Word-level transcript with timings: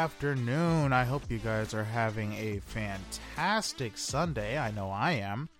afternoon. 0.00 0.94
I 0.94 1.04
hope 1.04 1.30
you 1.30 1.36
guys 1.36 1.74
are 1.74 1.84
having 1.84 2.32
a 2.32 2.60
fantastic 2.60 3.98
Sunday. 3.98 4.56
I 4.56 4.70
know 4.70 4.88
I 4.88 5.12
am. 5.12 5.50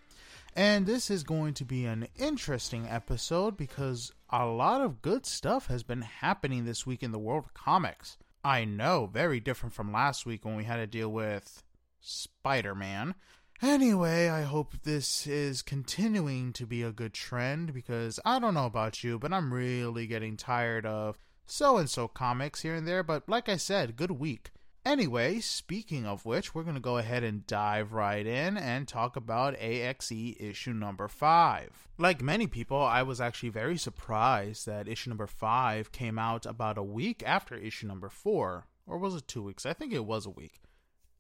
And 0.57 0.87
this 0.87 1.11
is 1.11 1.25
going 1.25 1.53
to 1.55 1.65
be 1.67 1.85
an 1.85 2.09
interesting 2.17 2.87
episode 2.89 3.59
because 3.59 4.13
a 4.31 4.47
lot 4.47 4.81
of 4.81 5.03
good 5.03 5.27
stuff 5.27 5.67
has 5.67 5.83
been 5.83 6.01
happening 6.01 6.65
this 6.65 6.87
week 6.87 7.03
in 7.03 7.13
the 7.13 7.19
world 7.19 7.45
of 7.45 7.53
comics. 7.53 8.17
I 8.43 8.65
know, 8.65 9.11
very 9.13 9.41
different 9.41 9.75
from 9.75 9.93
last 9.93 10.25
week 10.25 10.47
when 10.47 10.57
we 10.57 10.65
had 10.65 10.77
to 10.77 10.87
deal 10.87 11.13
with 11.13 11.63
Spider 12.01 12.75
Man. 12.75 13.17
Anyway, 13.61 14.31
I 14.31 14.41
hope 14.41 14.73
this 14.85 15.27
is 15.27 15.61
continuing 15.61 16.55
to 16.55 16.65
be 16.65 16.83
a 16.83 16.93
good 16.93 17.13
trend 17.13 17.75
because 17.75 18.19
I 18.25 18.39
don't 18.39 18.55
know 18.55 18.65
about 18.65 19.05
you, 19.05 19.19
but 19.19 19.35
I'm 19.35 19.53
really 19.53 20.07
getting 20.07 20.39
tired 20.39 20.87
of 20.87 21.19
so 21.51 21.77
and 21.77 21.91
so 21.91 22.09
comics 22.09 22.63
here 22.63 22.75
and 22.75 22.87
there. 22.87 23.03
But 23.03 23.29
like 23.29 23.49
I 23.49 23.57
said, 23.57 23.97
good 23.97 24.13
week. 24.13 24.51
Anyway, 24.85 25.41
speaking 25.41 26.07
of 26.07 26.25
which, 26.25 26.55
we're 26.55 26.63
going 26.63 26.75
to 26.75 26.81
go 26.81 26.97
ahead 26.97 27.23
and 27.23 27.47
dive 27.47 27.93
right 27.93 28.27
in 28.27 28.57
and 28.57 28.89
talk 28.89 29.15
about 29.15 29.55
AXE 29.61 30.37
issue 30.41 30.73
number 30.73 31.07
5. 31.07 31.89
Like 31.99 32.23
many 32.23 32.47
people, 32.47 32.81
I 32.81 33.03
was 33.03 33.21
actually 33.21 33.51
very 33.51 33.77
surprised 33.77 34.65
that 34.65 34.89
issue 34.89 35.11
number 35.11 35.27
5 35.27 35.93
came 35.93 36.19
out 36.19 36.47
about 36.47 36.79
a 36.79 36.83
week 36.83 37.23
after 37.27 37.55
issue 37.55 37.87
number 37.87 38.09
4. 38.09 38.67
Or 38.87 38.99
was 38.99 39.15
it 39.15 39.29
two 39.29 39.43
weeks? 39.43 39.67
I 39.67 39.75
think 39.75 39.93
it 39.93 40.07
was 40.07 40.25
a 40.25 40.31
week. 40.31 40.63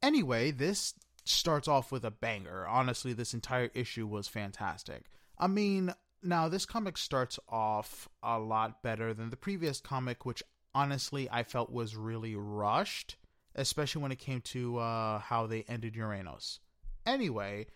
Anyway, 0.02 0.50
this 0.50 0.94
starts 1.24 1.68
off 1.68 1.92
with 1.92 2.04
a 2.04 2.10
banger. 2.10 2.66
Honestly, 2.66 3.12
this 3.12 3.34
entire 3.34 3.70
issue 3.74 4.06
was 4.06 4.26
fantastic. 4.26 5.04
I 5.38 5.48
mean, 5.48 5.92
now 6.22 6.48
this 6.48 6.66
comic 6.66 6.96
starts 6.98 7.38
off 7.48 8.08
a 8.22 8.38
lot 8.38 8.82
better 8.82 9.14
than 9.14 9.30
the 9.30 9.36
previous 9.36 9.80
comic, 9.80 10.24
which 10.24 10.42
honestly 10.74 11.28
I 11.30 11.42
felt 11.42 11.72
was 11.72 11.96
really 11.96 12.34
rushed, 12.34 13.16
especially 13.54 14.02
when 14.02 14.12
it 14.12 14.18
came 14.18 14.40
to 14.42 14.78
uh, 14.78 15.18
how 15.18 15.46
they 15.46 15.64
ended 15.68 15.94
Uranos. 15.94 16.58
Anyway, 17.06 17.66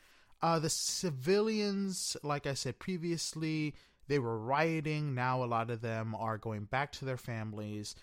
uh, 0.43 0.59
the 0.59 0.71
civilians, 0.71 2.17
like 2.23 2.47
I 2.47 2.55
said 2.55 2.79
previously, 2.79 3.75
they 4.09 4.19
were 4.19 4.39
rioting. 4.39 5.15
Now 5.15 5.43
a 5.43 5.47
lot 5.47 5.71
of 5.71 5.81
them 5.81 6.15
are 6.15 6.39
going 6.39 6.65
back 6.65 6.93
to 6.93 7.05
their 7.05 7.17
families 7.17 7.95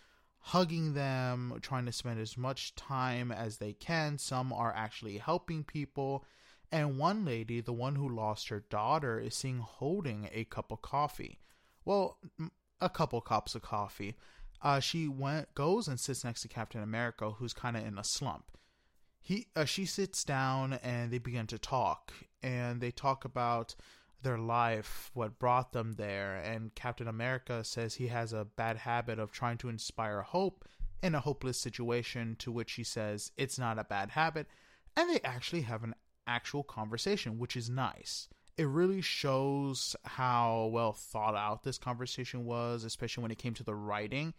hugging 0.41 0.93
them, 0.93 1.57
trying 1.61 1.85
to 1.85 1.91
spend 1.91 2.19
as 2.19 2.37
much 2.37 2.75
time 2.75 3.31
as 3.31 3.57
they 3.57 3.73
can. 3.73 4.17
Some 4.17 4.51
are 4.51 4.73
actually 4.75 5.17
helping 5.17 5.63
people. 5.63 6.25
And 6.71 6.97
one 6.97 7.25
lady, 7.25 7.59
the 7.59 7.73
one 7.73 7.95
who 7.95 8.07
lost 8.07 8.47
her 8.47 8.63
daughter, 8.69 9.19
is 9.19 9.35
seen 9.35 9.59
holding 9.59 10.29
a 10.31 10.45
cup 10.45 10.71
of 10.71 10.81
coffee. 10.81 11.39
Well, 11.83 12.17
a 12.79 12.89
couple 12.89 13.19
cups 13.21 13.55
of 13.55 13.61
coffee. 13.61 14.15
Uh, 14.61 14.79
she 14.79 15.07
went 15.07 15.53
goes 15.55 15.87
and 15.87 15.99
sits 15.99 16.23
next 16.23 16.41
to 16.43 16.47
Captain 16.47 16.81
America, 16.81 17.31
who's 17.31 17.53
kind 17.53 17.75
of 17.75 17.85
in 17.85 17.97
a 17.97 18.03
slump. 18.03 18.51
He 19.19 19.47
uh, 19.55 19.65
she 19.65 19.85
sits 19.85 20.23
down 20.23 20.73
and 20.83 21.11
they 21.11 21.17
begin 21.17 21.47
to 21.47 21.59
talk, 21.59 22.13
and 22.41 22.79
they 22.79 22.91
talk 22.91 23.25
about 23.25 23.75
their 24.23 24.37
life, 24.37 25.09
what 25.13 25.39
brought 25.39 25.73
them 25.73 25.93
there. 25.93 26.35
And 26.35 26.73
Captain 26.75 27.07
America 27.07 27.63
says 27.63 27.95
he 27.95 28.07
has 28.07 28.33
a 28.33 28.45
bad 28.45 28.77
habit 28.77 29.19
of 29.19 29.31
trying 29.31 29.57
to 29.59 29.69
inspire 29.69 30.21
hope 30.21 30.65
in 31.01 31.15
a 31.15 31.19
hopeless 31.19 31.59
situation, 31.59 32.35
to 32.39 32.51
which 32.51 32.73
he 32.73 32.83
says 32.83 33.31
it's 33.37 33.57
not 33.57 33.79
a 33.79 33.83
bad 33.83 34.11
habit. 34.11 34.47
And 34.95 35.09
they 35.09 35.21
actually 35.23 35.61
have 35.61 35.83
an 35.83 35.95
actual 36.27 36.63
conversation, 36.63 37.39
which 37.39 37.55
is 37.55 37.69
nice. 37.69 38.27
It 38.57 38.67
really 38.67 39.01
shows 39.01 39.95
how 40.03 40.69
well 40.71 40.93
thought 40.93 41.35
out 41.35 41.63
this 41.63 41.77
conversation 41.77 42.45
was, 42.45 42.83
especially 42.83 43.21
when 43.21 43.31
it 43.31 43.37
came 43.37 43.53
to 43.55 43.63
the 43.63 43.75
writing. 43.75 44.33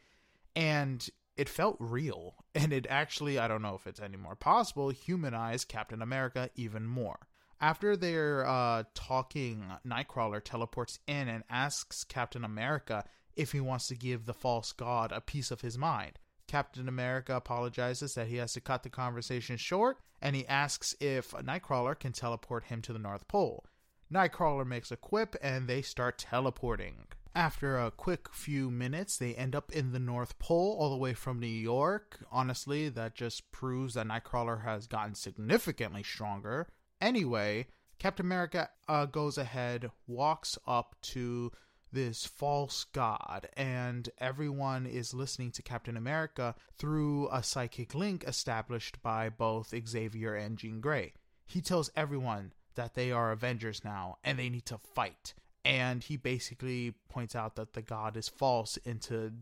And 0.55 1.09
it 1.37 1.49
felt 1.49 1.77
real. 1.79 2.35
And 2.55 2.71
it 2.75 2.87
actually, 2.91 3.39
I 3.39 3.49
don't 3.49 3.63
know 3.63 3.75
if 3.75 3.87
it's 3.87 3.99
any 3.99 4.19
more 4.19 4.37
possible, 4.37 4.91
humanized 4.91 5.69
Captain 5.69 6.03
America 6.03 6.51
even 6.55 6.87
more. 6.87 7.27
After 7.63 7.97
they're 7.97 8.47
uh, 8.47 8.85
talking, 8.95 9.65
Nightcrawler 9.87 10.43
teleports 10.45 10.99
in 11.07 11.29
and 11.29 11.45
asks 11.49 12.05
Captain 12.05 12.45
America 12.45 13.05
if 13.35 13.53
he 13.53 13.61
wants 13.61 13.89
to 13.89 13.95
give 13.95 14.27
the 14.27 14.35
false 14.35 14.73
god 14.73 15.13
a 15.13 15.23
piece 15.23 15.51
of 15.51 15.63
his 15.63 15.79
mind. 15.79 16.19
Captain 16.47 16.89
America 16.89 17.35
apologizes 17.35 18.15
that 18.15 18.29
he 18.29 18.37
has 18.37 18.53
to 18.53 18.61
cut 18.61 18.83
the 18.83 18.91
conversation 18.91 19.57
short, 19.57 19.99
and 20.21 20.37
he 20.37 20.47
asks 20.47 20.95
if 21.01 21.33
Nightcrawler 21.33 21.99
can 21.99 22.13
teleport 22.13 22.65
him 22.65 22.83
to 22.83 22.93
the 22.93 22.99
North 22.99 23.27
Pole. 23.29 23.65
Nightcrawler 24.13 24.67
makes 24.67 24.91
a 24.91 24.97
quip, 24.97 25.37
and 25.43 25.67
they 25.67 25.83
start 25.83 26.19
teleporting. 26.19 27.07
After 27.35 27.79
a 27.79 27.91
quick 27.91 28.29
few 28.33 28.71
minutes, 28.71 29.17
they 29.17 29.35
end 29.35 29.57
up 29.57 29.73
in 29.73 29.93
the 29.93 29.99
North 29.99 30.39
Pole, 30.39 30.77
all 30.79 30.91
the 30.91 30.99
way 30.99 31.15
from 31.15 31.41
New 31.41 31.47
York. 31.47 32.19
Honestly, 32.31 32.91
that 32.91 33.15
just 33.15 33.51
proves 33.53 33.95
that 33.95 34.07
Nightcrawler 34.07 34.65
has 34.65 34.87
gotten 34.87 35.15
significantly 35.15 36.03
stronger. 36.03 36.69
Anyway, 37.01 37.69
Captain 37.99 38.27
America 38.27 38.69
uh, 38.87 39.07
goes 39.07 39.39
ahead, 39.39 39.91
walks 40.07 40.59
up 40.67 40.95
to 41.01 41.51
this 41.93 42.27
false 42.27 42.85
god, 42.85 43.49
and 43.57 44.09
everyone 44.19 44.87
is 44.87 45.15
listening 45.15 45.51
to 45.53 45.63
Captain 45.63 45.97
America 45.97 46.55
through 46.77 47.29
a 47.31 47.43
psychic 47.43 47.95
link 47.95 48.25
established 48.25 49.03
by 49.03 49.29
both 49.29 49.75
Xavier 49.87 50.35
and 50.35 50.57
Jean 50.57 50.81
Grey. 50.81 51.13
He 51.47 51.61
tells 51.61 51.91
everyone 51.95 52.53
that 52.75 52.95
they 52.95 53.13
are 53.13 53.33
Avengers 53.33 53.85
now 53.85 54.17
and 54.25 54.39
they 54.39 54.49
need 54.49 54.67
to 54.67 54.79
fight. 54.79 55.35
And 55.65 56.03
he 56.03 56.17
basically 56.17 56.95
points 57.09 57.37
out 57.37 57.57
that 57.57 57.75
the 57.75 57.83
god 57.83 58.17
is 58.17 58.29
false 58.29 58.79
into 58.79 59.33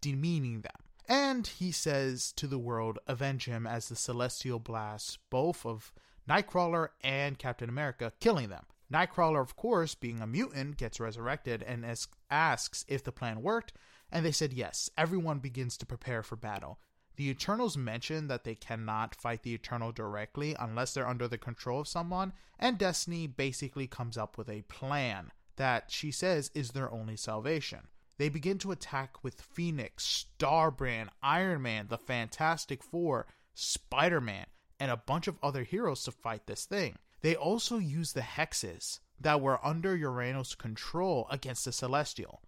demeaning 0.00 0.60
them. 0.60 0.72
And 1.08 1.46
he 1.46 1.72
says 1.72 2.32
to 2.32 2.46
the 2.46 2.58
world, 2.58 2.98
avenge 3.06 3.46
him 3.46 3.66
as 3.66 3.88
the 3.88 3.96
celestial 3.96 4.58
blasts 4.58 5.18
both 5.30 5.64
of 5.64 5.92
Nightcrawler 6.28 6.88
and 7.02 7.38
Captain 7.38 7.68
America, 7.68 8.12
killing 8.20 8.48
them. 8.48 8.64
Nightcrawler, 8.92 9.40
of 9.40 9.56
course, 9.56 9.94
being 9.94 10.20
a 10.20 10.26
mutant, 10.26 10.76
gets 10.76 10.98
resurrected 10.98 11.62
and 11.62 11.86
asks 12.30 12.84
if 12.88 13.04
the 13.04 13.12
plan 13.12 13.42
worked, 13.42 13.72
and 14.10 14.24
they 14.24 14.32
said 14.32 14.52
yes. 14.52 14.90
Everyone 14.98 15.38
begins 15.38 15.76
to 15.76 15.86
prepare 15.86 16.22
for 16.22 16.36
battle. 16.36 16.80
The 17.16 17.28
Eternals 17.28 17.76
mention 17.76 18.28
that 18.28 18.44
they 18.44 18.54
cannot 18.54 19.14
fight 19.14 19.42
the 19.42 19.54
Eternal 19.54 19.92
directly 19.92 20.56
unless 20.58 20.94
they're 20.94 21.06
under 21.06 21.28
the 21.28 21.38
control 21.38 21.80
of 21.80 21.88
someone, 21.88 22.32
and 22.58 22.78
Destiny 22.78 23.26
basically 23.26 23.86
comes 23.86 24.16
up 24.16 24.38
with 24.38 24.48
a 24.48 24.62
plan 24.62 25.30
that 25.56 25.90
she 25.90 26.10
says 26.10 26.50
is 26.54 26.70
their 26.70 26.90
only 26.90 27.16
salvation. 27.16 27.88
They 28.16 28.28
begin 28.28 28.58
to 28.58 28.72
attack 28.72 29.22
with 29.22 29.40
Phoenix, 29.40 30.26
Starbrand, 30.38 31.08
Iron 31.22 31.62
Man, 31.62 31.86
the 31.88 31.98
Fantastic 31.98 32.82
Four, 32.82 33.26
Spider 33.54 34.20
Man, 34.20 34.46
and 34.78 34.90
a 34.90 34.96
bunch 34.96 35.28
of 35.28 35.38
other 35.42 35.62
heroes 35.62 36.04
to 36.04 36.12
fight 36.12 36.46
this 36.46 36.64
thing. 36.64 36.96
They 37.22 37.36
also 37.36 37.78
used 37.78 38.14
the 38.14 38.22
hexes 38.22 39.00
that 39.20 39.40
were 39.40 39.64
under 39.64 39.96
Uranos' 39.96 40.56
control 40.56 41.26
against 41.30 41.64
the 41.64 41.72
Celestial. 41.72 42.40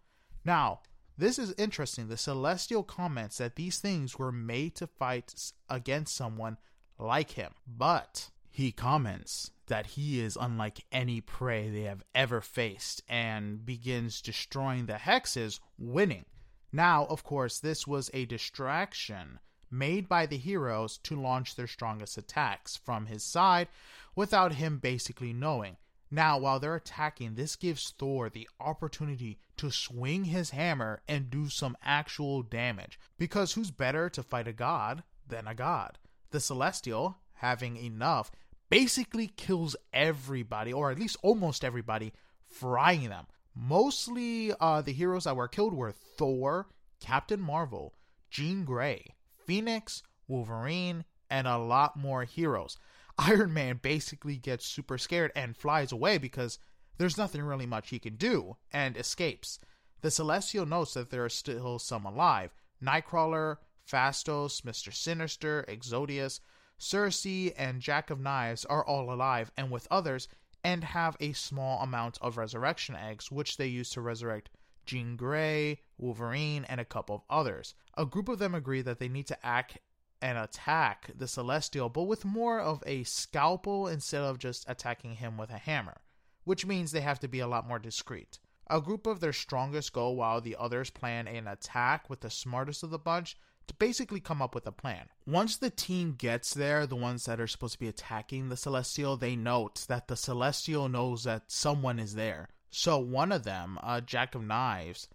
Now, 0.44 0.80
this 1.16 1.38
is 1.38 1.54
interesting. 1.58 2.08
The 2.08 2.16
Celestial 2.16 2.82
comments 2.82 3.38
that 3.38 3.56
these 3.56 3.78
things 3.78 4.18
were 4.18 4.32
made 4.32 4.74
to 4.76 4.86
fight 4.86 5.52
against 5.68 6.16
someone 6.16 6.56
like 6.98 7.32
him, 7.32 7.52
but 7.66 8.30
he 8.50 8.72
comments 8.72 9.50
that 9.66 9.86
he 9.88 10.20
is 10.20 10.36
unlike 10.40 10.84
any 10.90 11.20
prey 11.20 11.70
they 11.70 11.82
have 11.82 12.02
ever 12.14 12.40
faced 12.40 13.02
and 13.08 13.64
begins 13.64 14.20
destroying 14.20 14.86
the 14.86 14.94
hexes, 14.94 15.60
winning. 15.78 16.25
Now, 16.72 17.06
of 17.06 17.25
course, 17.25 17.58
this 17.58 17.86
was 17.86 18.10
a 18.14 18.25
distraction 18.25 19.38
made 19.70 20.08
by 20.08 20.26
the 20.26 20.36
heroes 20.36 20.98
to 20.98 21.20
launch 21.20 21.56
their 21.56 21.66
strongest 21.66 22.18
attacks 22.18 22.76
from 22.76 23.06
his 23.06 23.22
side 23.22 23.68
without 24.14 24.55
him 24.55 24.79
basically 24.79 25.32
knowing. 25.32 25.76
Now, 26.11 26.37
while 26.37 26.61
they're 26.61 26.75
attacking, 26.75 27.37
this 27.37 27.56
gives 27.56 27.94
Thor 27.99 28.29
the 28.29 28.47
opportunity 28.61 29.38
to 29.56 29.70
swing 29.70 30.25
his 30.25 30.50
hammer 30.50 31.00
and 31.09 31.31
do 31.31 31.49
some 31.49 31.76
actual 31.82 32.43
damage. 32.43 32.99
Because 33.17 33.55
who's 33.55 33.70
better 33.70 34.11
to 34.11 34.23
fight 34.23 34.47
a 34.47 34.53
god 34.53 35.05
than 35.26 35.47
a 35.47 35.55
god? 35.55 35.99
The 36.31 36.41
Celestial, 36.41 37.17
having 37.35 37.79
enough, 37.79 38.31
basically 38.69 39.29
kills 39.29 39.75
everybody, 39.93 40.73
or 40.73 40.91
at 40.91 40.99
least 40.99 41.17
almost 41.23 41.64
everybody, 41.64 42.12
frying 42.44 43.09
them. 43.09 43.26
Mostly 43.55 44.53
uh, 44.61 44.82
the 44.82 44.93
heroes 44.93 45.25
that 45.25 45.37
were 45.37 45.49
killed 45.49 45.73
were 45.73 45.93
Thor, 45.93 46.69
Captain 47.00 47.41
Marvel, 47.41 47.94
Jean 48.31 48.64
Grey, 48.64 49.14
Phoenix, 49.47 50.03
Wolverine, 50.29 51.05
and 51.31 51.47
a 51.47 51.59
lot 51.59 51.97
more 51.97 52.25
heroes. 52.25 52.76
Iron 53.24 53.52
Man 53.52 53.78
basically 53.80 54.36
gets 54.36 54.66
super 54.66 54.98
scared 54.98 55.30
and 55.36 55.56
flies 55.56 55.92
away 55.92 56.19
because 56.19 56.58
there's 56.98 57.16
nothing 57.16 57.42
really 57.42 57.66
much 57.66 57.90
he 57.90 58.00
can 58.00 58.16
do 58.16 58.56
and 58.72 58.96
escapes. 58.96 59.60
The 60.00 60.10
Celestial 60.10 60.66
notes 60.66 60.94
that 60.94 61.10
there 61.10 61.24
are 61.24 61.28
still 61.28 61.78
some 61.78 62.04
alive 62.04 62.52
Nightcrawler, 62.82 63.58
Phastos, 63.88 64.62
Mr. 64.62 64.92
Sinister, 64.92 65.64
Exodius, 65.69 66.40
Circe, 66.78 67.52
and 67.56 67.80
Jack 67.80 68.10
of 68.10 68.19
Knives 68.19 68.64
are 68.64 68.84
all 68.84 69.12
alive 69.12 69.52
and 69.56 69.70
with 69.70 69.86
others 69.88 70.26
and 70.64 70.82
have 70.82 71.16
a 71.20 71.32
small 71.32 71.80
amount 71.80 72.18
of 72.20 72.36
resurrection 72.36 72.96
eggs, 72.96 73.30
which 73.30 73.56
they 73.56 73.68
use 73.68 73.90
to 73.90 74.00
resurrect 74.00 74.50
Jean 74.84 75.14
Grey, 75.14 75.80
Wolverine, 75.96 76.64
and 76.64 76.80
a 76.80 76.84
couple 76.84 77.14
of 77.14 77.22
others. 77.30 77.76
A 77.96 78.04
group 78.04 78.28
of 78.28 78.40
them 78.40 78.56
agree 78.56 78.82
that 78.82 78.98
they 78.98 79.08
need 79.08 79.28
to 79.28 79.46
act 79.46 79.78
and 80.22 80.38
attack 80.38 81.10
the 81.14 81.28
Celestial, 81.28 81.88
but 81.88 82.04
with 82.04 82.24
more 82.24 82.60
of 82.60 82.82
a 82.86 83.02
scalpel 83.02 83.88
instead 83.88 84.22
of 84.22 84.38
just 84.38 84.64
attacking 84.69 85.16
him 85.16 85.36
with 85.36 85.50
a 85.50 85.58
hammer, 85.58 86.00
which 86.44 86.64
means 86.64 86.92
they 86.92 87.00
have 87.00 87.20
to 87.20 87.28
be 87.28 87.40
a 87.40 87.46
lot 87.46 87.69
more 87.69 87.78
discreet. 87.78 88.38
A 88.69 88.80
group 88.80 89.06
of 89.06 89.20
their 89.20 89.32
strongest 89.32 89.92
go 89.92 90.10
while 90.10 90.40
the 90.40 90.56
others 90.58 90.88
plan 90.88 91.26
an 91.26 91.46
attack 91.46 92.08
with 92.08 92.20
the 92.20 92.30
smartest 92.30 92.82
of 92.82 92.90
the 92.90 92.98
bunch 92.98 93.36
to 93.66 93.74
basically 93.74 94.20
come 94.20 94.40
up 94.40 94.54
with 94.54 94.66
a 94.66 94.72
plan. 94.72 95.08
Once 95.26 95.56
the 95.56 95.70
team 95.70 96.14
gets 96.16 96.54
there, 96.54 96.86
the 96.86 96.96
ones 96.96 97.25
that 97.26 97.40
are 97.40 97.46
supposed 97.46 97.75
to 97.75 97.78
be 97.78 97.88
attacking 97.88 98.48
the 98.48 98.56
Celestial, 98.56 99.16
they 99.16 99.36
note 99.36 99.84
that 99.88 100.08
the 100.08 100.16
Celestial 100.16 100.88
knows 100.88 101.25
that 101.25 101.50
someone 101.50 101.98
is 101.98 102.14
there. 102.14 102.48
So 102.70 102.98
one 102.98 103.32
of 103.32 103.44
them, 103.44 103.78
uh, 103.82 104.00
Jack 104.00 104.34
of 104.34 104.42
Knives, 104.42 105.08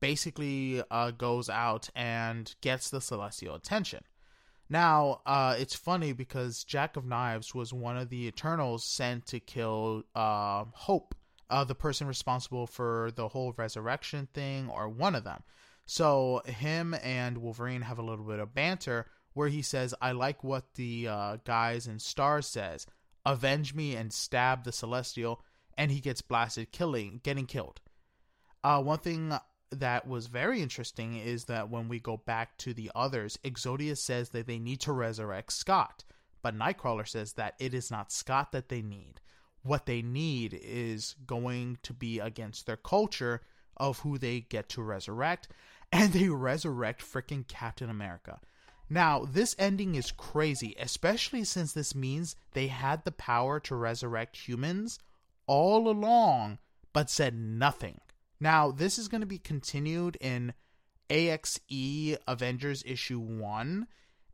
basically 0.00 0.82
uh, 0.90 1.10
goes 1.12 1.48
out 1.48 1.90
and 1.94 2.54
gets 2.60 2.90
the 2.90 3.00
Celestial 3.00 3.54
attention. 3.54 4.04
Now, 4.72 5.20
uh, 5.26 5.54
it's 5.58 5.74
funny 5.74 6.14
because 6.14 6.64
Jack 6.64 6.96
of 6.96 7.04
Knives 7.04 7.54
was 7.54 7.74
one 7.74 7.98
of 7.98 8.08
the 8.08 8.26
Eternals 8.26 8.86
sent 8.86 9.26
to 9.26 9.38
kill 9.38 10.04
uh, 10.14 10.64
Hope, 10.72 11.14
uh, 11.50 11.64
the 11.64 11.74
person 11.74 12.06
responsible 12.06 12.66
for 12.66 13.10
the 13.14 13.28
whole 13.28 13.52
resurrection 13.58 14.28
thing, 14.32 14.70
or 14.70 14.88
one 14.88 15.14
of 15.14 15.24
them. 15.24 15.42
So, 15.84 16.40
him 16.46 16.96
and 17.02 17.36
Wolverine 17.36 17.82
have 17.82 17.98
a 17.98 18.02
little 18.02 18.24
bit 18.24 18.38
of 18.38 18.54
banter 18.54 19.08
where 19.34 19.48
he 19.48 19.60
says, 19.60 19.94
I 20.00 20.12
like 20.12 20.42
what 20.42 20.64
the 20.76 21.06
uh, 21.06 21.36
guys 21.44 21.86
in 21.86 21.98
Stars 21.98 22.46
says 22.46 22.86
avenge 23.26 23.74
me 23.74 23.94
and 23.94 24.10
stab 24.10 24.64
the 24.64 24.72
Celestial, 24.72 25.44
and 25.76 25.90
he 25.90 26.00
gets 26.00 26.22
blasted, 26.22 26.72
killing, 26.72 27.20
getting 27.22 27.44
killed. 27.44 27.82
Uh, 28.64 28.80
one 28.82 29.00
thing 29.00 29.34
that 29.72 30.06
was 30.06 30.26
very 30.26 30.62
interesting 30.62 31.16
is 31.16 31.44
that 31.46 31.70
when 31.70 31.88
we 31.88 31.98
go 31.98 32.16
back 32.16 32.56
to 32.58 32.74
the 32.74 32.90
others, 32.94 33.38
Exodius 33.44 33.98
says 33.98 34.30
that 34.30 34.46
they 34.46 34.58
need 34.58 34.80
to 34.80 34.92
resurrect 34.92 35.52
Scott, 35.52 36.04
but 36.42 36.56
Nightcrawler 36.56 37.08
says 37.08 37.34
that 37.34 37.54
it 37.58 37.74
is 37.74 37.90
not 37.90 38.12
Scott 38.12 38.52
that 38.52 38.68
they 38.68 38.82
need. 38.82 39.20
What 39.62 39.86
they 39.86 40.02
need 40.02 40.58
is 40.62 41.14
going 41.26 41.78
to 41.82 41.92
be 41.92 42.18
against 42.18 42.66
their 42.66 42.76
culture 42.76 43.42
of 43.76 44.00
who 44.00 44.18
they 44.18 44.40
get 44.40 44.68
to 44.70 44.82
resurrect, 44.82 45.48
and 45.92 46.12
they 46.12 46.28
resurrect 46.28 47.02
freaking 47.02 47.46
Captain 47.46 47.90
America. 47.90 48.40
Now, 48.88 49.24
this 49.24 49.56
ending 49.58 49.94
is 49.94 50.12
crazy, 50.12 50.74
especially 50.78 51.44
since 51.44 51.72
this 51.72 51.94
means 51.94 52.36
they 52.52 52.66
had 52.66 53.04
the 53.04 53.12
power 53.12 53.58
to 53.60 53.74
resurrect 53.74 54.36
humans 54.36 54.98
all 55.46 55.88
along, 55.88 56.58
but 56.92 57.08
said 57.08 57.34
nothing. 57.34 58.00
Now, 58.42 58.72
this 58.72 58.98
is 58.98 59.06
going 59.06 59.20
to 59.20 59.26
be 59.26 59.38
continued 59.38 60.16
in 60.20 60.52
AXE 61.08 62.18
Avengers 62.26 62.82
issue 62.84 63.20
1, 63.20 63.86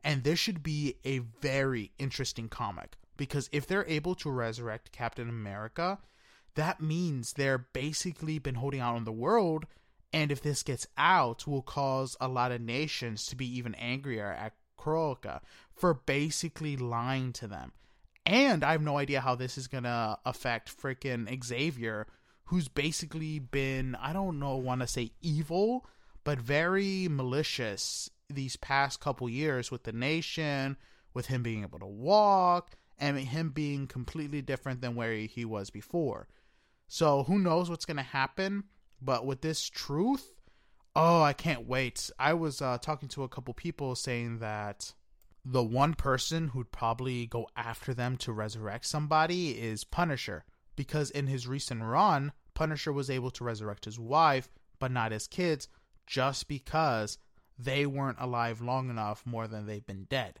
and 0.03 0.23
this 0.23 0.39
should 0.39 0.63
be 0.63 0.95
a 1.05 1.19
very 1.19 1.91
interesting 1.99 2.49
comic 2.49 2.97
because 3.17 3.51
if 3.51 3.67
they're 3.67 3.85
able 3.87 4.15
to 4.15 4.31
resurrect 4.31 4.91
Captain 4.91 5.29
America, 5.29 5.99
that 6.55 6.81
means 6.81 7.33
they're 7.33 7.67
basically 7.71 8.39
been 8.39 8.55
holding 8.55 8.79
out 8.79 8.95
on 8.95 9.03
the 9.03 9.11
world 9.11 9.67
and 10.11 10.31
if 10.31 10.41
this 10.41 10.63
gets 10.63 10.87
out 10.97 11.45
will 11.45 11.61
cause 11.61 12.17
a 12.19 12.27
lot 12.27 12.51
of 12.51 12.61
nations 12.61 13.27
to 13.27 13.35
be 13.35 13.45
even 13.59 13.75
angrier 13.75 14.31
at 14.31 14.55
Krakoa 14.75 15.41
for 15.71 15.93
basically 15.93 16.75
lying 16.77 17.31
to 17.33 17.45
them. 17.45 17.73
And 18.25 18.63
I 18.63 18.71
have 18.71 18.81
no 18.81 18.97
idea 18.97 19.21
how 19.21 19.35
this 19.35 19.55
is 19.55 19.67
going 19.67 19.83
to 19.83 20.17
affect 20.25 20.75
freaking 20.75 21.43
Xavier 21.43 22.07
who's 22.49 22.67
basically 22.67 23.37
been, 23.37 23.95
I 24.01 24.11
don't 24.11 24.39
know, 24.39 24.55
want 24.55 24.81
to 24.81 24.87
say 24.87 25.11
evil, 25.21 25.85
but 26.23 26.39
very 26.39 27.07
malicious 27.07 28.09
these 28.27 28.55
past 28.55 28.99
couple 28.99 29.29
years 29.29 29.69
with 29.69 29.83
the 29.83 29.91
nation, 29.91 30.75
with 31.13 31.27
him 31.27 31.43
being 31.43 31.61
able 31.61 31.77
to 31.77 31.85
walk, 31.85 32.71
and 32.97 33.19
him 33.19 33.51
being 33.51 33.85
completely 33.85 34.41
different 34.41 34.81
than 34.81 34.95
where 34.95 35.13
he 35.13 35.45
was 35.45 35.69
before. 35.69 36.27
So 36.87 37.21
who 37.21 37.37
knows 37.37 37.69
what's 37.69 37.85
going 37.85 37.97
to 37.97 38.03
happen? 38.03 38.63
But 38.99 39.27
with 39.27 39.41
this 39.41 39.69
truth, 39.69 40.33
oh, 40.95 41.21
I 41.21 41.33
can't 41.33 41.67
wait. 41.67 42.09
I 42.17 42.33
was 42.33 42.63
uh, 42.63 42.79
talking 42.79 43.09
to 43.09 43.21
a 43.21 43.29
couple 43.29 43.53
people 43.53 43.93
saying 43.93 44.39
that 44.39 44.95
the 45.45 45.63
one 45.63 45.93
person 45.93 46.47
who'd 46.47 46.71
probably 46.71 47.27
go 47.27 47.47
after 47.55 47.93
them 47.93 48.17
to 48.17 48.33
resurrect 48.33 48.87
somebody 48.87 49.51
is 49.51 49.83
Punisher 49.83 50.45
because 50.79 51.11
in 51.11 51.27
his 51.27 51.45
recent 51.45 51.83
run, 51.83 52.31
Punisher 52.53 52.93
was 52.93 53.09
able 53.09 53.29
to 53.31 53.43
resurrect 53.43 53.83
his 53.83 53.99
wife, 53.99 54.47
but 54.79 54.89
not 54.89 55.11
his 55.11 55.27
kids, 55.27 55.67
just 56.07 56.47
because 56.47 57.17
they 57.57 57.85
weren't 57.85 58.17
alive 58.17 58.61
long 58.61 58.89
enough 58.89 59.25
more 59.25 59.45
than 59.45 59.65
they've 59.65 59.85
been 59.85 60.05
dead. 60.05 60.39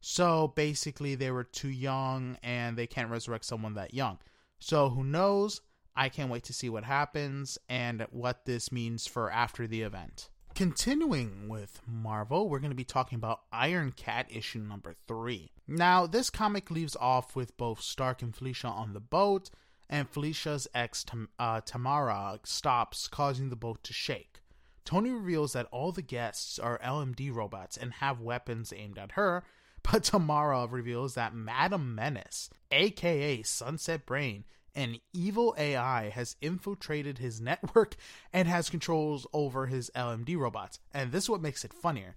So 0.00 0.48
basically, 0.48 1.14
they 1.14 1.30
were 1.30 1.44
too 1.44 1.68
young 1.68 2.38
and 2.42 2.76
they 2.76 2.88
can't 2.88 3.08
resurrect 3.08 3.44
someone 3.44 3.74
that 3.74 3.94
young. 3.94 4.18
So 4.58 4.88
who 4.88 5.04
knows? 5.04 5.60
I 5.94 6.08
can't 6.08 6.30
wait 6.30 6.42
to 6.44 6.52
see 6.52 6.68
what 6.68 6.82
happens 6.82 7.56
and 7.68 8.04
what 8.10 8.46
this 8.46 8.72
means 8.72 9.06
for 9.06 9.30
after 9.30 9.68
the 9.68 9.82
event. 9.82 10.28
Continuing 10.56 11.48
with 11.48 11.80
Marvel, 11.86 12.48
we're 12.48 12.58
going 12.58 12.72
to 12.72 12.76
be 12.76 12.82
talking 12.82 13.14
about 13.14 13.42
Iron 13.52 13.92
Cat 13.92 14.26
issue 14.28 14.58
number 14.58 14.96
three. 15.06 15.52
Now, 15.68 16.08
this 16.08 16.30
comic 16.30 16.68
leaves 16.68 16.96
off 16.96 17.36
with 17.36 17.56
both 17.56 17.80
Stark 17.80 18.22
and 18.22 18.34
Felicia 18.34 18.66
on 18.66 18.92
the 18.92 18.98
boat, 18.98 19.50
and 19.88 20.08
Felicia's 20.08 20.68
ex 20.74 21.04
uh, 21.38 21.60
Tamara 21.62 22.38
stops, 22.44 23.08
causing 23.08 23.50
the 23.50 23.56
boat 23.56 23.82
to 23.84 23.92
shake. 23.92 24.40
Tony 24.84 25.10
reveals 25.10 25.52
that 25.52 25.68
all 25.70 25.92
the 25.92 26.02
guests 26.02 26.58
are 26.58 26.78
LMD 26.78 27.34
robots 27.34 27.76
and 27.76 27.92
have 27.94 28.20
weapons 28.20 28.72
aimed 28.74 28.98
at 28.98 29.12
her, 29.12 29.44
but 29.82 30.04
Tamara 30.04 30.66
reveals 30.66 31.14
that 31.14 31.34
Madam 31.34 31.94
Menace, 31.94 32.50
aka 32.70 33.42
Sunset 33.42 34.06
Bain, 34.06 34.44
an 34.74 34.98
evil 35.12 35.54
AI, 35.58 36.08
has 36.10 36.36
infiltrated 36.40 37.18
his 37.18 37.40
network 37.40 37.96
and 38.32 38.48
has 38.48 38.70
controls 38.70 39.26
over 39.32 39.66
his 39.66 39.90
LMD 39.94 40.38
robots. 40.38 40.80
And 40.94 41.12
this 41.12 41.24
is 41.24 41.30
what 41.30 41.42
makes 41.42 41.64
it 41.64 41.72
funnier 41.72 42.14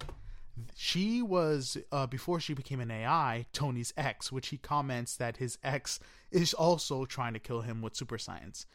she 0.75 1.22
was 1.22 1.77
uh, 1.91 2.08
before 2.08 2.39
she 2.39 2.53
became 2.53 2.79
an 2.79 2.91
AI, 2.91 3.46
Tony's 3.53 3.93
ex, 3.98 4.31
which 4.31 4.50
he 4.50 4.58
comments 4.58 5.15
that 5.17 5.38
his 5.38 5.58
ex 5.63 6.00
is 6.31 6.53
also 6.53 7.05
trying 7.05 7.34
to 7.34 7.39
kill 7.39 7.62
him 7.62 7.81
with 7.81 7.96
super 7.96 8.17
science. 8.17 8.65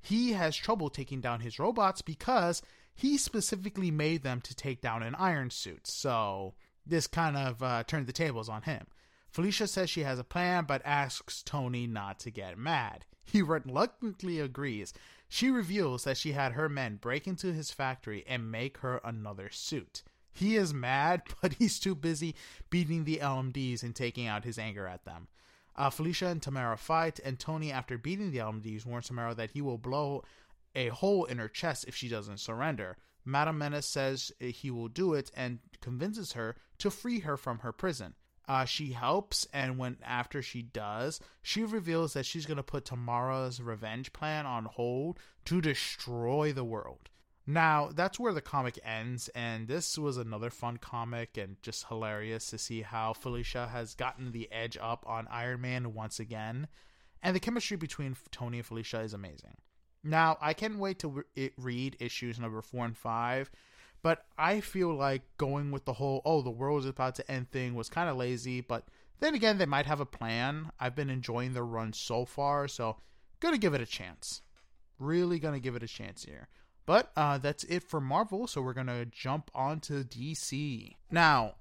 He 0.00 0.32
has 0.32 0.56
trouble 0.56 0.90
taking 0.90 1.20
down 1.20 1.40
his 1.40 1.58
robots 1.58 2.02
because 2.02 2.62
he 2.94 3.16
specifically 3.18 3.90
made 3.90 4.22
them 4.22 4.40
to 4.42 4.54
take 4.54 4.80
down 4.80 5.02
an 5.02 5.14
iron 5.14 5.50
suit. 5.50 5.86
So 5.86 6.54
this 6.86 7.06
kind 7.06 7.36
of 7.36 7.62
uh, 7.62 7.84
turned 7.84 8.06
the 8.06 8.12
tables 8.12 8.48
on 8.48 8.62
him. 8.62 8.86
Felicia 9.30 9.68
says 9.68 9.88
she 9.88 10.02
has 10.02 10.18
a 10.18 10.24
plan, 10.24 10.64
but 10.66 10.82
asks 10.84 11.42
Tony 11.42 11.86
not 11.86 12.18
to 12.20 12.30
get 12.30 12.58
mad. 12.58 13.04
He 13.24 13.42
reluctantly 13.42 14.40
agrees. 14.40 14.92
She 15.28 15.50
reveals 15.50 16.02
that 16.04 16.16
she 16.16 16.32
had 16.32 16.52
her 16.52 16.68
men 16.68 16.96
break 16.96 17.28
into 17.28 17.52
his 17.52 17.70
factory 17.70 18.24
and 18.26 18.50
make 18.50 18.78
her 18.78 19.00
another 19.04 19.48
suit. 19.50 20.02
He 20.32 20.56
is 20.56 20.72
mad, 20.72 21.22
but 21.42 21.54
he's 21.54 21.78
too 21.78 21.94
busy 21.94 22.34
beating 22.70 23.04
the 23.04 23.18
LMDs 23.18 23.82
and 23.82 23.94
taking 23.94 24.26
out 24.26 24.44
his 24.44 24.58
anger 24.58 24.86
at 24.86 25.04
them. 25.04 25.28
Uh, 25.76 25.90
Felicia 25.90 26.26
and 26.26 26.42
Tamara 26.42 26.76
fight, 26.76 27.20
and 27.24 27.38
Tony, 27.38 27.72
after 27.72 27.96
beating 27.96 28.30
the 28.30 28.38
LMDs, 28.38 28.84
warns 28.84 29.06
Tamara 29.06 29.34
that 29.34 29.52
he 29.52 29.62
will 29.62 29.78
blow 29.78 30.24
a 30.74 30.88
hole 30.88 31.24
in 31.24 31.38
her 31.38 31.48
chest 31.48 31.84
if 31.88 31.94
she 31.94 32.08
doesn't 32.08 32.40
surrender. 32.40 32.96
Madame 33.24 33.58
Menace 33.58 33.86
says 33.86 34.32
he 34.40 34.70
will 34.70 34.88
do 34.88 35.14
it 35.14 35.30
and 35.34 35.58
convinces 35.80 36.32
her 36.32 36.56
to 36.78 36.90
free 36.90 37.20
her 37.20 37.36
from 37.36 37.60
her 37.60 37.72
prison. 37.72 38.14
Uh, 38.48 38.64
she 38.64 38.92
helps, 38.92 39.46
and 39.52 39.78
when 39.78 39.96
after 40.04 40.42
she 40.42 40.60
does, 40.60 41.20
she 41.40 41.62
reveals 41.62 42.14
that 42.14 42.26
she's 42.26 42.46
going 42.46 42.56
to 42.56 42.62
put 42.62 42.84
Tamara's 42.84 43.62
revenge 43.62 44.12
plan 44.12 44.44
on 44.44 44.64
hold 44.64 45.20
to 45.44 45.60
destroy 45.60 46.52
the 46.52 46.64
world. 46.64 47.10
Now, 47.50 47.90
that's 47.92 48.20
where 48.20 48.32
the 48.32 48.40
comic 48.40 48.78
ends, 48.84 49.28
and 49.34 49.66
this 49.66 49.98
was 49.98 50.16
another 50.16 50.50
fun 50.50 50.76
comic 50.76 51.36
and 51.36 51.60
just 51.62 51.88
hilarious 51.88 52.46
to 52.50 52.58
see 52.58 52.82
how 52.82 53.12
Felicia 53.12 53.66
has 53.66 53.96
gotten 53.96 54.30
the 54.30 54.48
edge 54.52 54.78
up 54.80 55.04
on 55.04 55.26
Iron 55.28 55.60
Man 55.60 55.92
once 55.92 56.20
again. 56.20 56.68
And 57.24 57.34
the 57.34 57.40
chemistry 57.40 57.76
between 57.76 58.16
Tony 58.30 58.58
and 58.58 58.66
Felicia 58.66 59.00
is 59.00 59.14
amazing. 59.14 59.56
Now, 60.04 60.38
I 60.40 60.54
can't 60.54 60.78
wait 60.78 61.00
to 61.00 61.24
re- 61.34 61.50
read 61.58 61.96
issues 61.98 62.38
number 62.38 62.62
four 62.62 62.84
and 62.84 62.96
five, 62.96 63.50
but 64.00 64.26
I 64.38 64.60
feel 64.60 64.94
like 64.94 65.22
going 65.36 65.72
with 65.72 65.86
the 65.86 65.94
whole, 65.94 66.22
oh, 66.24 66.42
the 66.42 66.50
world 66.50 66.84
is 66.84 66.88
about 66.88 67.16
to 67.16 67.28
end 67.28 67.50
thing 67.50 67.74
was 67.74 67.88
kind 67.88 68.08
of 68.08 68.16
lazy, 68.16 68.60
but 68.60 68.86
then 69.18 69.34
again, 69.34 69.58
they 69.58 69.66
might 69.66 69.86
have 69.86 70.00
a 70.00 70.06
plan. 70.06 70.70
I've 70.78 70.94
been 70.94 71.10
enjoying 71.10 71.54
the 71.54 71.64
run 71.64 71.94
so 71.94 72.24
far, 72.24 72.68
so 72.68 72.98
gonna 73.40 73.58
give 73.58 73.74
it 73.74 73.80
a 73.80 73.86
chance. 73.86 74.42
Really 75.00 75.40
gonna 75.40 75.58
give 75.58 75.74
it 75.74 75.82
a 75.82 75.88
chance 75.88 76.22
here. 76.24 76.46
But 76.90 77.12
uh, 77.14 77.38
that's 77.38 77.62
it 77.62 77.84
for 77.84 78.00
Marvel, 78.00 78.48
so 78.48 78.60
we're 78.62 78.72
going 78.72 78.88
to 78.88 79.06
jump 79.06 79.48
on 79.54 79.78
to 79.82 80.02
DC. 80.02 80.96
Now, 81.08 81.54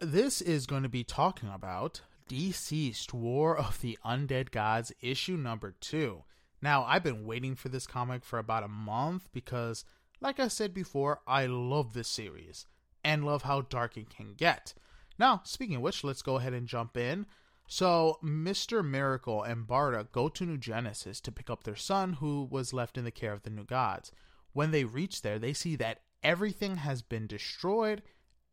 this 0.00 0.40
is 0.40 0.66
going 0.66 0.82
to 0.82 0.88
be 0.88 1.04
talking 1.04 1.48
about 1.48 2.00
DCeased 2.28 3.12
War 3.12 3.56
of 3.56 3.80
the 3.80 3.96
Undead 4.04 4.50
Gods, 4.50 4.90
issue 5.00 5.36
number 5.36 5.76
two. 5.78 6.24
Now, 6.60 6.82
I've 6.82 7.04
been 7.04 7.26
waiting 7.26 7.54
for 7.54 7.68
this 7.68 7.86
comic 7.86 8.24
for 8.24 8.40
about 8.40 8.64
a 8.64 8.68
month 8.68 9.28
because 9.32 9.84
Like 10.20 10.40
I 10.40 10.48
said 10.48 10.74
before, 10.74 11.20
I 11.28 11.46
love 11.46 11.92
this 11.92 12.08
series 12.08 12.66
and 13.04 13.24
love 13.24 13.42
how 13.42 13.60
dark 13.60 13.96
it 13.96 14.10
can 14.10 14.34
get. 14.34 14.74
Now, 15.16 15.42
speaking 15.44 15.76
of 15.76 15.82
which, 15.82 16.02
let's 16.02 16.22
go 16.22 16.38
ahead 16.38 16.54
and 16.54 16.66
jump 16.66 16.96
in. 16.96 17.26
So, 17.68 18.18
Mr. 18.20 18.84
Miracle 18.84 19.44
and 19.44 19.68
Barda 19.68 20.10
go 20.10 20.28
to 20.28 20.44
New 20.44 20.58
Genesis 20.58 21.20
to 21.20 21.30
pick 21.30 21.48
up 21.48 21.62
their 21.62 21.76
son, 21.76 22.14
who 22.14 22.48
was 22.50 22.72
left 22.72 22.98
in 22.98 23.04
the 23.04 23.12
care 23.12 23.32
of 23.32 23.44
the 23.44 23.50
new 23.50 23.62
gods. 23.62 24.10
When 24.52 24.70
they 24.70 24.84
reach 24.84 25.22
there, 25.22 25.38
they 25.38 25.52
see 25.52 25.76
that 25.76 26.00
everything 26.22 26.76
has 26.76 27.02
been 27.02 27.26
destroyed 27.26 28.02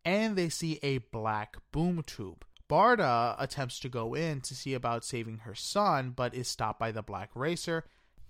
and 0.06 0.36
they 0.36 0.50
see 0.50 0.80
a 0.82 1.00
black 1.00 1.58
boom 1.72 2.04
tube. 2.04 2.46
Barda 2.70 3.36
attempts 3.40 3.80
to 3.80 3.90
go 3.90 4.14
in 4.14 4.42
to 4.42 4.56
see 4.56 4.74
about 4.74 5.06
saving 5.06 5.40
her 5.40 5.56
son, 5.56 6.12
but 6.12 6.34
is 6.34 6.48
stopped 6.48 6.80
by 6.80 6.92
the 6.92 7.02
Black 7.02 7.30
Racer, 7.34 7.86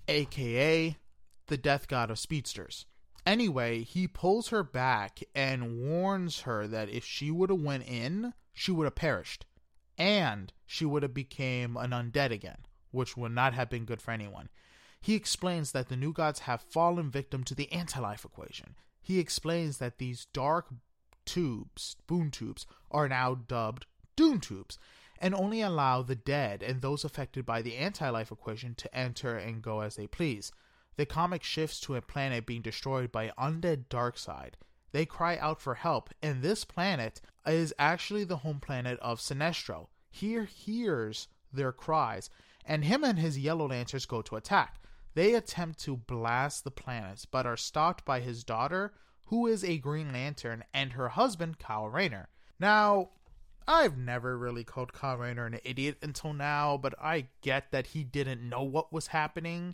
aka 0.08 0.96
the 1.48 1.58
death 1.58 1.88
god 1.88 2.12
of 2.12 2.20
speedsters. 2.20 2.86
Anyway, 3.26 3.84
he 3.84 4.08
pulls 4.08 4.50
her 4.50 4.64
back 4.64 5.20
and 5.36 5.82
warns 5.82 6.42
her 6.42 6.68
that 6.68 6.90
if 6.90 7.04
she 7.04 7.32
would 7.32 7.50
have 7.50 7.60
went 7.60 7.86
in, 7.88 8.34
she 8.54 8.72
would 8.72 8.86
have 8.86 8.96
perished 8.96 9.46
and 9.98 10.54
she 10.66 10.86
would 10.86 11.04
have 11.04 11.14
became 11.14 11.76
an 11.76 11.92
undead 11.92 12.32
again, 12.32 12.60
which 12.92 13.18
would 13.18 13.32
not 13.32 13.54
have 13.54 13.70
been 13.70 13.86
good 13.86 14.02
for 14.02 14.12
anyone. 14.12 14.50
He 15.01 15.16
explains 15.16 15.72
that 15.72 15.89
the 15.89 15.96
new 15.96 16.12
gods 16.12 16.39
have 16.42 16.62
fallen 16.62 17.10
victim 17.10 17.44
to 17.46 17.56
the 17.56 17.72
anti-life 17.72 18.25
equation. 18.25 18.75
He 19.01 19.20
explains 19.20 19.77
that 19.77 20.00
these 20.00 20.25
dark 20.34 20.68
tubes, 21.25 21.96
boom 22.08 22.30
tubes, 22.32 22.66
are 22.92 23.08
now 23.08 23.36
dubbed 23.36 23.86
doom 24.16 24.39
tubes 24.39 24.77
and 25.20 25.34
only 25.34 25.62
allow 25.62 26.01
the 26.01 26.16
dead 26.16 26.62
and 26.62 26.82
those 26.82 27.04
affected 27.04 27.46
by 27.46 27.62
the 27.62 27.75
anti-life 27.75 28.32
equation 28.32 28.75
to 28.75 28.96
enter 28.96 29.38
and 29.38 29.62
go 29.62 29.82
as 29.82 29.96
they 29.96 30.08
please. 30.08 30.51
The 30.96 31.06
comic 31.06 31.44
shifts 31.44 31.80
to 31.82 31.96
a 31.96 32.01
planet 32.01 32.46
being 32.46 32.62
destroyed 32.62 33.12
by 33.12 33.32
undead 33.38 33.86
Darkseid. 33.88 34.54
They 34.92 35.06
cry 35.06 35.38
out 35.38 35.62
for 35.62 35.75
help, 35.75 36.10
and 36.24 36.42
this 36.42 36.66
planet 36.66 37.22
is 37.46 37.74
actually 37.77 38.24
the 38.24 38.38
home 38.38 38.60
planet 38.60 38.98
of 39.00 39.20
Sinestro. 39.20 39.88
He 40.10 40.39
hears 40.44 41.27
their 41.54 41.72
cries, 41.72 42.30
and 42.66 42.84
him 42.84 43.04
and 43.04 43.20
his 43.20 43.38
Yellow 43.38 43.68
Lanterns 43.68 44.06
go 44.06 44.22
to 44.24 44.36
attack. 44.36 44.82
They 45.18 45.34
attempt 45.34 45.80
to 45.80 45.98
blast 45.98 46.64
the 46.64 46.70
planets, 46.70 47.26
but 47.26 47.48
are 47.48 47.58
stopped 47.58 48.06
by 48.06 48.20
his 48.20 48.44
daughter, 48.44 48.94
who 49.26 49.48
is 49.48 49.64
a 49.64 49.80
Green 49.80 50.14
Lantern, 50.14 50.64
and 50.76 50.94
her 50.94 51.10
husband, 51.10 51.58
Kyle 51.58 51.90
Rayner. 51.90 52.30
Now, 52.60 53.10
I've 53.68 53.98
never 53.98 54.38
really 54.38 54.64
called 54.64 54.94
Kyle 54.94 55.18
Rayner 55.18 55.48
an 55.48 55.60
idiot 55.64 55.98
until 56.04 56.34
now, 56.34 56.78
but 56.78 56.94
I 57.02 57.30
get 57.42 57.72
that 57.72 57.88
he 57.88 58.04
didn't 58.04 58.48
know 58.48 58.62
what 58.62 58.94
was 58.94 59.08
happening 59.08 59.74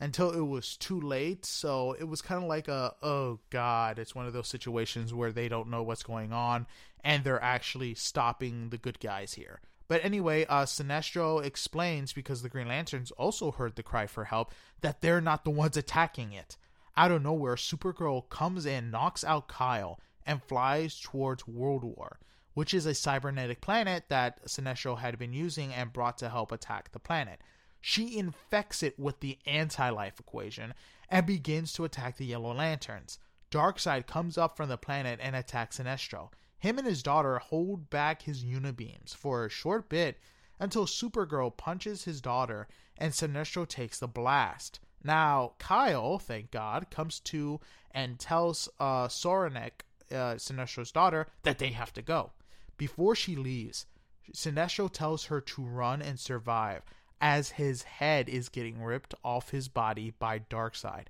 until 0.00 0.32
it 0.32 0.40
was 0.40 0.76
too 0.76 1.00
late. 1.00 1.44
So 1.44 1.92
it 1.92 2.08
was 2.08 2.20
kind 2.20 2.42
of 2.42 2.48
like 2.48 2.66
a, 2.66 2.96
oh 3.04 3.38
God, 3.50 4.00
it's 4.00 4.16
one 4.16 4.26
of 4.26 4.32
those 4.32 4.48
situations 4.48 5.14
where 5.14 5.30
they 5.30 5.48
don't 5.48 5.70
know 5.70 5.84
what's 5.84 6.02
going 6.02 6.32
on 6.32 6.66
and 7.04 7.22
they're 7.22 7.40
actually 7.40 7.94
stopping 7.94 8.70
the 8.70 8.78
good 8.78 8.98
guys 8.98 9.34
here. 9.34 9.60
But 9.88 10.04
anyway, 10.04 10.44
uh, 10.46 10.64
Sinestro 10.64 11.44
explains 11.44 12.12
because 12.12 12.42
the 12.42 12.48
Green 12.48 12.68
Lanterns 12.68 13.10
also 13.12 13.50
heard 13.50 13.76
the 13.76 13.82
cry 13.82 14.06
for 14.06 14.24
help 14.24 14.52
that 14.80 15.00
they're 15.00 15.20
not 15.20 15.44
the 15.44 15.50
ones 15.50 15.76
attacking 15.76 16.32
it. 16.32 16.56
Out 16.96 17.10
of 17.10 17.22
nowhere, 17.22 17.56
Supergirl 17.56 18.28
comes 18.28 18.66
in, 18.66 18.90
knocks 18.90 19.24
out 19.24 19.48
Kyle, 19.48 19.98
and 20.24 20.42
flies 20.42 21.00
towards 21.00 21.48
World 21.48 21.84
War, 21.84 22.18
which 22.54 22.74
is 22.74 22.86
a 22.86 22.94
cybernetic 22.94 23.60
planet 23.60 24.04
that 24.08 24.44
Sinestro 24.46 24.98
had 24.98 25.18
been 25.18 25.32
using 25.32 25.72
and 25.72 25.92
brought 25.92 26.18
to 26.18 26.28
help 26.28 26.52
attack 26.52 26.92
the 26.92 26.98
planet 26.98 27.40
she 27.82 28.16
infects 28.16 28.82
it 28.82 28.98
with 28.98 29.20
the 29.20 29.38
anti 29.44 29.90
life 29.90 30.18
equation 30.18 30.72
and 31.10 31.26
begins 31.26 31.72
to 31.74 31.84
attack 31.84 32.16
the 32.16 32.24
Yellow 32.24 32.54
Lanterns. 32.54 33.18
Darkseid 33.50 34.06
comes 34.06 34.38
up 34.38 34.56
from 34.56 34.70
the 34.70 34.78
planet 34.78 35.18
and 35.20 35.36
attacks 35.36 35.78
Sinestro. 35.78 36.30
Him 36.62 36.78
and 36.78 36.86
his 36.86 37.02
daughter 37.02 37.40
hold 37.40 37.90
back 37.90 38.22
his 38.22 38.44
unibeams 38.44 39.16
for 39.16 39.44
a 39.44 39.50
short 39.50 39.88
bit 39.88 40.20
until 40.60 40.86
Supergirl 40.86 41.56
punches 41.56 42.04
his 42.04 42.20
daughter 42.20 42.68
and 42.96 43.12
Sinestro 43.12 43.66
takes 43.66 43.98
the 43.98 44.06
blast. 44.06 44.78
Now, 45.02 45.54
Kyle, 45.58 46.20
thank 46.20 46.52
God, 46.52 46.88
comes 46.88 47.18
to 47.18 47.58
and 47.90 48.16
tells 48.16 48.68
uh, 48.78 49.08
Soranik, 49.08 49.82
uh, 50.12 50.36
Sinestro's 50.36 50.92
daughter, 50.92 51.26
that 51.42 51.58
they 51.58 51.70
have 51.70 51.92
to 51.94 52.00
go. 52.00 52.30
Before 52.76 53.16
she 53.16 53.34
leaves, 53.34 53.86
Sinestro 54.32 54.88
tells 54.88 55.24
her 55.24 55.40
to 55.40 55.64
run 55.64 56.00
and 56.00 56.20
survive, 56.20 56.82
as 57.20 57.50
his 57.50 57.82
head 57.82 58.28
is 58.28 58.48
getting 58.48 58.80
ripped 58.80 59.16
off 59.24 59.50
his 59.50 59.66
body 59.66 60.14
by 60.16 60.38
Darkseid. 60.38 61.06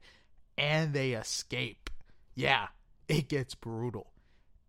And 0.56 0.94
they 0.94 1.12
escape. 1.12 1.90
Yeah, 2.34 2.68
it 3.06 3.28
gets 3.28 3.54
brutal. 3.54 4.11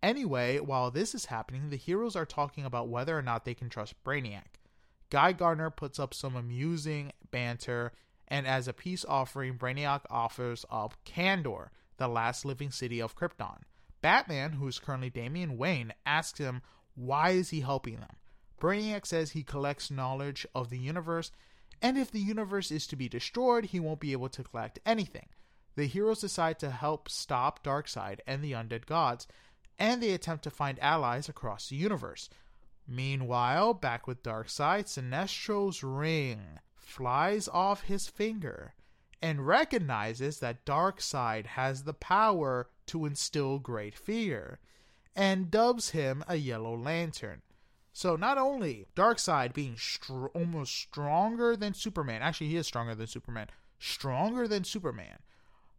Anyway, 0.04 0.58
while 0.58 0.90
this 0.90 1.14
is 1.14 1.24
happening, 1.24 1.70
the 1.70 1.78
heroes 1.78 2.14
are 2.14 2.26
talking 2.26 2.66
about 2.66 2.90
whether 2.90 3.16
or 3.16 3.22
not 3.22 3.46
they 3.46 3.54
can 3.54 3.70
trust 3.70 3.94
Brainiac. 4.04 4.60
Guy 5.08 5.32
Gardner 5.32 5.70
puts 5.70 5.98
up 5.98 6.12
some 6.12 6.36
amusing 6.36 7.10
banter, 7.30 7.90
and 8.28 8.46
as 8.46 8.68
a 8.68 8.74
peace 8.74 9.06
offering, 9.08 9.56
Brainiac 9.56 10.02
offers 10.10 10.66
up 10.70 10.94
Kandor, 11.06 11.68
the 11.96 12.06
last 12.06 12.44
living 12.44 12.70
city 12.70 13.00
of 13.00 13.16
Krypton. 13.16 13.62
Batman, 14.02 14.52
who 14.52 14.68
is 14.68 14.78
currently 14.78 15.08
Damian 15.08 15.56
Wayne, 15.56 15.94
asks 16.04 16.38
him 16.38 16.60
why 16.94 17.30
is 17.30 17.48
he 17.48 17.62
helping 17.62 18.00
them. 18.00 18.16
Brainiac 18.60 19.06
says 19.06 19.30
he 19.30 19.42
collects 19.42 19.90
knowledge 19.90 20.46
of 20.54 20.68
the 20.68 20.78
universe, 20.78 21.30
and 21.80 21.96
if 21.96 22.10
the 22.10 22.20
universe 22.20 22.70
is 22.70 22.86
to 22.88 22.96
be 22.96 23.08
destroyed, 23.08 23.64
he 23.64 23.80
won't 23.80 24.00
be 24.00 24.12
able 24.12 24.28
to 24.28 24.44
collect 24.44 24.78
anything. 24.84 25.28
The 25.76 25.86
heroes 25.86 26.20
decide 26.20 26.58
to 26.58 26.70
help 26.70 27.08
stop 27.08 27.64
Darkseid 27.64 28.20
and 28.26 28.44
the 28.44 28.52
undead 28.52 28.84
gods, 28.84 29.26
and 29.78 30.02
they 30.02 30.10
attempt 30.12 30.44
to 30.44 30.50
find 30.50 30.78
allies 30.80 31.28
across 31.28 31.68
the 31.68 31.76
universe. 31.76 32.28
Meanwhile, 32.86 33.74
back 33.74 34.06
with 34.06 34.22
Darkseid, 34.22 34.88
Sinestro's 34.88 35.82
ring 35.82 36.60
flies 36.76 37.48
off 37.48 37.82
his 37.82 38.06
finger 38.06 38.74
and 39.22 39.46
recognizes 39.46 40.40
that 40.40 40.66
Darkseid 40.66 41.46
has 41.46 41.84
the 41.84 41.94
power 41.94 42.68
to 42.86 43.06
instill 43.06 43.58
great 43.58 43.94
fear, 43.94 44.58
and 45.16 45.50
dubs 45.50 45.90
him 45.90 46.22
a 46.28 46.36
Yellow 46.36 46.76
Lantern. 46.76 47.40
So 47.94 48.16
not 48.16 48.36
only 48.36 48.86
Darkseid 48.94 49.54
being 49.54 49.76
str- 49.78 50.26
almost 50.34 50.74
stronger 50.74 51.56
than 51.56 51.72
Superman, 51.72 52.20
actually 52.20 52.48
he 52.48 52.56
is 52.56 52.66
stronger 52.66 52.94
than 52.94 53.06
Superman, 53.06 53.48
stronger 53.78 54.46
than 54.46 54.64
Superman, 54.64 55.20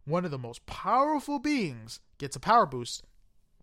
one 0.04 0.24
of 0.24 0.32
the 0.32 0.38
most 0.38 0.66
powerful 0.66 1.38
beings 1.38 2.00
gets 2.18 2.34
a 2.34 2.40
power 2.40 2.66
boost 2.66 3.04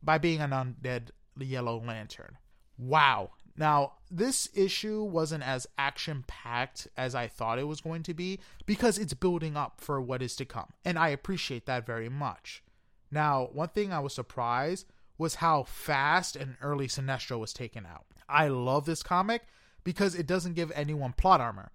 by 0.04 0.18
being 0.18 0.42
an 0.42 0.52
undead 0.52 1.10
Yellow 1.40 1.82
Lantern. 1.84 2.38
Wow. 2.78 3.32
Now, 3.56 3.94
this 4.10 4.50
issue 4.56 5.04
wasn't 5.04 5.44
as 5.44 5.68
action 5.78 6.24
packed 6.28 6.88
as 6.98 7.14
I 7.14 7.28
thought 7.28 7.60
it 7.60 7.68
was 7.68 7.82
going 7.82 8.04
to 8.04 8.14
be 8.14 8.40
because 8.66 8.98
it's 8.98 9.14
building 9.14 9.56
up 9.56 9.80
for 9.80 10.02
what 10.02 10.24
is 10.24 10.36
to 10.38 10.46
come, 10.46 10.74
and 10.84 10.98
I 10.98 11.10
appreciate 11.10 11.68
that 11.68 11.86
very 11.86 12.10
much. 12.10 12.64
Now, 13.12 13.50
one 13.54 13.70
thing 13.70 13.94
I 13.94 14.00
was 14.00 14.14
surprised 14.14 14.88
was 15.20 15.36
how 15.36 15.64
fast 15.64 16.36
and 16.36 16.56
early 16.62 16.88
Sinestro 16.88 17.40
was 17.40 17.54
taken 17.54 17.86
out. 17.86 18.06
I 18.28 18.48
love 18.48 18.86
this 18.86 19.04
comic 19.04 19.44
because 19.84 20.16
it 20.16 20.26
doesn't 20.26 20.56
give 20.56 20.72
anyone 20.74 21.14
plot 21.14 21.40
armor. 21.40 21.72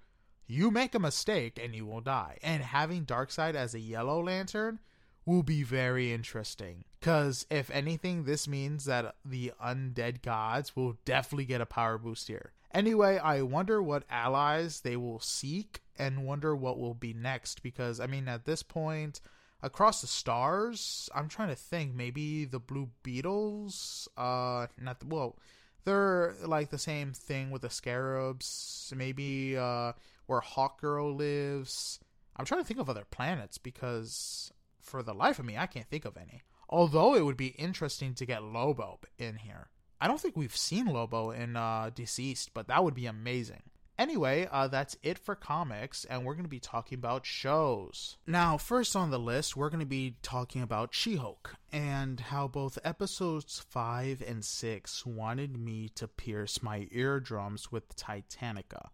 You 0.49 0.73
make 0.73 0.95
a 0.95 0.99
mistake 0.99 1.61
and 1.63 1.77
you 1.77 1.87
will 1.87 2.01
die. 2.01 2.39
And 2.43 2.63
having 2.63 3.05
Darkseid 3.05 3.55
as 3.55 3.75
a 3.75 3.79
Yellow 3.79 4.25
Lantern 4.25 4.81
will 5.29 5.43
be 5.43 5.63
very 5.63 6.13
interesting. 6.13 6.85
Because 6.99 7.47
if 7.51 7.71
anything, 7.71 8.25
this 8.25 8.49
means 8.49 8.87
that 8.87 9.15
the 9.25 9.53
undead 9.63 10.23
gods 10.23 10.75
will 10.75 10.97
definitely 11.05 11.45
get 11.45 11.61
a 11.61 11.67
power 11.67 11.99
boost 11.99 12.29
here. 12.29 12.53
Anyway, 12.73 13.19
I 13.19 13.43
wonder 13.43 13.83
what 13.83 14.05
allies 14.11 14.81
they 14.81 14.97
will 14.97 15.21
seek 15.21 15.83
and 15.99 16.27
wonder 16.27 16.57
what 16.57 16.79
will 16.79 16.95
be 16.95 17.13
next. 17.13 17.63
Because, 17.63 18.01
I 18.01 18.07
mean, 18.07 18.27
at 18.27 18.47
this 18.47 18.63
point, 18.63 19.21
across 19.63 20.01
the 20.01 20.07
stars, 20.07 21.09
I'm 21.15 21.29
trying 21.29 21.49
to 21.51 21.55
think. 21.55 21.95
Maybe 21.95 22.45
the 22.45 22.59
Blue 22.59 22.89
Beetles? 23.03 24.09
Uh, 24.17 24.67
not 24.81 25.01
the, 25.01 25.07
well 25.07 25.37
they're 25.85 26.35
like 26.45 26.69
the 26.69 26.79
same 26.79 27.13
thing 27.13 27.51
with 27.51 27.63
the 27.63 27.71
scarabs. 27.71 28.93
Maybe 28.95 29.57
uh, 29.57 29.93
where 30.27 30.41
Hawkgirl 30.41 31.17
lives. 31.17 31.99
I'm 32.37 32.45
trying 32.45 32.61
to 32.61 32.67
think 32.67 32.79
of 32.79 32.91
other 32.91 33.07
planets 33.11 33.57
because 33.57 34.53
for 34.89 35.03
the 35.03 35.15
life 35.15 35.39
of 35.39 35.45
me, 35.45 35.57
I 35.57 35.67
can't 35.67 35.89
think 35.89 36.05
of 36.05 36.17
any. 36.17 36.43
Although 36.69 37.15
it 37.15 37.25
would 37.25 37.37
be 37.37 37.49
interesting 37.49 38.15
to 38.15 38.27
get 38.27 38.43
Lobo 38.43 38.99
in 39.19 39.37
here. 39.37 39.69
I 40.01 40.07
don't 40.07 40.21
think 40.21 40.37
we've 40.37 40.57
seen 40.57 40.87
Lobo 40.87 41.31
in 41.31 41.57
uh, 41.57 41.91
DCeased, 41.95 42.51
but 42.55 42.69
that 42.69 42.85
would 42.85 42.95
be 42.95 43.07
amazing. 43.07 43.63
Anyway, 43.99 44.47
uh, 44.53 44.69
that's 44.69 44.97
it 45.03 45.19
for 45.19 45.35
comics, 45.35 46.05
and 46.05 46.25
we're 46.25 46.35
going 46.35 46.45
to 46.45 46.49
be 46.49 46.61
talking 46.61 46.97
about 46.97 47.27
shows. 47.27 48.17
Now, 48.29 48.57
first 48.57 48.95
on 48.95 49.11
the 49.11 49.19
list, 49.19 49.57
we're 49.57 49.71
going 49.71 49.81
to 49.81 49.87
be 49.87 50.15
talking 50.23 50.63
about 50.63 50.95
She 50.95 51.17
Hulk, 51.17 51.57
and 51.73 52.21
how 52.21 52.47
both 52.47 52.79
episodes 52.85 53.59
5 53.59 54.23
and 54.25 54.45
6 54.45 55.05
wanted 55.05 55.59
me 55.59 55.89
to 55.97 56.07
pierce 56.07 56.63
my 56.63 56.87
eardrums 56.93 57.73
with 57.73 57.97
Titanica. 57.97 58.91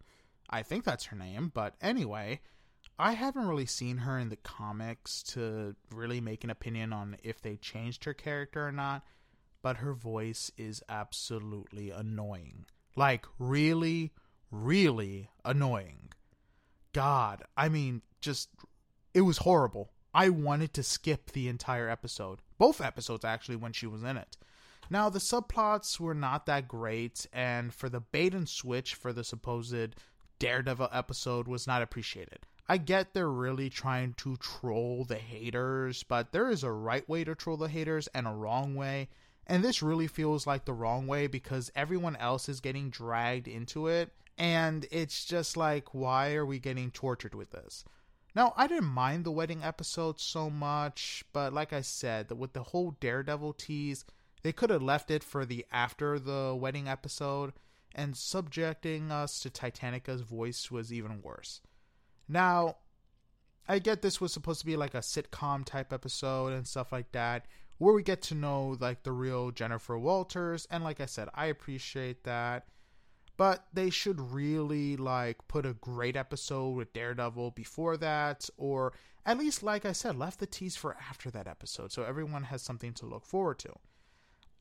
I 0.49 0.63
think 0.63 0.83
that's 0.83 1.05
her 1.05 1.15
name, 1.15 1.51
but 1.53 1.75
anyway, 1.81 2.41
I 2.97 3.11
haven't 3.11 3.47
really 3.47 3.65
seen 3.65 3.97
her 3.97 4.17
in 4.17 4.29
the 4.29 4.37
comics 4.37 5.21
to 5.23 5.75
really 5.93 6.21
make 6.21 6.43
an 6.43 6.49
opinion 6.49 6.93
on 6.93 7.17
if 7.23 7.41
they 7.41 7.57
changed 7.57 8.05
her 8.05 8.13
character 8.13 8.65
or 8.65 8.71
not, 8.71 9.03
but 9.61 9.77
her 9.77 9.93
voice 9.93 10.49
is 10.57 10.81
absolutely 10.87 11.91
annoying. 11.91 12.65
Like, 12.95 13.25
really, 13.37 14.13
really 14.49 15.29
annoying. 15.43 16.13
God, 16.93 17.43
I 17.57 17.67
mean, 17.67 18.01
just, 18.21 18.49
it 19.13 19.21
was 19.21 19.39
horrible. 19.39 19.91
I 20.13 20.29
wanted 20.29 20.73
to 20.75 20.83
skip 20.83 21.31
the 21.31 21.49
entire 21.49 21.89
episode. 21.89 22.39
Both 22.57 22.79
episodes, 22.79 23.25
actually, 23.25 23.57
when 23.57 23.73
she 23.73 23.87
was 23.87 24.03
in 24.03 24.15
it. 24.15 24.37
Now, 24.89 25.09
the 25.09 25.19
subplots 25.19 25.99
were 25.99 26.13
not 26.13 26.45
that 26.45 26.69
great, 26.69 27.27
and 27.33 27.73
for 27.73 27.89
the 27.89 27.99
bait 27.99 28.33
and 28.33 28.47
switch 28.47 28.95
for 28.95 29.11
the 29.11 29.25
supposed 29.25 29.95
Daredevil 30.39 30.89
episode 30.93 31.49
was 31.49 31.67
not 31.67 31.81
appreciated. 31.81 32.39
I 32.67 32.77
get 32.77 33.13
they're 33.13 33.29
really 33.29 33.69
trying 33.69 34.13
to 34.13 34.37
troll 34.37 35.05
the 35.05 35.17
haters, 35.17 36.01
but 36.03 36.31
there 36.31 36.49
is 36.49 36.63
a 36.63 36.71
right 36.71 37.07
way 37.07 37.23
to 37.23 37.35
troll 37.35 37.57
the 37.57 37.67
haters 37.67 38.07
and 38.07 38.25
a 38.25 38.31
wrong 38.31 38.73
way. 38.73 39.09
And 39.45 39.63
this 39.63 39.83
really 39.83 40.07
feels 40.07 40.47
like 40.47 40.65
the 40.65 40.73
wrong 40.73 41.05
way 41.05 41.27
because 41.27 41.71
everyone 41.75 42.15
else 42.15 42.49
is 42.49 42.59
getting 42.59 42.89
dragged 42.89 43.47
into 43.47 43.87
it. 43.87 44.11
And 44.37 44.87
it's 44.91 45.25
just 45.25 45.55
like, 45.55 45.93
why 45.93 46.33
are 46.33 46.45
we 46.45 46.57
getting 46.57 46.89
tortured 46.89 47.35
with 47.35 47.51
this? 47.51 47.85
Now, 48.35 48.53
I 48.57 48.67
didn't 48.67 48.85
mind 48.85 49.23
the 49.23 49.31
wedding 49.31 49.63
episode 49.63 50.19
so 50.19 50.49
much, 50.49 51.23
but 51.31 51.53
like 51.53 51.71
I 51.71 51.81
said, 51.81 52.31
with 52.31 52.53
the 52.53 52.63
whole 52.63 52.97
Daredevil 52.99 53.53
tease, 53.53 54.03
they 54.41 54.51
could 54.51 54.71
have 54.71 54.83
left 54.83 55.09
it 55.09 55.23
for 55.23 55.45
the 55.45 55.65
after 55.71 56.19
the 56.19 56.57
wedding 56.59 56.87
episode, 56.87 57.53
and 57.93 58.17
subjecting 58.17 59.09
us 59.11 59.39
to 59.39 59.49
Titanic's 59.49 60.21
voice 60.21 60.69
was 60.69 60.91
even 60.91 61.21
worse. 61.21 61.61
Now, 62.27 62.77
I 63.67 63.79
get 63.79 64.01
this 64.01 64.21
was 64.21 64.31
supposed 64.31 64.59
to 64.59 64.65
be 64.65 64.77
like 64.77 64.93
a 64.93 64.99
sitcom 64.99 65.65
type 65.65 65.91
episode 65.91 66.53
and 66.53 66.67
stuff 66.67 66.91
like 66.91 67.11
that, 67.13 67.45
where 67.77 67.93
we 67.93 68.03
get 68.03 68.21
to 68.23 68.35
know 68.35 68.77
like 68.79 69.03
the 69.03 69.11
real 69.11 69.51
Jennifer 69.51 69.97
Walters, 69.97 70.67
and 70.69 70.83
like 70.83 71.01
I 71.01 71.05
said, 71.07 71.29
I 71.33 71.47
appreciate 71.47 72.23
that. 72.23 72.67
But 73.37 73.65
they 73.73 73.89
should 73.89 74.31
really 74.33 74.95
like 74.95 75.45
put 75.49 75.65
a 75.65 75.73
great 75.73 76.15
episode 76.15 76.69
with 76.69 76.93
Daredevil 76.93 77.51
before 77.51 77.97
that, 77.97 78.49
or 78.55 78.93
at 79.25 79.37
least, 79.37 79.61
like 79.61 79.85
I 79.85 79.91
said, 79.91 80.15
left 80.15 80.39
the 80.39 80.45
tease 80.45 80.77
for 80.77 80.95
after 81.09 81.29
that 81.31 81.47
episode, 81.47 81.91
so 81.91 82.03
everyone 82.03 82.43
has 82.43 82.61
something 82.61 82.93
to 82.93 83.05
look 83.05 83.25
forward 83.25 83.59
to. 83.59 83.73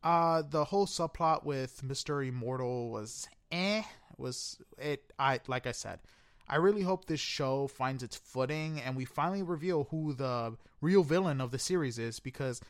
Uh, 0.02 0.42
the 0.42 0.64
whole 0.64 0.87
subplot 0.87 1.44
with 1.44 1.83
Mister 1.83 2.23
Immortal 2.23 2.90
was 2.90 3.28
eh. 3.52 3.83
Was 4.16 4.59
it? 4.76 5.12
I 5.18 5.40
like 5.47 5.66
I 5.66 5.73
said, 5.73 6.00
I 6.48 6.56
really 6.56 6.82
hope 6.82 7.06
this 7.06 7.20
show 7.20 7.66
finds 7.66 8.02
its 8.02 8.16
footing 8.16 8.80
and 8.80 8.96
we 8.96 9.04
finally 9.04 9.42
reveal 9.42 9.84
who 9.90 10.12
the 10.12 10.56
real 10.80 11.02
villain 11.02 11.40
of 11.40 11.50
the 11.50 11.58
series 11.58 11.98
is 11.98 12.20
because 12.20 12.60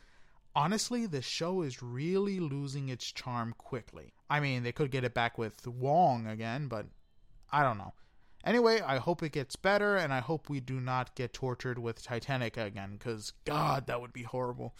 honestly, 0.55 1.05
the 1.05 1.21
show 1.21 1.61
is 1.61 1.83
really 1.83 2.39
losing 2.39 2.89
its 2.89 3.11
charm 3.11 3.53
quickly. 3.57 4.13
I 4.29 4.39
mean, 4.39 4.63
they 4.63 4.71
could 4.71 4.91
get 4.91 5.03
it 5.03 5.13
back 5.13 5.37
with 5.37 5.67
Wong 5.67 6.25
again, 6.27 6.67
but 6.67 6.85
I 7.51 7.63
don't 7.63 7.77
know. 7.77 7.93
Anyway, 8.45 8.79
I 8.79 8.97
hope 8.97 9.23
it 9.23 9.31
gets 9.31 9.55
better 9.55 9.97
and 9.97 10.13
I 10.13 10.19
hope 10.19 10.49
we 10.49 10.59
do 10.59 10.79
not 10.79 11.15
get 11.15 11.33
tortured 11.33 11.79
with 11.79 12.03
Titanic 12.03 12.57
again 12.57 12.95
because, 12.97 13.33
God, 13.43 13.87
that 13.87 13.99
would 13.99 14.13
be 14.13 14.23
horrible. 14.23 14.75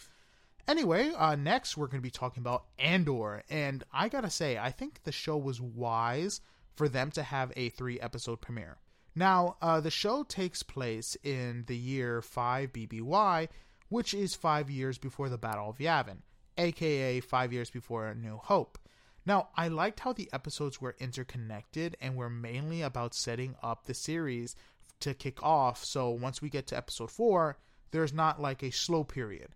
Anyway, 0.68 1.12
uh, 1.16 1.36
next 1.36 1.76
we're 1.76 1.86
going 1.86 2.00
to 2.00 2.06
be 2.06 2.10
talking 2.10 2.40
about 2.40 2.64
Andor, 2.78 3.44
and 3.48 3.84
I 3.92 4.08
gotta 4.08 4.30
say, 4.30 4.58
I 4.58 4.70
think 4.70 5.04
the 5.04 5.12
show 5.12 5.36
was 5.36 5.60
wise 5.60 6.40
for 6.76 6.88
them 6.88 7.10
to 7.12 7.22
have 7.22 7.52
a 7.56 7.70
three 7.70 7.98
episode 8.00 8.40
premiere. 8.40 8.76
Now, 9.14 9.56
uh, 9.62 9.80
the 9.80 9.90
show 9.90 10.22
takes 10.22 10.62
place 10.62 11.16
in 11.24 11.64
the 11.66 11.76
year 11.76 12.20
5 12.20 12.72
BBY, 12.72 13.48
which 13.88 14.12
is 14.12 14.34
five 14.34 14.70
years 14.70 14.98
before 14.98 15.30
the 15.30 15.38
Battle 15.38 15.70
of 15.70 15.78
Yavin, 15.78 16.18
aka 16.58 17.20
five 17.20 17.52
years 17.52 17.70
before 17.70 18.14
New 18.14 18.36
Hope. 18.36 18.78
Now, 19.24 19.48
I 19.56 19.68
liked 19.68 20.00
how 20.00 20.12
the 20.12 20.28
episodes 20.32 20.80
were 20.80 20.96
interconnected 21.00 21.96
and 22.00 22.14
were 22.14 22.30
mainly 22.30 22.82
about 22.82 23.14
setting 23.14 23.56
up 23.62 23.86
the 23.86 23.94
series 23.94 24.54
to 25.00 25.14
kick 25.14 25.42
off, 25.42 25.84
so 25.84 26.10
once 26.10 26.40
we 26.40 26.48
get 26.48 26.66
to 26.68 26.76
episode 26.76 27.10
4, 27.10 27.58
there's 27.90 28.12
not 28.12 28.40
like 28.40 28.62
a 28.62 28.70
slow 28.70 29.02
period. 29.02 29.48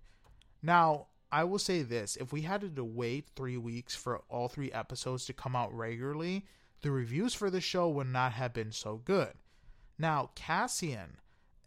Now, 0.62 1.06
I 1.32 1.44
will 1.44 1.58
say 1.58 1.82
this 1.82 2.16
if 2.16 2.32
we 2.32 2.42
had 2.42 2.74
to 2.74 2.84
wait 2.84 3.28
three 3.36 3.56
weeks 3.56 3.94
for 3.94 4.22
all 4.28 4.48
three 4.48 4.72
episodes 4.72 5.26
to 5.26 5.32
come 5.32 5.54
out 5.54 5.72
regularly, 5.72 6.46
the 6.82 6.90
reviews 6.90 7.34
for 7.34 7.50
the 7.50 7.60
show 7.60 7.88
would 7.88 8.08
not 8.08 8.32
have 8.32 8.52
been 8.52 8.72
so 8.72 9.00
good. 9.04 9.32
Now, 9.98 10.30
Cassian 10.34 11.18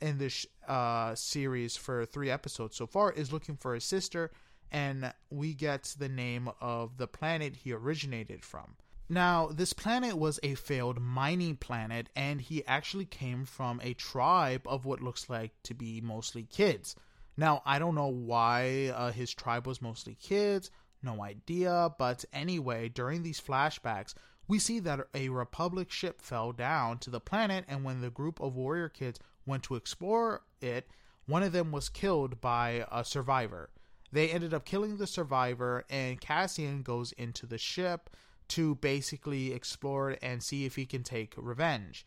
in 0.02 0.17
this 0.17 0.45
uh, 0.67 1.15
series 1.15 1.78
for 1.78 2.06
three 2.06 2.30
episodes 2.30 2.76
so 2.76 2.86
far 2.86 3.12
is 3.12 3.32
looking 3.32 3.56
for 3.56 3.73
his 3.73 3.86
sister, 3.86 4.32
and 4.71 5.13
we 5.30 5.54
get 5.54 5.95
the 5.97 6.10
name 6.10 6.49
of 6.60 6.97
the 6.97 7.08
planet 7.08 7.56
he 7.56 7.71
originated 7.71 8.43
from. 8.43 8.76
Now, 9.08 9.47
this 9.47 9.73
planet 9.73 10.17
was 10.17 10.39
a 10.41 10.56
failed 10.56 10.99
mining 10.99 11.58
planet, 11.58 12.10
and 12.15 12.41
he 12.41 12.65
actually 12.65 13.06
came 13.06 13.45
from 13.45 13.80
a 13.84 13.93
tribe 13.93 14.63
of 14.65 14.86
what 14.86 15.02
looks 15.02 15.30
like 15.30 15.52
to 15.63 15.73
be 15.73 16.02
mostly 16.02 16.43
kids. 16.43 16.95
Now, 17.38 17.62
I 17.65 17.80
don't 17.80 17.95
know 17.95 18.08
why 18.08 18.91
uh, 18.95 19.12
his 19.12 19.34
tribe 19.34 19.67
was 19.67 19.82
mostly 19.82 20.15
kids, 20.15 20.71
no 21.02 21.23
idea, 21.23 21.93
but 21.97 22.26
anyway, 22.34 22.89
during 22.89 23.23
these 23.23 23.41
flashbacks, 23.41 24.15
we 24.47 24.60
see 24.60 24.79
that 24.79 25.08
a 25.13 25.29
Republic 25.29 25.91
ship 25.91 26.21
fell 26.21 26.51
down 26.51 26.97
to 26.99 27.10
the 27.10 27.19
planet, 27.19 27.65
and 27.67 27.84
when 27.84 28.01
the 28.01 28.10
group 28.10 28.39
of 28.39 28.56
warrior 28.56 28.89
kids 28.89 29.19
went 29.45 29.63
to 29.63 29.75
explore 29.75 30.41
it, 30.62 30.88
one 31.25 31.43
of 31.43 31.53
them 31.53 31.71
was 31.71 31.89
killed 31.89 32.41
by 32.41 32.86
a 32.91 33.06
survivor. 33.06 33.69
They 34.12 34.29
ended 34.29 34.53
up 34.53 34.65
killing 34.65 34.97
the 34.97 35.08
survivor, 35.08 35.86
and 35.89 36.19
Cassian 36.19 36.84
goes 36.84 37.13
into 37.13 37.45
the 37.45 37.58
ship 37.58 38.10
to 38.49 38.75
basically 38.75 39.53
explore 39.53 40.12
it 40.12 40.19
and 40.21 40.43
see 40.43 40.65
if 40.65 40.75
he 40.75 40.86
can 40.86 41.03
take 41.03 41.34
revenge. 41.38 42.06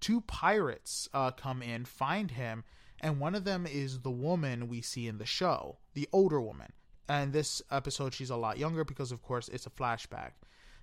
Two 0.00 0.20
pirates 0.20 1.08
uh, 1.14 1.30
come 1.30 1.62
in, 1.62 1.84
find 1.84 2.32
him, 2.32 2.64
and 3.00 3.18
one 3.18 3.34
of 3.34 3.44
them 3.44 3.66
is 3.66 4.00
the 4.00 4.10
woman 4.10 4.68
we 4.68 4.82
see 4.82 5.08
in 5.08 5.18
the 5.18 5.26
show, 5.26 5.78
the 5.94 6.08
older 6.12 6.40
woman. 6.40 6.72
And 7.08 7.32
this 7.32 7.62
episode, 7.70 8.14
she's 8.14 8.30
a 8.30 8.36
lot 8.36 8.58
younger 8.58 8.84
because, 8.84 9.10
of 9.10 9.22
course, 9.22 9.48
it's 9.48 9.66
a 9.66 9.70
flashback 9.70 10.32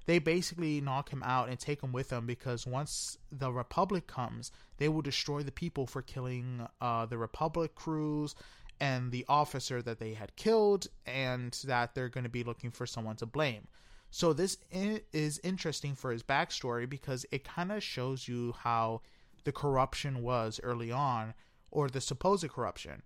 they 0.08 0.20
basically 0.20 0.82
knock 0.82 1.10
him 1.10 1.22
out 1.24 1.50
and 1.50 1.60
take 1.60 1.84
him 1.84 1.92
with 1.92 2.10
them 2.10 2.26
because 2.26 2.66
once 2.66 3.18
the 3.30 3.52
Republic 3.52 4.08
comes, 4.08 4.52
they 4.78 4.88
will 4.90 5.02
destroy 5.02 5.44
the 5.44 5.52
people 5.52 5.86
for 5.86 6.02
killing 6.02 6.66
uh, 6.82 7.06
the 7.06 7.18
Republic 7.18 7.76
crews 7.76 8.34
and 8.80 9.12
the 9.12 9.26
officer 9.28 9.82
that 9.82 10.00
they 10.00 10.14
had 10.14 10.36
killed, 10.36 10.88
and 11.06 11.60
that 11.66 11.94
they're 11.94 12.10
going 12.10 12.24
to 12.24 12.30
be 12.30 12.44
looking 12.44 12.72
for 12.72 12.86
someone 12.86 13.16
to 13.18 13.26
blame. 13.26 13.68
So 14.10 14.34
this 14.34 14.58
is 14.72 15.40
interesting 15.44 15.96
for 15.96 16.12
his 16.12 16.24
backstory 16.24 16.90
because 16.90 17.26
it 17.32 17.44
kind 17.44 17.72
of 17.72 17.84
shows 17.84 18.28
you 18.28 18.54
how 18.60 19.02
the 19.44 19.52
corruption 19.52 20.22
was 20.22 20.60
early 20.64 20.92
on, 20.92 21.34
or 21.72 21.90
the 21.90 22.00
supposed 22.02 22.48
corruption. 22.50 23.02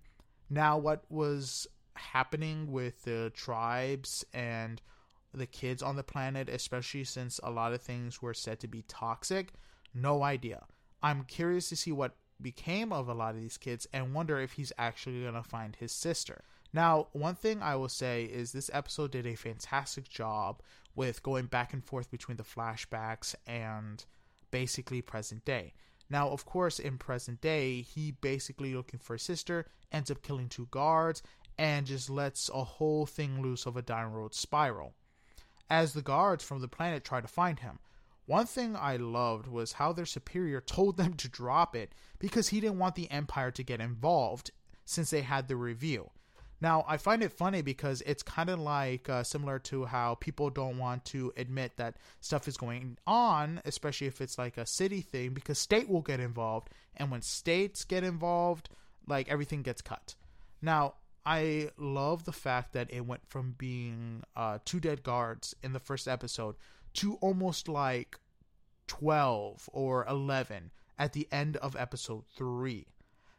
Now, 0.50 0.78
what 0.78 1.06
was 1.10 1.68
happening 1.96 2.72
with 2.72 3.04
the 3.04 3.32
tribes 3.34 4.26
and 4.34 4.82
the 5.34 5.46
kids 5.46 5.82
on 5.82 5.96
the 5.96 6.04
planet, 6.04 6.50
especially 6.50 7.04
since 7.04 7.40
a 7.44 7.52
lot 7.52 7.74
of 7.74 7.82
things 7.82 8.22
were 8.22 8.34
said 8.34 8.60
to 8.60 8.68
be 8.68 8.84
toxic? 8.84 9.54
No 9.94 10.24
idea. 10.24 10.66
I'm 11.02 11.24
curious 11.24 11.70
to 11.70 11.76
see 11.76 11.92
what 11.92 12.16
became 12.42 12.92
of 12.92 13.08
a 13.08 13.14
lot 13.14 13.36
of 13.36 13.42
these 13.42 13.58
kids 13.58 13.88
and 13.94 14.14
wonder 14.14 14.40
if 14.40 14.54
he's 14.54 14.74
actually 14.78 15.22
going 15.22 15.34
to 15.34 15.44
find 15.44 15.76
his 15.76 15.92
sister. 15.92 16.44
Now, 16.74 17.08
one 17.12 17.36
thing 17.36 17.62
I 17.62 17.76
will 17.76 17.90
say 17.90 18.24
is 18.24 18.52
this 18.52 18.72
episode 18.74 19.12
did 19.12 19.28
a 19.28 19.36
fantastic 19.36 20.08
job 20.10 20.62
with 20.96 21.24
going 21.24 21.46
back 21.46 21.74
and 21.74 21.84
forth 21.84 22.10
between 22.10 22.38
the 22.38 22.44
flashbacks 22.44 23.36
and 23.46 24.04
basically 24.52 25.02
present 25.02 25.46
day. 25.46 25.74
Now, 26.10 26.30
of 26.30 26.46
course, 26.46 26.80
in 26.80 26.98
present 26.98 27.42
day, 27.42 27.82
he 27.82 28.12
basically 28.12 28.74
looking 28.74 29.00
for 29.00 29.14
his 29.14 29.24
sister, 29.24 29.68
ends 29.92 30.12
up 30.12 30.22
killing 30.22 30.50
two 30.50 30.68
guards, 30.72 31.24
and 31.58 31.86
just 31.86 32.10
lets 32.10 32.50
a 32.50 32.64
whole 32.64 33.06
thing 33.06 33.42
loose 33.42 33.66
of 33.66 33.78
a 33.78 33.82
downward 33.82 34.34
spiral 34.34 34.94
as 35.72 35.94
the 35.94 36.02
guards 36.02 36.44
from 36.44 36.60
the 36.60 36.68
planet 36.68 37.06
try 37.06 37.22
to 37.22 37.28
find 37.28 37.60
him. 37.60 37.80
One 38.26 38.46
thing 38.46 38.76
I 38.76 38.98
loved 38.98 39.48
was 39.48 39.72
how 39.74 39.94
their 39.94 40.06
superior 40.06 40.60
told 40.66 40.98
them 40.98 41.14
to 41.16 41.30
drop 41.30 41.76
it 41.76 41.94
because 42.20 42.50
he 42.50 42.60
didn't 42.60 42.78
want 42.78 42.96
the 42.96 43.10
Empire 43.10 43.52
to 43.52 43.64
get 43.64 43.80
involved 43.80 44.52
since 44.86 45.10
they 45.10 45.22
had 45.22 45.48
the 45.48 45.56
review. 45.56 46.12
Now, 46.60 46.86
I 46.88 46.98
find 46.98 47.24
it 47.24 47.32
funny 47.32 47.64
because 47.64 48.04
it's 48.06 48.22
kind 48.22 48.50
of 48.50 48.60
like 48.60 49.10
uh, 49.10 49.24
similar 49.24 49.58
to 49.60 49.86
how 49.86 50.16
people 50.16 50.52
don't 50.52 50.78
want 50.78 51.06
to 51.06 51.34
admit 51.36 51.78
that 51.78 51.96
stuff 52.20 52.48
is 52.48 52.58
going 52.58 53.00
on, 53.08 53.62
especially 53.66 54.06
if 54.06 54.22
it's 54.22 54.38
like 54.38 54.58
a 54.58 54.66
city 54.68 55.02
thing, 55.02 55.34
because 55.34 55.58
state 55.58 55.90
will 55.90 56.02
get 56.02 56.20
involved. 56.20 56.70
And 56.98 57.10
when 57.10 57.24
states 57.24 57.84
get 57.84 58.04
involved, 58.04 58.70
like 59.08 59.28
everything 59.28 59.64
gets 59.64 59.82
cut. 59.82 60.14
Now, 60.62 60.96
I 61.26 61.70
love 61.78 62.26
the 62.26 62.32
fact 62.32 62.74
that 62.74 62.92
it 62.92 63.06
went 63.06 63.28
from 63.28 63.56
being 63.58 64.24
uh, 64.36 64.60
two 64.66 64.80
dead 64.80 65.04
guards 65.04 65.56
in 65.62 65.74
the 65.74 65.80
first 65.80 66.08
episode 66.08 66.56
to 66.96 67.16
almost 67.16 67.68
like 67.68 68.20
12 68.88 69.70
or 69.72 70.06
11 70.08 70.72
at 70.98 71.14
the 71.14 71.28
end 71.32 71.58
of 71.58 71.76
episode 71.76 72.24
3. 72.36 72.88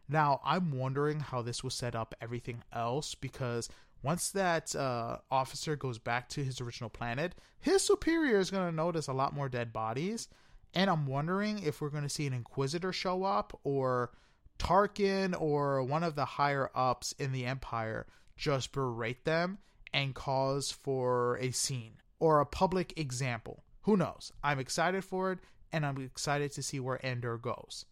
Now, 0.09 0.40
I'm 0.45 0.77
wondering 0.77 1.21
how 1.21 1.42
this 1.42 1.62
will 1.62 1.71
set 1.71 1.95
up 1.95 2.14
everything 2.21 2.62
else 2.73 3.14
because 3.14 3.68
once 4.03 4.31
that 4.31 4.75
uh, 4.75 5.18
officer 5.31 5.77
goes 5.77 5.99
back 5.99 6.29
to 6.31 6.45
his 6.45 6.61
original 6.61 6.90
planet, 6.90 7.35
his 7.61 7.83
superior 7.83 8.38
is 8.38 8.51
going 8.51 8.68
to 8.68 8.75
notice 8.75 9.07
a 9.07 9.12
lot 9.12 9.35
more 9.35 9.49
dead 9.49 9.73
bodies. 9.73 10.29
And 10.75 10.90
I'm 10.90 11.07
wondering 11.07 11.62
if 11.62 11.81
we're 11.81 11.90
going 11.90 12.03
to 12.03 12.09
see 12.09 12.27
an 12.27 12.33
Inquisitor 12.33 12.92
show 12.92 13.25
up 13.25 13.59
or 13.62 14.12
Tarkin 14.59 15.35
or 15.38 15.83
one 15.83 16.03
of 16.03 16.15
the 16.15 16.25
higher 16.25 16.71
ups 16.75 17.12
in 17.19 17.33
the 17.33 17.47
Empire 17.47 18.07
just 18.37 18.73
berate 18.73 19.25
them 19.25 19.59
and 19.93 20.15
cause 20.15 20.71
for 20.71 21.37
a 21.38 21.51
scene 21.51 21.95
or 22.19 22.41
a 22.41 22.47
public 22.47 22.99
example. 22.99 23.62
Who 23.83 23.97
knows? 23.97 24.33
I'm 24.43 24.59
excited 24.59 25.05
for 25.05 25.33
it 25.33 25.38
and 25.73 25.85
I'm 25.85 26.01
excited 26.01 26.53
to 26.53 26.62
see 26.62 26.81
where 26.81 27.05
Andor 27.05 27.38
goes. 27.38 27.87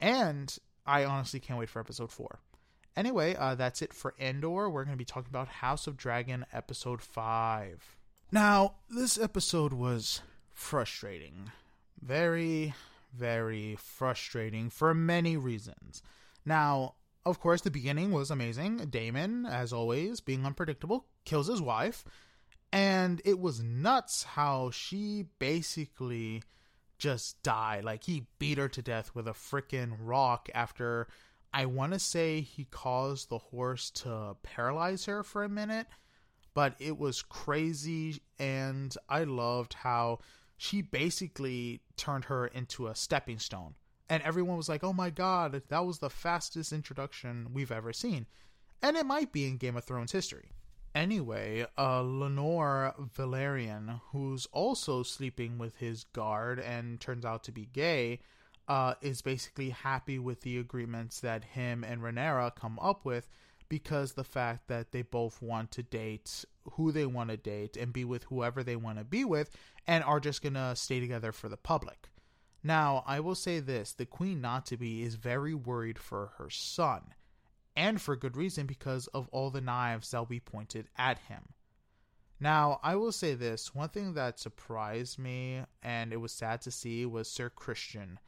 And 0.00 0.56
I 0.84 1.04
honestly 1.04 1.40
can't 1.40 1.58
wait 1.58 1.68
for 1.68 1.80
episode 1.80 2.10
4. 2.10 2.40
Anyway, 2.96 3.34
uh, 3.34 3.54
that's 3.54 3.80
it 3.80 3.94
for 3.94 4.14
Andor. 4.18 4.68
We're 4.68 4.84
going 4.84 4.96
to 4.96 4.98
be 4.98 5.04
talking 5.04 5.30
about 5.30 5.48
House 5.48 5.86
of 5.86 5.96
Dragon 5.96 6.44
episode 6.52 7.00
5. 7.00 7.96
Now, 8.30 8.74
this 8.90 9.18
episode 9.18 9.72
was 9.72 10.20
frustrating. 10.50 11.50
Very, 12.00 12.74
very 13.16 13.76
frustrating 13.76 14.70
for 14.70 14.94
many 14.94 15.36
reasons. 15.36 16.02
Now, 16.44 16.94
of 17.24 17.38
course, 17.38 17.60
the 17.60 17.70
beginning 17.70 18.10
was 18.10 18.30
amazing. 18.30 18.78
Daemon, 18.90 19.46
as 19.46 19.72
always, 19.72 20.20
being 20.20 20.44
unpredictable, 20.44 21.06
kills 21.24 21.46
his 21.46 21.62
wife. 21.62 22.04
And 22.72 23.20
it 23.24 23.38
was 23.38 23.62
nuts 23.62 24.24
how 24.24 24.70
she 24.70 25.26
basically 25.38 26.42
just 26.98 27.42
died. 27.42 27.84
Like, 27.84 28.04
he 28.04 28.26
beat 28.38 28.58
her 28.58 28.68
to 28.68 28.82
death 28.82 29.14
with 29.14 29.28
a 29.28 29.32
freaking 29.32 29.96
rock 30.00 30.48
after 30.54 31.06
I 31.54 31.66
want 31.66 31.92
to 31.92 31.98
say 31.98 32.40
he 32.40 32.64
caused 32.64 33.28
the 33.28 33.38
horse 33.38 33.90
to 33.90 34.36
paralyze 34.42 35.04
her 35.04 35.22
for 35.22 35.44
a 35.44 35.48
minute. 35.48 35.86
But 36.54 36.74
it 36.78 36.98
was 36.98 37.22
crazy. 37.22 38.22
And 38.38 38.94
I 39.08 39.24
loved 39.24 39.74
how 39.74 40.20
she 40.62 40.80
basically 40.80 41.80
turned 41.96 42.26
her 42.26 42.46
into 42.46 42.86
a 42.86 42.94
stepping 42.94 43.40
stone. 43.40 43.74
And 44.08 44.22
everyone 44.22 44.56
was 44.56 44.68
like, 44.68 44.84
oh 44.84 44.92
my 44.92 45.10
god, 45.10 45.60
that 45.66 45.84
was 45.84 45.98
the 45.98 46.08
fastest 46.08 46.72
introduction 46.72 47.48
we've 47.52 47.72
ever 47.72 47.92
seen. 47.92 48.26
And 48.80 48.96
it 48.96 49.04
might 49.04 49.32
be 49.32 49.44
in 49.44 49.56
Game 49.56 49.76
of 49.76 49.82
Thrones 49.82 50.12
history. 50.12 50.52
Anyway, 50.94 51.66
uh, 51.76 52.02
Laenor 52.02 52.94
Velaryon, 53.12 54.00
who's 54.12 54.46
also 54.52 55.02
sleeping 55.02 55.58
with 55.58 55.78
his 55.78 56.04
guard 56.04 56.60
and 56.60 57.00
turns 57.00 57.24
out 57.24 57.42
to 57.42 57.50
be 57.50 57.66
gay, 57.72 58.20
uh, 58.68 58.94
is 59.02 59.20
basically 59.20 59.70
happy 59.70 60.20
with 60.20 60.42
the 60.42 60.58
agreements 60.58 61.18
that 61.22 61.42
him 61.42 61.82
and 61.82 62.02
Rhaenyra 62.02 62.54
come 62.54 62.78
up 62.78 63.04
with 63.04 63.28
because 63.72 64.12
the 64.12 64.22
fact 64.22 64.68
that 64.68 64.92
they 64.92 65.00
both 65.00 65.40
want 65.40 65.70
to 65.70 65.82
date 65.82 66.44
who 66.72 66.92
they 66.92 67.06
want 67.06 67.30
to 67.30 67.38
date 67.38 67.74
and 67.74 67.90
be 67.90 68.04
with 68.04 68.24
whoever 68.24 68.62
they 68.62 68.76
want 68.76 68.98
to 68.98 69.04
be 69.04 69.24
with 69.24 69.48
and 69.86 70.04
are 70.04 70.20
just 70.20 70.42
going 70.42 70.52
to 70.52 70.76
stay 70.76 71.00
together 71.00 71.32
for 71.32 71.48
the 71.48 71.56
public. 71.56 72.10
Now, 72.62 73.02
I 73.06 73.18
will 73.20 73.34
say 73.34 73.60
this 73.60 73.94
the 73.94 74.04
Queen 74.04 74.42
Not 74.42 74.66
to 74.66 74.76
Be 74.76 75.02
is 75.02 75.14
very 75.14 75.54
worried 75.54 75.98
for 75.98 76.32
her 76.36 76.50
son, 76.50 77.14
and 77.74 77.98
for 77.98 78.14
good 78.14 78.36
reason 78.36 78.66
because 78.66 79.06
of 79.06 79.26
all 79.28 79.48
the 79.48 79.62
knives 79.62 80.10
that 80.10 80.18
will 80.18 80.26
be 80.26 80.38
pointed 80.38 80.88
at 80.98 81.20
him. 81.20 81.54
Now, 82.38 82.78
I 82.82 82.96
will 82.96 83.10
say 83.10 83.34
this 83.34 83.74
one 83.74 83.88
thing 83.88 84.12
that 84.12 84.38
surprised 84.38 85.18
me 85.18 85.62
and 85.82 86.12
it 86.12 86.18
was 86.18 86.32
sad 86.32 86.60
to 86.60 86.70
see 86.70 87.06
was 87.06 87.26
Sir 87.26 87.48
Christian 87.48 88.18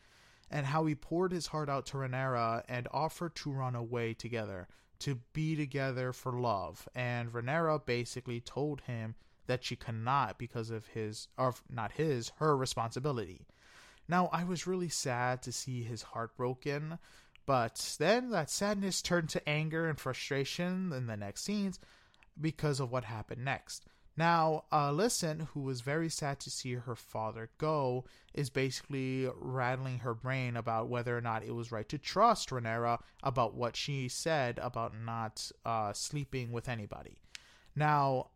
and 0.50 0.64
how 0.64 0.86
he 0.86 0.94
poured 0.94 1.32
his 1.32 1.48
heart 1.48 1.68
out 1.68 1.84
to 1.86 1.98
Rhaenyra 1.98 2.62
and 2.66 2.88
offered 2.92 3.34
to 3.34 3.52
run 3.52 3.74
away 3.74 4.14
together 4.14 4.68
to 5.00 5.20
be 5.32 5.56
together 5.56 6.12
for 6.12 6.32
love. 6.32 6.88
And 6.94 7.32
Rhaenyra 7.32 7.84
basically 7.84 8.40
told 8.40 8.82
him 8.82 9.14
that 9.46 9.64
she 9.64 9.76
cannot 9.76 10.38
because 10.38 10.70
of 10.70 10.86
his, 10.88 11.28
or 11.36 11.54
not 11.70 11.92
his, 11.92 12.32
her 12.38 12.56
responsibility. 12.56 13.46
Now, 14.08 14.28
I 14.32 14.44
was 14.44 14.66
really 14.66 14.88
sad 14.88 15.42
to 15.42 15.52
see 15.52 15.82
his 15.82 16.02
heart 16.02 16.36
broken, 16.36 16.98
but 17.46 17.96
then 17.98 18.30
that 18.30 18.50
sadness 18.50 19.02
turned 19.02 19.30
to 19.30 19.48
anger 19.48 19.88
and 19.88 19.98
frustration 19.98 20.92
in 20.92 21.06
the 21.06 21.16
next 21.16 21.42
scenes 21.42 21.78
because 22.40 22.80
of 22.80 22.90
what 22.90 23.04
happened 23.04 23.44
next. 23.44 23.86
Now, 24.16 24.64
Alicent, 24.72 25.48
who 25.48 25.60
was 25.60 25.80
very 25.80 26.08
sad 26.08 26.38
to 26.40 26.50
see 26.50 26.74
her 26.74 26.94
father 26.94 27.50
go, 27.58 28.04
is 28.32 28.48
basically 28.48 29.28
rattling 29.34 30.00
her 30.00 30.14
brain 30.14 30.56
about 30.56 30.88
whether 30.88 31.16
or 31.16 31.20
not 31.20 31.42
it 31.42 31.54
was 31.54 31.72
right 31.72 31.88
to 31.88 31.98
trust 31.98 32.50
Rhaenyra 32.50 33.00
about 33.24 33.54
what 33.54 33.74
she 33.76 34.08
said 34.08 34.58
about 34.60 34.94
not 34.96 35.50
uh, 35.64 35.92
sleeping 35.92 36.52
with 36.52 36.68
anybody. 36.68 37.18
Now, 37.74 38.28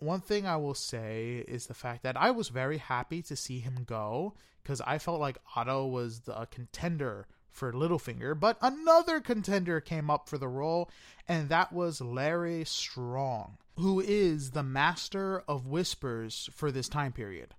one 0.00 0.20
thing 0.20 0.46
I 0.46 0.56
will 0.56 0.74
say 0.74 1.44
is 1.46 1.66
the 1.66 1.74
fact 1.74 2.02
that 2.02 2.16
I 2.16 2.32
was 2.32 2.48
very 2.48 2.78
happy 2.78 3.22
to 3.22 3.36
see 3.36 3.60
him 3.60 3.84
go 3.86 4.34
because 4.62 4.80
I 4.80 4.98
felt 4.98 5.20
like 5.20 5.38
Otto 5.54 5.86
was 5.86 6.20
the 6.20 6.46
contender 6.50 7.28
for 7.54 7.72
Littlefinger, 7.72 8.38
but 8.38 8.58
another 8.60 9.20
contender 9.20 9.80
came 9.80 10.10
up 10.10 10.28
for 10.28 10.36
the 10.36 10.48
role, 10.48 10.90
and 11.26 11.48
that 11.48 11.72
was 11.72 12.00
Larys 12.00 12.68
Strong 12.68 13.56
who 13.76 14.00
is 14.00 14.50
the 14.50 14.62
master 14.62 15.42
of 15.48 15.66
whispers 15.66 16.48
for 16.52 16.70
this 16.70 16.88
time 16.88 17.12
period. 17.12 17.54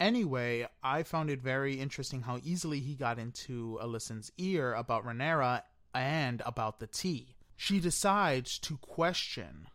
Anyway, 0.00 0.66
I 0.82 1.04
found 1.04 1.30
it 1.30 1.40
very 1.40 1.80
interesting 1.80 2.22
how 2.22 2.40
easily 2.42 2.80
he 2.80 2.94
got 2.94 3.18
into 3.18 3.78
Alicent's 3.80 4.32
ear 4.36 4.74
about 4.74 5.04
Rhaenyra 5.04 5.62
and 5.94 6.42
about 6.44 6.80
the 6.80 6.88
tea. 6.88 7.36
She 7.56 7.78
decides 7.78 8.58
to 8.60 8.76
question 8.78 9.68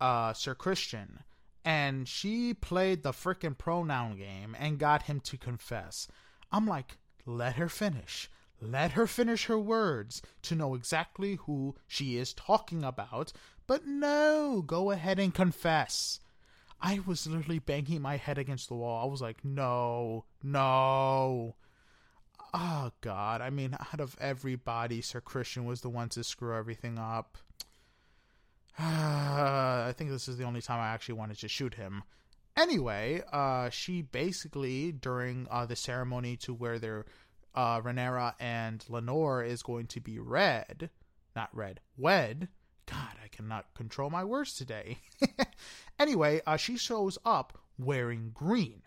uh, 0.00 0.34
Sir 0.34 0.54
Christian, 0.54 1.20
and 1.64 2.06
she 2.06 2.52
played 2.52 3.02
the 3.02 3.12
frickin' 3.12 3.56
pronoun 3.56 4.18
game 4.18 4.54
and 4.58 4.78
got 4.78 5.04
him 5.04 5.20
to 5.20 5.38
confess. 5.38 6.06
I'm 6.52 6.66
like, 6.66 6.98
let 7.24 7.56
her 7.56 7.70
finish. 7.70 8.30
Let 8.60 8.92
her 8.92 9.06
finish 9.06 9.46
her 9.46 9.58
words 9.58 10.22
to 10.42 10.54
know 10.54 10.74
exactly 10.74 11.36
who 11.46 11.74
she 11.86 12.16
is 12.16 12.32
talking 12.32 12.82
about 12.82 13.32
but 13.66 13.86
no, 13.86 14.62
go 14.66 14.90
ahead 14.90 15.18
and 15.18 15.34
confess. 15.34 16.20
I 16.80 17.00
was 17.06 17.26
literally 17.26 17.60
banging 17.60 18.02
my 18.02 18.16
head 18.16 18.36
against 18.36 18.68
the 18.68 18.74
wall. 18.74 19.02
I 19.02 19.10
was 19.10 19.22
like, 19.22 19.44
no, 19.44 20.24
no. 20.42 21.56
Oh, 22.52 22.92
God. 23.00 23.40
I 23.40 23.50
mean, 23.50 23.74
out 23.74 24.00
of 24.00 24.16
everybody, 24.20 25.00
Sir 25.00 25.20
Christian 25.20 25.64
was 25.64 25.80
the 25.80 25.88
one 25.88 26.10
to 26.10 26.22
screw 26.22 26.54
everything 26.54 26.98
up. 26.98 27.38
I 28.78 29.94
think 29.96 30.10
this 30.10 30.28
is 30.28 30.36
the 30.36 30.44
only 30.44 30.60
time 30.60 30.80
I 30.80 30.88
actually 30.88 31.14
wanted 31.14 31.38
to 31.38 31.48
shoot 31.48 31.74
him. 31.74 32.02
Anyway, 32.56 33.22
uh, 33.32 33.70
she 33.70 34.02
basically, 34.02 34.92
during 34.92 35.48
uh, 35.50 35.64
the 35.64 35.74
ceremony 35.74 36.36
to 36.36 36.52
where 36.52 36.78
their 36.78 37.06
uh, 37.54 37.80
Rhaenyra 37.80 38.34
and 38.40 38.84
Laenor 38.88 39.46
is 39.46 39.62
going 39.62 39.86
to 39.88 40.00
be 40.00 40.18
red, 40.18 40.90
not 41.34 41.54
red, 41.54 41.80
wed, 41.96 42.48
God, 42.86 43.16
I 43.22 43.28
cannot 43.28 43.74
control 43.74 44.10
my 44.10 44.24
words 44.24 44.54
today. 44.54 44.98
anyway, 45.98 46.42
uh, 46.46 46.56
she 46.56 46.76
shows 46.76 47.18
up 47.24 47.58
wearing 47.78 48.30
green, 48.34 48.82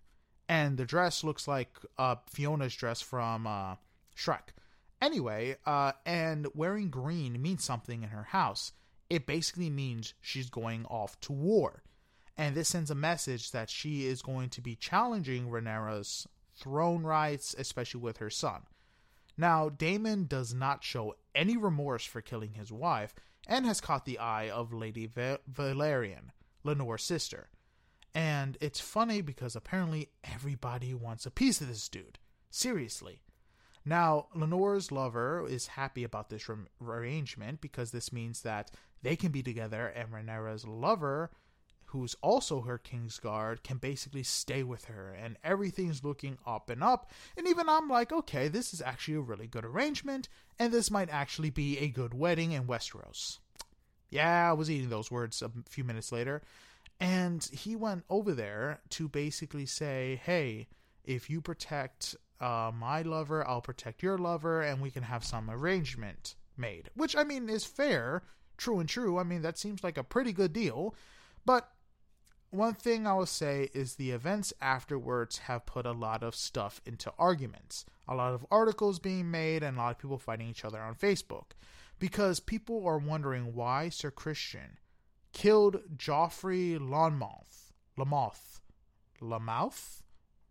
and 0.48 0.78
the 0.78 0.86
dress 0.86 1.24
looks 1.24 1.48
like 1.48 1.78
uh, 1.98 2.16
Fiona's 2.30 2.76
dress 2.76 3.02
from 3.02 3.48
uh, 3.48 3.76
Shrek. 4.16 4.54
Anyway, 5.02 5.56
uh, 5.66 5.92
and 6.06 6.48
wearing 6.56 6.90
green 6.90 7.42
means 7.42 7.64
something 7.64 8.04
in 8.04 8.10
her 8.10 8.24
house. 8.24 8.72
It 9.10 9.26
basically 9.26 9.70
means 9.70 10.14
she's 10.22 10.50
going 10.50 10.86
off 10.86 11.20
to 11.22 11.32
war. 11.32 11.84
And 12.36 12.56
this 12.56 12.70
sends 12.70 12.92
a 12.92 12.96
message 12.96 13.52
that 13.52 13.70
she 13.70 14.06
is 14.06 14.22
going 14.22 14.50
to 14.50 14.62
be 14.62 14.76
challenging 14.76 15.50
Rhaenyra's 15.50 16.28
throne 16.58 17.04
rights, 17.04 17.56
especially 17.58 18.02
with 18.02 18.18
her 18.18 18.30
son. 18.30 18.64
Now, 19.38 19.70
Daemon 19.70 20.26
does 20.26 20.54
not 20.54 20.84
show 20.84 21.16
any 21.36 21.58
remorse 21.58 22.06
for 22.06 22.22
killing 22.22 22.54
his 22.54 22.72
wife, 22.72 23.14
and 23.48 23.66
has 23.66 23.80
caught 23.80 24.06
the 24.06 24.20
eye 24.20 24.50
of 24.50 24.74
Lady 24.74 25.06
Va- 25.06 25.40
Velaryon, 25.52 26.32
Laenor's 26.64 27.04
sister. 27.04 27.50
And 28.14 28.58
it's 28.60 28.80
funny 28.80 29.22
because 29.22 29.56
apparently 29.56 30.10
everybody 30.24 30.94
wants 30.94 31.26
a 31.26 31.32
piece 31.32 31.62
of 31.62 31.68
this 31.68 31.88
dude. 31.88 32.20
Seriously. 32.50 33.22
Now, 33.86 34.28
Laenor's 34.36 34.92
lover 34.92 35.46
is 35.48 35.68
happy 35.68 36.04
about 36.04 36.30
this 36.30 36.50
re- 36.50 36.66
arrangement 36.82 37.62
because 37.62 37.92
this 37.92 38.12
means 38.12 38.42
that 38.42 38.72
they 39.02 39.16
can 39.16 39.32
be 39.32 39.44
together, 39.44 39.88
and 39.88 40.10
Rhaenyra's 40.12 40.68
lover, 40.68 41.32
who's 41.92 42.16
also 42.22 42.62
her 42.62 42.78
king's 42.78 43.20
guard, 43.20 43.64
can 43.64 43.78
basically 43.78 44.24
stay 44.24 44.64
with 44.64 44.86
her, 44.86 45.14
and 45.14 45.38
everything's 45.44 46.04
looking 46.04 46.38
up 46.46 46.70
and 46.70 46.84
up. 46.84 47.12
And 47.38 47.48
even 47.48 47.68
I'm 47.70 47.90
like, 47.90 48.12
okay, 48.12 48.48
this 48.48 48.74
is 48.74 48.82
actually 48.82 49.16
a 49.16 49.22
really 49.22 49.48
good 49.48 49.66
arrangement, 49.66 50.30
and 50.60 50.72
this 50.72 50.92
might 50.92 51.10
actually 51.10 51.50
be 51.50 51.78
a 51.80 51.90
good 51.90 52.14
wedding 52.14 52.52
in 52.52 52.68
Westeros. 52.68 53.40
Yeah, 54.10 54.50
I 54.50 54.54
was 54.54 54.70
eating 54.70 54.90
those 54.90 55.12
words 55.12 55.42
a 55.42 55.52
few 55.70 55.84
minutes 55.84 56.12
later. 56.12 56.42
And 57.00 57.44
he 57.46 57.76
went 57.76 58.04
over 58.10 58.34
there 58.34 58.80
to 58.92 59.08
basically 59.08 59.66
say, 59.66 60.22
hey, 60.24 60.68
if 61.04 61.30
you 61.30 61.42
protect 61.42 62.16
uh, 62.42 62.72
my 62.74 63.02
lover, 63.04 63.48
I'll 63.48 63.62
protect 63.62 64.02
your 64.02 64.18
lover, 64.18 64.62
and 64.62 64.82
we 64.82 64.92
can 64.92 65.04
have 65.04 65.24
some 65.24 65.50
arrangement. 65.50 66.36
made, 66.58 66.90
which 66.96 67.16
I 67.16 67.24
mean 67.24 67.50
is 67.50 67.66
fair, 67.66 68.24
true 68.58 68.80
and 68.80 68.90
true. 68.90 69.18
I 69.18 69.24
mean, 69.24 69.42
that 69.44 69.58
seems 69.58 69.84
like 69.84 69.98
a 69.98 70.04
pretty 70.04 70.34
good 70.34 70.54
deal. 70.54 70.96
But 71.46 71.70
one 72.52 72.74
thing 72.74 73.06
I 73.06 73.14
will 73.14 73.26
say 73.26 73.70
is 73.74 73.96
the 73.96 74.12
events 74.12 74.54
afterwards 74.62 75.40
have 75.40 75.66
put 75.66 75.86
a 75.86 75.92
lot 75.92 76.24
of 76.24 76.36
stuff 76.36 76.82
into 76.86 77.12
arguments. 77.20 77.86
A 78.08 78.16
lot 78.16 78.34
of 78.34 78.46
articles 78.50 79.00
being 79.00 79.30
made 79.30 79.64
and 79.64 79.78
a 79.78 79.80
lot 79.80 79.92
of 79.92 80.00
people 80.00 80.18
fighting 80.18 80.48
each 80.48 80.64
other 80.64 80.80
on 80.80 80.96
Facebook. 80.96 81.52
Because 82.00 82.40
people 82.40 82.86
are 82.88 82.98
wondering 82.98 83.54
why 83.54 83.90
Sir 83.90 84.12
Christian 84.12 84.78
killed 85.34 85.82
Joffrey 85.98 86.80
Lonmouth. 86.80 87.74
Lamouth. 87.98 88.62
Lamouth? 89.22 90.04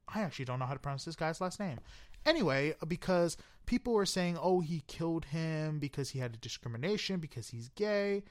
I 0.08 0.20
actually 0.20 0.44
don't 0.44 0.58
know 0.58 0.66
how 0.66 0.74
to 0.74 0.80
pronounce 0.80 1.04
this 1.04 1.16
guy's 1.16 1.40
last 1.40 1.58
name. 1.58 1.78
Anyway, 2.24 2.74
because 2.86 3.36
people 3.66 3.92
were 3.92 4.06
saying, 4.06 4.36
oh, 4.40 4.60
he 4.60 4.82
killed 4.86 5.26
him 5.26 5.78
because 5.78 6.10
he 6.10 6.18
had 6.18 6.34
a 6.34 6.38
discrimination, 6.38 7.20
because 7.20 7.48
he's 7.48 7.68
gay. 7.70 8.24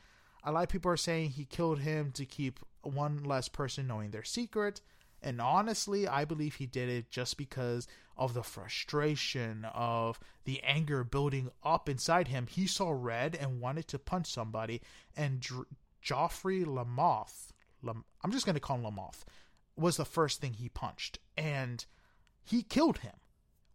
A 0.46 0.52
lot 0.52 0.64
of 0.64 0.70
people 0.70 0.92
are 0.92 0.98
saying 0.98 1.32
he 1.32 1.44
killed 1.44 1.80
him 1.80 2.12
to 2.12 2.26
keep 2.26 2.60
one 2.84 3.24
less 3.24 3.50
person 3.50 3.88
knowing 3.88 4.12
their 4.12 4.24
secret. 4.24 4.80
And 5.22 5.42
honestly, 5.42 6.08
I 6.08 6.24
believe 6.24 6.56
he 6.56 6.68
did 6.68 6.88
it 6.88 7.10
just 7.10 7.36
because 7.36 7.88
of 8.16 8.36
the 8.36 8.44
frustration, 8.44 9.66
of 9.74 10.20
the 10.44 10.62
anger 10.64 11.04
building 11.04 11.50
up 11.64 11.90
inside 11.90 12.28
him. 12.28 12.46
He 12.48 12.68
saw 12.68 12.92
red 12.92 13.36
and 13.36 13.60
wanted 13.60 13.88
to 13.88 14.00
punch 14.00 14.32
somebody. 14.32 14.82
And 15.18 15.40
Dr- 15.40 15.66
Joffrey 16.04 16.64
Lamoth, 16.64 17.48
Lam- 17.82 18.06
I'm 18.24 18.32
just 18.32 18.46
going 18.46 18.54
to 18.54 18.60
call 18.60 18.78
him 18.78 18.84
Lamoth, 18.84 19.26
was 19.76 19.98
the 19.98 20.06
first 20.06 20.40
thing 20.40 20.54
he 20.54 20.70
punched. 20.70 21.18
And 21.36 21.84
he 22.44 22.62
killed 22.62 23.00
him, 23.00 23.16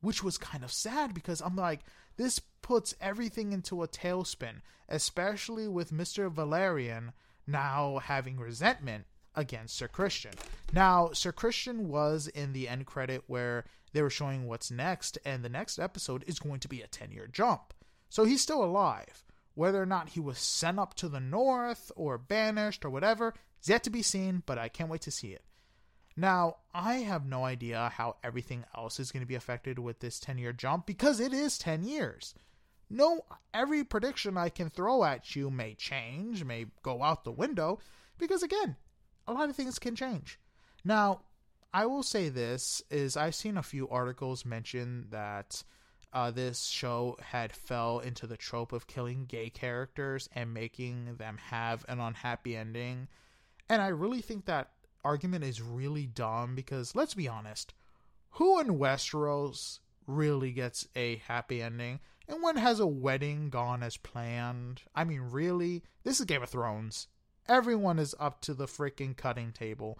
which 0.00 0.22
was 0.22 0.38
kind 0.38 0.62
of 0.62 0.72
sad 0.72 1.12
because 1.14 1.40
I'm 1.40 1.56
like, 1.56 1.80
this 2.20 2.38
puts 2.38 2.94
everything 3.00 3.54
into 3.54 3.82
a 3.82 3.88
tailspin, 3.88 4.56
especially 4.90 5.66
with 5.66 5.90
Mr. 5.90 6.30
Velaryon 6.30 7.14
now 7.46 7.98
having 8.04 8.36
resentment 8.36 9.06
against 9.34 9.74
Sir 9.74 9.88
Christian. 9.88 10.32
Now, 10.70 11.12
Sir 11.14 11.32
Christian 11.32 11.88
was 11.88 12.28
in 12.28 12.52
the 12.52 12.68
end 12.68 12.84
credit 12.84 13.24
where 13.26 13.64
they 13.94 14.02
were 14.02 14.10
showing 14.10 14.46
what's 14.46 14.70
next, 14.70 15.16
and 15.24 15.42
the 15.42 15.48
next 15.48 15.78
episode 15.78 16.22
is 16.26 16.38
going 16.38 16.60
to 16.60 16.68
be 16.68 16.82
a 16.82 16.86
10 16.86 17.10
year 17.10 17.26
jump. 17.26 17.72
So 18.10 18.24
he's 18.24 18.42
still 18.42 18.62
alive. 18.62 19.24
Whether 19.54 19.80
or 19.80 19.86
not 19.86 20.10
he 20.10 20.20
was 20.20 20.38
sent 20.38 20.78
up 20.78 20.92
to 20.96 21.08
the 21.08 21.20
north 21.20 21.90
or 21.96 22.18
banished 22.18 22.84
or 22.84 22.90
whatever 22.90 23.32
is 23.62 23.70
yet 23.70 23.82
to 23.84 23.90
be 23.90 24.02
seen, 24.02 24.42
but 24.44 24.58
I 24.58 24.68
can't 24.68 24.90
wait 24.90 25.00
to 25.02 25.10
see 25.10 25.28
it. 25.28 25.42
Now, 26.20 26.56
I 26.74 26.96
have 26.96 27.24
no 27.24 27.46
idea 27.46 27.90
how 27.94 28.16
everything 28.22 28.66
else 28.76 29.00
is 29.00 29.10
going 29.10 29.22
to 29.22 29.26
be 29.26 29.36
affected 29.36 29.78
with 29.78 30.00
this 30.00 30.20
10 30.20 30.36
year 30.36 30.52
jump 30.52 30.84
because 30.84 31.18
it 31.18 31.32
is 31.32 31.56
10 31.56 31.82
years. 31.82 32.34
No, 32.90 33.24
every 33.54 33.84
prediction 33.84 34.36
I 34.36 34.50
can 34.50 34.68
throw 34.68 35.02
at 35.02 35.34
you 35.34 35.48
may 35.48 35.72
change, 35.72 36.44
may 36.44 36.66
go 36.82 37.02
out 37.02 37.24
the 37.24 37.32
window, 37.32 37.78
because 38.18 38.42
again, 38.42 38.76
a 39.26 39.32
lot 39.32 39.48
of 39.48 39.56
things 39.56 39.78
can 39.78 39.96
change. 39.96 40.38
Now, 40.84 41.22
I 41.72 41.86
will 41.86 42.02
say 42.02 42.28
this 42.28 42.82
is 42.90 43.16
I've 43.16 43.34
seen 43.34 43.56
a 43.56 43.62
few 43.62 43.88
articles 43.88 44.44
mention 44.44 45.06
that 45.08 45.64
uh, 46.12 46.30
this 46.30 46.64
show 46.64 47.16
had 47.22 47.54
fell 47.54 47.98
into 47.98 48.26
the 48.26 48.36
trope 48.36 48.74
of 48.74 48.86
killing 48.86 49.24
gay 49.24 49.48
characters 49.48 50.28
and 50.34 50.52
making 50.52 51.14
them 51.14 51.38
have 51.38 51.82
an 51.88 51.98
unhappy 51.98 52.56
ending. 52.56 53.08
And 53.70 53.80
I 53.80 53.88
really 53.88 54.20
think 54.20 54.44
that 54.44 54.72
argument 55.04 55.44
is 55.44 55.62
really 55.62 56.06
dumb 56.06 56.54
because 56.54 56.94
let's 56.94 57.14
be 57.14 57.28
honest, 57.28 57.74
who 58.30 58.60
in 58.60 58.78
Westeros 58.78 59.80
really 60.06 60.52
gets 60.52 60.86
a 60.94 61.16
happy 61.16 61.62
ending? 61.62 62.00
And 62.28 62.42
when 62.42 62.56
has 62.56 62.78
a 62.78 62.86
wedding 62.86 63.50
gone 63.50 63.82
as 63.82 63.96
planned? 63.96 64.82
I 64.94 65.04
mean, 65.04 65.20
really? 65.20 65.82
This 66.04 66.20
is 66.20 66.26
Game 66.26 66.42
of 66.42 66.48
Thrones. 66.48 67.08
Everyone 67.48 67.98
is 67.98 68.14
up 68.20 68.40
to 68.42 68.54
the 68.54 68.66
freaking 68.66 69.16
cutting 69.16 69.52
table. 69.52 69.98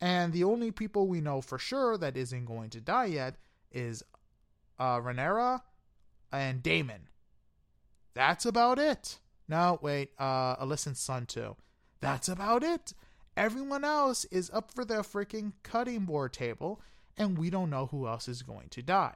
And 0.00 0.32
the 0.32 0.44
only 0.44 0.70
people 0.70 1.08
we 1.08 1.20
know 1.20 1.40
for 1.40 1.58
sure 1.58 1.96
that 1.96 2.16
isn't 2.16 2.44
going 2.44 2.70
to 2.70 2.80
die 2.80 3.06
yet 3.06 3.36
is 3.72 4.02
uh, 4.78 4.98
Rhaenyra 4.98 5.62
and 6.30 6.62
Daemon. 6.62 7.08
That's 8.14 8.44
about 8.44 8.78
it. 8.78 9.18
No, 9.48 9.78
wait, 9.80 10.10
uh, 10.18 10.56
Alicent's 10.56 11.00
son 11.00 11.24
too. 11.26 11.56
That's 12.00 12.28
about 12.28 12.62
it. 12.62 12.92
Everyone 13.38 13.84
else 13.84 14.24
is 14.32 14.50
up 14.52 14.72
for 14.72 14.84
the 14.84 14.94
freaking 14.94 15.52
cutting 15.62 16.00
board 16.00 16.32
table, 16.32 16.80
and 17.16 17.38
we 17.38 17.50
don't 17.50 17.70
know 17.70 17.86
who 17.86 18.08
else 18.08 18.26
is 18.26 18.42
going 18.42 18.68
to 18.70 18.82
die. 18.82 19.14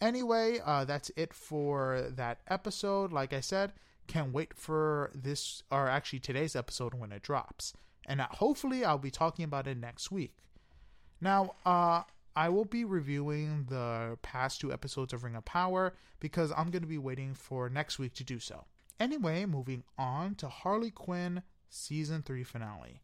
Anyway, 0.00 0.58
uh, 0.64 0.86
that's 0.86 1.10
it 1.14 1.34
for 1.34 2.08
that 2.16 2.38
episode. 2.48 3.12
Like 3.12 3.34
I 3.34 3.40
said, 3.40 3.74
can't 4.06 4.32
wait 4.32 4.54
for 4.54 5.10
this, 5.14 5.62
or 5.70 5.86
actually 5.86 6.20
today's 6.20 6.56
episode 6.56 6.94
when 6.94 7.12
it 7.12 7.20
drops. 7.20 7.74
And 8.06 8.22
uh, 8.22 8.28
hopefully, 8.30 8.86
I'll 8.86 8.96
be 8.96 9.10
talking 9.10 9.44
about 9.44 9.66
it 9.66 9.76
next 9.76 10.10
week. 10.10 10.38
Now, 11.20 11.56
uh, 11.66 12.04
I 12.34 12.48
will 12.48 12.64
be 12.64 12.86
reviewing 12.86 13.66
the 13.68 14.16
past 14.22 14.62
two 14.62 14.72
episodes 14.72 15.12
of 15.12 15.24
Ring 15.24 15.36
of 15.36 15.44
Power 15.44 15.92
because 16.20 16.52
I'm 16.52 16.70
going 16.70 16.80
to 16.80 16.88
be 16.88 16.96
waiting 16.96 17.34
for 17.34 17.68
next 17.68 17.98
week 17.98 18.14
to 18.14 18.24
do 18.24 18.38
so. 18.38 18.64
Anyway, 18.98 19.44
moving 19.44 19.84
on 19.98 20.36
to 20.36 20.48
Harley 20.48 20.90
Quinn 20.90 21.42
season 21.74 22.22
3 22.22 22.44
finale. 22.44 23.02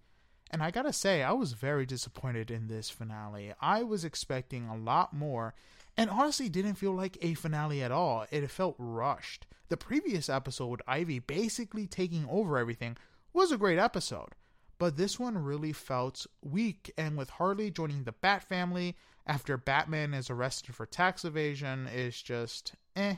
And 0.50 0.62
I 0.62 0.70
gotta 0.70 0.92
say, 0.92 1.22
I 1.22 1.33
was 1.33 1.52
very 1.52 1.87
disappointed 1.87 2.50
in 2.50 2.66
this 2.66 2.90
finale. 2.90 3.52
I 3.61 3.83
was 3.83 4.04
expecting 4.04 4.66
a 4.66 4.76
lot 4.76 5.12
more, 5.12 5.54
and 5.96 6.11
honestly 6.11 6.48
didn't 6.48 6.74
feel 6.74 6.92
like 6.92 7.18
a 7.22 7.35
finale 7.35 7.83
at 7.83 7.92
all. 7.92 8.26
It 8.30 8.50
felt 8.50 8.74
rushed. 8.78 9.46
The 9.68 9.76
previous 9.76 10.28
episode, 10.28 10.83
Ivy 10.88 11.20
basically 11.20 11.87
taking 11.87 12.26
over 12.28 12.59
everything, 12.59 12.96
was 13.33 13.52
a 13.52 13.59
great 13.59 13.78
episode. 13.78 14.30
But 14.78 14.96
this 14.96 15.20
one 15.20 15.38
really 15.38 15.72
felt 15.72 16.26
weak, 16.42 16.92
and 16.96 17.16
with 17.16 17.30
Harley 17.30 17.70
joining 17.70 18.04
the 18.04 18.12
Bat 18.12 18.42
family 18.44 18.96
after 19.26 19.56
Batman 19.56 20.14
is 20.14 20.30
arrested 20.30 20.74
for 20.74 20.87
tax 20.87 21.24
evasion, 21.24 21.87
is 21.87 22.20
just 22.20 22.74
eh. 22.96 23.16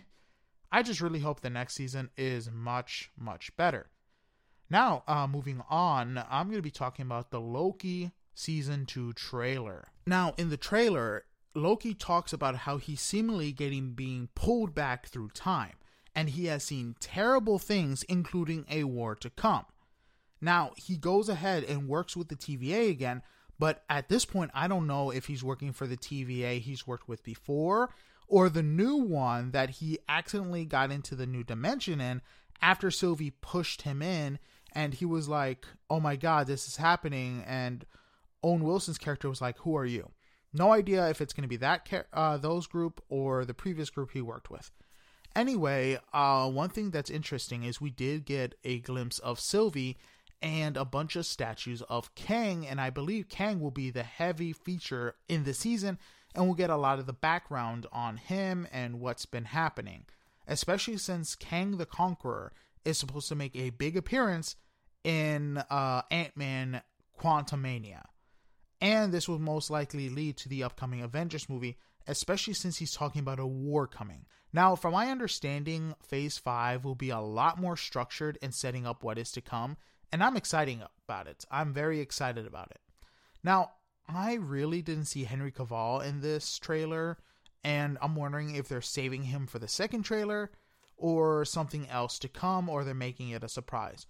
I 0.70 0.82
just 0.82 1.00
really 1.00 1.20
hope 1.20 1.40
the 1.40 1.50
next 1.50 1.74
season 1.74 2.10
is 2.16 2.50
much, 2.50 3.10
much 3.16 3.56
better. 3.56 3.90
Now, 4.72 5.02
uh, 5.06 5.26
moving 5.26 5.60
on, 5.68 6.24
I'm 6.30 6.46
going 6.46 6.56
to 6.56 6.62
be 6.62 6.70
talking 6.70 7.04
about 7.04 7.30
the 7.30 7.42
Loki 7.42 8.10
season 8.34 8.86
2 8.86 9.12
trailer. 9.12 9.88
Now, 10.06 10.32
in 10.38 10.48
the 10.48 10.56
trailer, 10.56 11.26
Loki 11.54 11.92
talks 11.92 12.32
about 12.32 12.56
how 12.56 12.78
he's 12.78 13.02
seemingly 13.02 13.52
getting 13.52 13.92
being 13.92 14.30
pulled 14.34 14.74
back 14.74 15.08
through 15.08 15.28
time, 15.34 15.74
and 16.14 16.30
he 16.30 16.46
has 16.46 16.64
seen 16.64 16.96
terrible 17.00 17.58
things, 17.58 18.02
including 18.04 18.64
a 18.70 18.84
war 18.84 19.14
to 19.16 19.28
come. 19.28 19.66
Now, 20.40 20.70
he 20.78 20.96
goes 20.96 21.28
ahead 21.28 21.64
and 21.64 21.86
works 21.86 22.16
with 22.16 22.28
the 22.28 22.36
TVA 22.36 22.88
again, 22.88 23.20
but 23.58 23.84
at 23.90 24.08
this 24.08 24.24
point, 24.24 24.52
I 24.54 24.68
don't 24.68 24.86
know 24.86 25.10
if 25.10 25.26
he's 25.26 25.44
working 25.44 25.74
for 25.74 25.86
the 25.86 25.98
TVA 25.98 26.58
he's 26.60 26.86
worked 26.86 27.10
with 27.10 27.22
before 27.22 27.90
or 28.26 28.48
the 28.48 28.62
new 28.62 28.96
one 28.96 29.50
that 29.50 29.68
he 29.68 29.98
accidentally 30.08 30.64
got 30.64 30.90
into 30.90 31.14
the 31.14 31.26
new 31.26 31.44
dimension 31.44 32.00
in 32.00 32.22
after 32.62 32.90
Sylvie 32.90 33.32
pushed 33.42 33.82
him 33.82 34.00
in 34.00 34.38
and 34.74 34.94
he 34.94 35.04
was 35.04 35.28
like, 35.28 35.66
"Oh 35.88 36.00
my 36.00 36.16
god, 36.16 36.46
this 36.46 36.66
is 36.66 36.76
happening." 36.76 37.44
And 37.46 37.84
Owen 38.42 38.64
Wilson's 38.64 38.98
character 38.98 39.28
was 39.28 39.40
like, 39.40 39.58
"Who 39.58 39.76
are 39.76 39.86
you?" 39.86 40.10
No 40.52 40.72
idea 40.72 41.08
if 41.08 41.20
it's 41.20 41.32
going 41.32 41.42
to 41.42 41.48
be 41.48 41.56
that 41.56 41.88
uh, 42.12 42.36
those 42.36 42.66
group 42.66 43.02
or 43.08 43.44
the 43.44 43.54
previous 43.54 43.90
group 43.90 44.10
he 44.12 44.20
worked 44.20 44.50
with. 44.50 44.70
Anyway, 45.34 45.98
uh, 46.12 46.50
one 46.50 46.68
thing 46.68 46.90
that's 46.90 47.08
interesting 47.08 47.64
is 47.64 47.80
we 47.80 47.90
did 47.90 48.26
get 48.26 48.54
a 48.64 48.80
glimpse 48.80 49.18
of 49.20 49.40
Sylvie 49.40 49.96
and 50.42 50.76
a 50.76 50.84
bunch 50.84 51.16
of 51.16 51.24
statues 51.24 51.80
of 51.82 52.14
Kang, 52.14 52.66
and 52.66 52.80
I 52.80 52.90
believe 52.90 53.28
Kang 53.28 53.60
will 53.60 53.70
be 53.70 53.90
the 53.90 54.02
heavy 54.02 54.52
feature 54.52 55.14
in 55.28 55.44
the 55.44 55.54
season, 55.54 55.98
and 56.34 56.44
we'll 56.44 56.54
get 56.54 56.68
a 56.68 56.76
lot 56.76 56.98
of 56.98 57.06
the 57.06 57.12
background 57.12 57.86
on 57.92 58.18
him 58.18 58.66
and 58.72 59.00
what's 59.00 59.24
been 59.24 59.46
happening, 59.46 60.04
especially 60.46 60.98
since 60.98 61.34
Kang 61.34 61.78
the 61.78 61.86
Conqueror 61.86 62.52
is 62.84 62.98
supposed 62.98 63.28
to 63.28 63.34
make 63.34 63.54
a 63.56 63.70
big 63.70 63.96
appearance 63.96 64.56
in 65.04 65.58
uh, 65.70 66.02
Ant 66.10 66.36
Man 66.36 66.82
Quantumania. 67.20 68.04
And 68.80 69.12
this 69.12 69.28
will 69.28 69.38
most 69.38 69.70
likely 69.70 70.08
lead 70.08 70.36
to 70.38 70.48
the 70.48 70.64
upcoming 70.64 71.02
Avengers 71.02 71.48
movie, 71.48 71.78
especially 72.06 72.54
since 72.54 72.78
he's 72.78 72.94
talking 72.94 73.20
about 73.20 73.38
a 73.38 73.46
war 73.46 73.86
coming. 73.86 74.26
Now, 74.52 74.74
from 74.76 74.92
my 74.92 75.08
understanding, 75.08 75.94
Phase 76.02 76.36
5 76.36 76.84
will 76.84 76.94
be 76.94 77.10
a 77.10 77.20
lot 77.20 77.60
more 77.60 77.76
structured 77.76 78.38
in 78.42 78.52
setting 78.52 78.86
up 78.86 79.02
what 79.02 79.18
is 79.18 79.32
to 79.32 79.40
come, 79.40 79.76
and 80.10 80.22
I'm 80.22 80.36
excited 80.36 80.82
about 81.06 81.26
it. 81.26 81.44
I'm 81.50 81.72
very 81.72 82.00
excited 82.00 82.46
about 82.46 82.70
it. 82.70 82.80
Now, 83.42 83.72
I 84.08 84.34
really 84.34 84.82
didn't 84.82 85.06
see 85.06 85.24
Henry 85.24 85.52
Cavill 85.52 86.04
in 86.04 86.20
this 86.20 86.58
trailer, 86.58 87.18
and 87.64 87.96
I'm 88.02 88.16
wondering 88.16 88.54
if 88.54 88.68
they're 88.68 88.82
saving 88.82 89.22
him 89.22 89.46
for 89.46 89.58
the 89.58 89.68
second 89.68 90.02
trailer 90.02 90.50
or 91.02 91.44
something 91.44 91.88
else 91.88 92.16
to 92.20 92.28
come, 92.28 92.68
or 92.68 92.84
they're 92.84 92.94
making 92.94 93.30
it 93.30 93.42
a 93.42 93.48
surprise. 93.48 94.06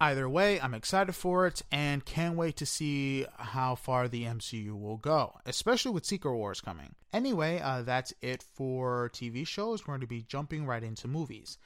Either 0.00 0.28
way, 0.28 0.60
I'm 0.60 0.74
excited 0.74 1.12
for 1.12 1.46
it 1.46 1.62
and 1.70 2.04
can't 2.04 2.36
wait 2.36 2.56
to 2.56 2.66
see 2.66 3.24
how 3.38 3.76
far 3.76 4.08
the 4.08 4.24
MCU 4.24 4.72
will 4.72 4.96
go, 4.96 5.38
especially 5.46 5.92
with 5.92 6.04
Secret 6.04 6.34
Wars 6.34 6.60
coming. 6.60 6.96
Anyway, 7.12 7.60
uh, 7.60 7.82
that's 7.82 8.12
it 8.20 8.42
for 8.42 9.08
TV 9.14 9.46
shows. 9.46 9.86
We're 9.86 9.92
going 9.92 10.00
to 10.00 10.08
be 10.08 10.22
jumping 10.22 10.66
right 10.66 10.82
into 10.82 11.06
movies. 11.06 11.56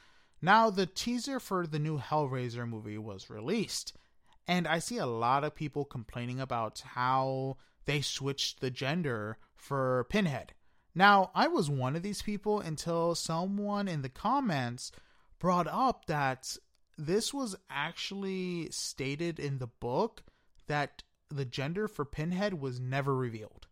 Now, 0.42 0.68
the 0.68 0.84
teaser 0.84 1.40
for 1.40 1.66
the 1.66 1.78
new 1.78 1.98
Hellraiser 1.98 2.68
movie 2.68 2.98
was 2.98 3.30
released, 3.30 3.96
and 4.46 4.68
I 4.68 4.80
see 4.80 4.98
a 4.98 5.06
lot 5.06 5.42
of 5.42 5.54
people 5.54 5.86
complaining 5.86 6.38
about 6.38 6.80
how 6.80 7.56
they 7.86 8.02
switched 8.02 8.60
the 8.60 8.70
gender 8.70 9.38
for 9.54 10.04
Pinhead. 10.10 10.52
Now, 10.96 11.30
I 11.34 11.46
was 11.46 11.68
one 11.68 11.94
of 11.94 12.02
these 12.02 12.22
people 12.22 12.58
until 12.58 13.14
someone 13.14 13.86
in 13.86 14.00
the 14.00 14.08
comments 14.08 14.90
brought 15.38 15.66
up 15.66 16.06
that 16.06 16.56
this 16.96 17.34
was 17.34 17.54
actually 17.68 18.70
stated 18.70 19.38
in 19.38 19.58
the 19.58 19.66
book 19.66 20.22
that 20.68 21.02
the 21.28 21.44
gender 21.44 21.86
for 21.86 22.06
Pinhead 22.06 22.54
was 22.54 22.80
never 22.80 23.14
revealed. 23.14 23.66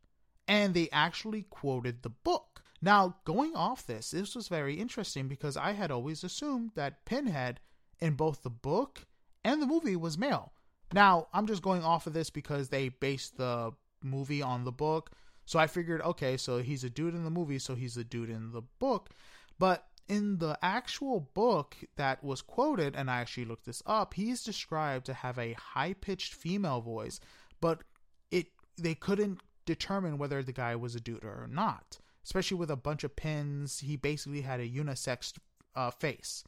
And 0.47 0.75
they 0.75 0.91
actually 0.93 1.45
quoted 1.45 2.03
the 2.03 2.11
book. 2.11 2.63
Now, 2.83 3.17
going 3.25 3.57
off 3.57 3.87
this, 3.87 4.11
this 4.11 4.35
was 4.35 4.49
very 4.49 4.75
interesting 4.75 5.27
because 5.27 5.57
I 5.57 5.73
had 5.73 5.91
always 5.91 6.25
assumed 6.25 6.73
that 6.75 7.07
Pinhead 7.07 7.59
in 8.01 8.17
both 8.17 8.43
the 8.43 8.51
book 8.51 9.07
and 9.43 9.63
the 9.63 9.67
movie 9.67 9.97
was 9.97 10.19
male. 10.19 10.53
Now, 10.93 11.29
I'm 11.33 11.47
just 11.47 11.63
going 11.63 11.83
off 11.83 12.07
of 12.07 12.13
this 12.13 12.29
because 12.29 12.69
they 12.69 12.91
based 12.91 13.39
the 13.39 13.73
movie 14.03 14.43
on 14.43 14.65
the 14.65 14.73
book. 14.73 15.13
So 15.45 15.59
I 15.59 15.67
figured, 15.67 16.01
okay, 16.03 16.37
so 16.37 16.59
he's 16.59 16.85
a 16.85 16.91
dude 16.91 17.15
in 17.15 17.25
the 17.25 17.31
movie, 17.31 17.59
so 17.59 17.75
he's 17.75 17.97
a 17.97 18.05
dude 18.05 18.31
in 18.31 18.53
the 18.53 18.63
book. 18.63 19.11
But 19.59 19.87
in 20.09 20.39
the 20.39 20.59
actual 20.63 21.21
book 21.21 21.77
that 21.97 22.23
was 22.23 22.43
quoted, 22.43 22.95
and 22.95 23.11
I 23.11 23.21
actually 23.21 23.47
looked 23.47 23.67
this 23.67 23.83
up, 23.87 24.15
he's 24.15 24.43
described 24.43 25.07
to 25.07 25.15
have 25.15 25.39
a 25.39 25.55
high 25.55 25.95
pitched 25.95 26.35
female 26.35 26.81
voice, 26.81 27.21
but 27.61 27.83
it 28.31 28.49
they 28.77 28.95
couldn't 28.95 29.41
determine 29.67 30.19
whether 30.19 30.43
the 30.43 30.53
guy 30.53 30.77
was 30.77 30.95
a 30.95 31.01
dude 31.01 31.25
or 31.25 31.49
not. 31.51 31.99
Especially 32.25 32.57
with 32.57 32.71
a 32.71 32.77
bunch 32.77 33.05
of 33.05 33.17
pins, 33.17 33.81
he 33.81 33.97
basically 33.97 34.41
had 34.41 34.61
a 34.61 34.69
unisex 34.69 35.35
uh, 35.77 35.91
face. 35.91 36.43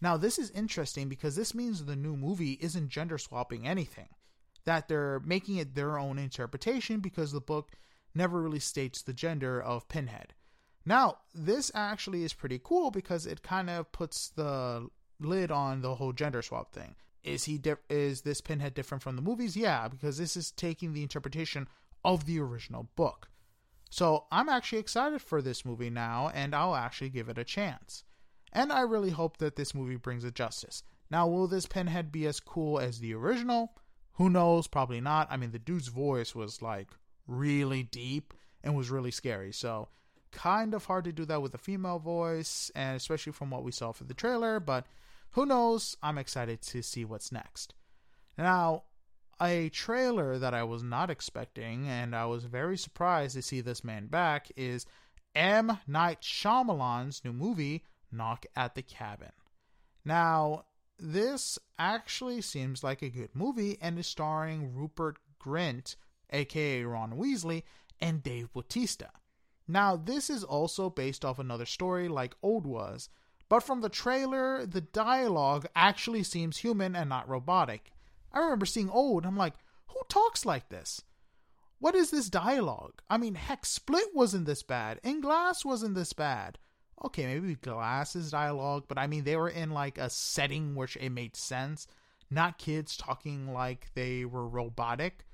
Now, 0.00 0.16
this 0.16 0.38
is 0.38 0.50
interesting 0.50 1.08
because 1.08 1.36
this 1.36 1.54
means 1.54 1.84
the 1.84 1.94
new 1.94 2.16
movie 2.16 2.58
isn't 2.60 2.88
gender 2.88 3.18
swapping 3.18 3.66
anything. 3.66 4.08
That 4.64 4.88
they're 4.88 5.20
making 5.20 5.56
it 5.56 5.74
their 5.74 5.98
own 5.98 6.18
interpretation 6.18 7.00
because 7.00 7.32
the 7.32 7.40
book 7.40 7.70
never 8.14 8.42
really 8.42 8.58
states 8.58 9.02
the 9.02 9.12
gender 9.12 9.60
of 9.60 9.88
Pinhead. 9.88 10.34
Now, 10.84 11.18
this 11.34 11.70
actually 11.74 12.24
is 12.24 12.32
pretty 12.32 12.60
cool 12.62 12.90
because 12.90 13.26
it 13.26 13.42
kind 13.42 13.68
of 13.68 13.92
puts 13.92 14.28
the 14.30 14.88
lid 15.18 15.50
on 15.50 15.82
the 15.82 15.96
whole 15.96 16.12
gender 16.12 16.42
swap 16.42 16.72
thing. 16.72 16.96
Is 17.22 17.44
he 17.44 17.58
di- 17.58 17.74
is 17.90 18.22
this 18.22 18.40
Pinhead 18.40 18.74
different 18.74 19.02
from 19.02 19.16
the 19.16 19.22
movies? 19.22 19.56
Yeah, 19.56 19.88
because 19.88 20.16
this 20.16 20.36
is 20.36 20.50
taking 20.50 20.92
the 20.92 21.02
interpretation 21.02 21.68
of 22.02 22.24
the 22.24 22.40
original 22.40 22.88
book. 22.96 23.28
So, 23.90 24.26
I'm 24.32 24.48
actually 24.48 24.78
excited 24.78 25.20
for 25.20 25.42
this 25.42 25.64
movie 25.64 25.90
now 25.90 26.30
and 26.32 26.54
I'll 26.54 26.76
actually 26.76 27.10
give 27.10 27.28
it 27.28 27.38
a 27.38 27.44
chance. 27.44 28.04
And 28.52 28.72
I 28.72 28.80
really 28.80 29.10
hope 29.10 29.36
that 29.38 29.56
this 29.56 29.74
movie 29.74 29.96
brings 29.96 30.24
it 30.24 30.34
justice. 30.34 30.82
Now, 31.10 31.26
will 31.26 31.46
this 31.46 31.66
Pinhead 31.66 32.10
be 32.10 32.26
as 32.26 32.40
cool 32.40 32.78
as 32.78 33.00
the 33.00 33.14
original? 33.14 33.74
Who 34.14 34.30
knows? 34.30 34.66
Probably 34.66 35.00
not. 35.00 35.28
I 35.30 35.36
mean, 35.36 35.50
the 35.50 35.58
dude's 35.58 35.88
voice 35.88 36.34
was 36.34 36.62
like 36.62 36.88
really 37.30 37.82
deep 37.82 38.34
and 38.62 38.76
was 38.76 38.90
really 38.90 39.10
scary. 39.10 39.52
So, 39.52 39.88
kind 40.32 40.74
of 40.74 40.84
hard 40.84 41.04
to 41.04 41.12
do 41.12 41.24
that 41.24 41.42
with 41.42 41.54
a 41.54 41.58
female 41.58 41.98
voice, 41.98 42.70
and 42.74 42.96
especially 42.96 43.32
from 43.32 43.50
what 43.50 43.64
we 43.64 43.72
saw 43.72 43.92
for 43.92 44.04
the 44.04 44.14
trailer, 44.14 44.60
but 44.60 44.86
who 45.30 45.46
knows? 45.46 45.96
I'm 46.02 46.18
excited 46.18 46.60
to 46.62 46.82
see 46.82 47.04
what's 47.04 47.32
next. 47.32 47.74
Now, 48.36 48.84
a 49.40 49.68
trailer 49.70 50.38
that 50.38 50.54
I 50.54 50.64
was 50.64 50.82
not 50.82 51.10
expecting, 51.10 51.88
and 51.88 52.14
I 52.14 52.26
was 52.26 52.44
very 52.44 52.76
surprised 52.76 53.34
to 53.36 53.42
see 53.42 53.60
this 53.60 53.84
man 53.84 54.06
back, 54.06 54.50
is 54.56 54.86
M. 55.34 55.78
Night 55.86 56.20
Shyamalan's 56.20 57.24
new 57.24 57.32
movie, 57.32 57.84
Knock 58.12 58.44
at 58.56 58.74
the 58.74 58.82
Cabin. 58.82 59.32
Now, 60.04 60.64
this 60.98 61.58
actually 61.78 62.40
seems 62.42 62.84
like 62.84 63.02
a 63.02 63.08
good 63.08 63.30
movie 63.34 63.78
and 63.80 63.98
is 63.98 64.06
starring 64.06 64.74
Rupert 64.74 65.18
Grint, 65.42 65.96
aka 66.30 66.84
Ron 66.84 67.12
Weasley, 67.12 67.62
and 68.00 68.22
Dave 68.22 68.52
Bautista. 68.52 69.10
Now, 69.68 69.96
this 69.96 70.30
is 70.30 70.42
also 70.42 70.90
based 70.90 71.24
off 71.24 71.38
another 71.38 71.66
story 71.66 72.08
like 72.08 72.34
Old 72.42 72.66
was, 72.66 73.08
but 73.48 73.62
from 73.62 73.80
the 73.80 73.88
trailer, 73.88 74.66
the 74.66 74.80
dialogue 74.80 75.66
actually 75.76 76.22
seems 76.22 76.58
human 76.58 76.96
and 76.96 77.08
not 77.08 77.28
robotic. 77.28 77.92
I 78.32 78.40
remember 78.40 78.66
seeing 78.66 78.90
Old, 78.90 79.26
I'm 79.26 79.36
like, 79.36 79.54
who 79.88 80.00
talks 80.08 80.46
like 80.46 80.68
this? 80.68 81.02
What 81.78 81.94
is 81.94 82.10
this 82.10 82.28
dialogue? 82.28 83.00
I 83.08 83.16
mean, 83.16 83.34
heck, 83.34 83.64
Split 83.64 84.14
wasn't 84.14 84.46
this 84.46 84.62
bad, 84.62 85.00
and 85.02 85.22
Glass 85.22 85.64
wasn't 85.64 85.94
this 85.94 86.12
bad. 86.12 86.58
Okay, 87.02 87.24
maybe 87.24 87.54
Glass's 87.54 88.30
dialogue, 88.30 88.84
but 88.86 88.98
I 88.98 89.06
mean, 89.06 89.24
they 89.24 89.36
were 89.36 89.48
in 89.48 89.70
like 89.70 89.98
a 89.98 90.10
setting 90.10 90.74
which 90.74 90.96
it 90.96 91.10
made 91.10 91.36
sense, 91.36 91.86
not 92.30 92.58
kids 92.58 92.96
talking 92.96 93.52
like 93.52 93.88
they 93.94 94.24
were 94.24 94.46
robotic. 94.46 95.24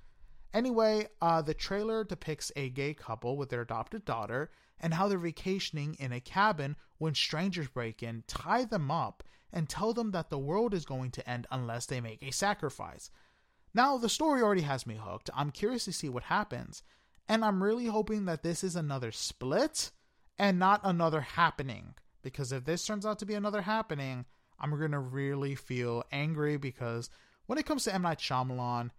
Anyway, 0.55 1.09
uh, 1.21 1.43
the 1.43 1.55
trailer 1.55 2.05
depicts 2.05 2.51
a 2.57 2.71
gay 2.71 2.95
couple 2.95 3.37
with 3.37 3.51
their 3.51 3.63
adopted 3.63 4.05
daughter 4.05 4.51
and 4.81 4.95
how 4.95 5.09
they're 5.09 5.19
vacationing 5.19 5.95
in 5.99 6.13
a 6.13 6.21
cabin 6.21 6.77
when 6.99 7.15
strangers 7.15 7.69
break 7.69 8.03
in, 8.03 8.25
tie 8.27 8.65
them 8.65 8.91
up, 8.91 9.23
and 9.53 9.69
tell 9.69 9.93
them 9.93 10.11
that 10.11 10.31
the 10.31 10.39
world 10.39 10.75
is 10.75 10.85
going 10.85 11.11
to 11.11 11.29
end 11.29 11.47
unless 11.51 11.87
they 11.87 12.01
make 12.01 12.23
a 12.23 12.33
sacrifice. 12.33 13.11
Now, 13.75 13.99
the 13.99 14.09
story 14.09 14.43
already 14.43 14.63
has 14.63 14.87
me 14.87 14.99
hooked. 15.03 15.31
I'm 15.35 15.51
curious 15.51 15.85
to 15.85 15.93
see 15.93 16.09
what 16.09 16.25
happens, 16.25 16.83
and 17.29 17.45
I'm 17.45 17.63
really 17.63 17.87
hoping 17.87 18.25
that 18.25 18.43
this 18.43 18.65
is 18.65 18.77
another 18.77 19.13
split 19.13 19.91
and 20.39 20.59
not 20.59 20.81
another 20.85 21.21
happening. 21.21 21.95
Because 22.23 22.53
if 22.53 22.65
this 22.65 22.85
turns 22.85 23.07
out 23.07 23.19
to 23.21 23.27
be 23.27 23.35
another 23.35 23.63
happening, 23.63 24.25
I'm 24.59 24.79
gonna 24.79 25.01
really 25.01 25.55
feel 25.55 26.05
angry 26.11 26.57
because 26.57 27.11
when 27.47 27.59
it 27.59 27.67
comes 27.67 27.85
to 27.85 27.95
M. 27.95 28.03
Night 28.03 28.19
Shyamalan, 28.19 28.91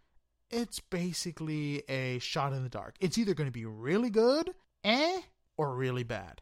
it's 0.49 0.79
basically 0.79 1.83
a 1.89 2.19
shot 2.19 2.53
in 2.53 2.63
the 2.63 2.69
dark. 2.69 2.95
It's 2.99 3.17
either 3.17 3.33
going 3.33 3.47
to 3.47 3.51
be 3.51 3.65
really 3.65 4.09
good, 4.09 4.53
eh, 4.83 5.21
or 5.57 5.75
really 5.75 6.03
bad. 6.03 6.41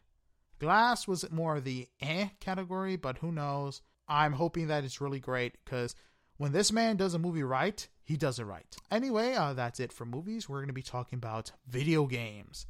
Glass 0.58 1.06
was 1.06 1.30
more 1.30 1.60
the 1.60 1.88
eh 2.00 2.28
category, 2.40 2.96
but 2.96 3.18
who 3.18 3.32
knows? 3.32 3.82
I'm 4.08 4.32
hoping 4.32 4.68
that 4.68 4.84
it's 4.84 5.00
really 5.00 5.20
great 5.20 5.56
because 5.64 5.94
when 6.36 6.52
this 6.52 6.72
man 6.72 6.96
does 6.96 7.14
a 7.14 7.18
movie 7.18 7.42
right, 7.42 7.86
he 8.04 8.16
does 8.16 8.38
it 8.38 8.44
right. 8.44 8.76
Anyway, 8.90 9.34
uh, 9.34 9.52
that's 9.52 9.80
it 9.80 9.92
for 9.92 10.06
movies. 10.06 10.48
We're 10.48 10.58
going 10.58 10.68
to 10.68 10.72
be 10.72 10.82
talking 10.82 11.16
about 11.16 11.52
video 11.66 12.06
games. 12.06 12.66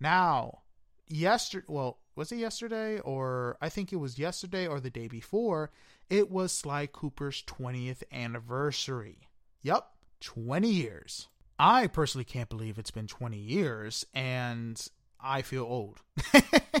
Now, 0.00 0.62
yesterday, 1.06 1.66
well, 1.68 2.00
was 2.16 2.32
it 2.32 2.36
yesterday 2.36 2.98
or 3.00 3.56
I 3.60 3.68
think 3.68 3.92
it 3.92 3.96
was 3.96 4.18
yesterday 4.18 4.66
or 4.66 4.80
the 4.80 4.90
day 4.90 5.08
before? 5.08 5.70
It 6.10 6.30
was 6.30 6.52
Sly 6.52 6.86
Cooper's 6.86 7.42
20th 7.42 8.02
anniversary. 8.12 9.28
Yup, 9.62 9.93
20 10.20 10.68
years. 10.68 11.28
I 11.58 11.86
personally 11.86 12.24
can't 12.24 12.48
believe 12.48 12.78
it's 12.78 12.90
been 12.90 13.06
20 13.06 13.36
years 13.36 14.04
and 14.12 14.84
I 15.20 15.42
feel 15.42 15.64
old. 15.64 16.00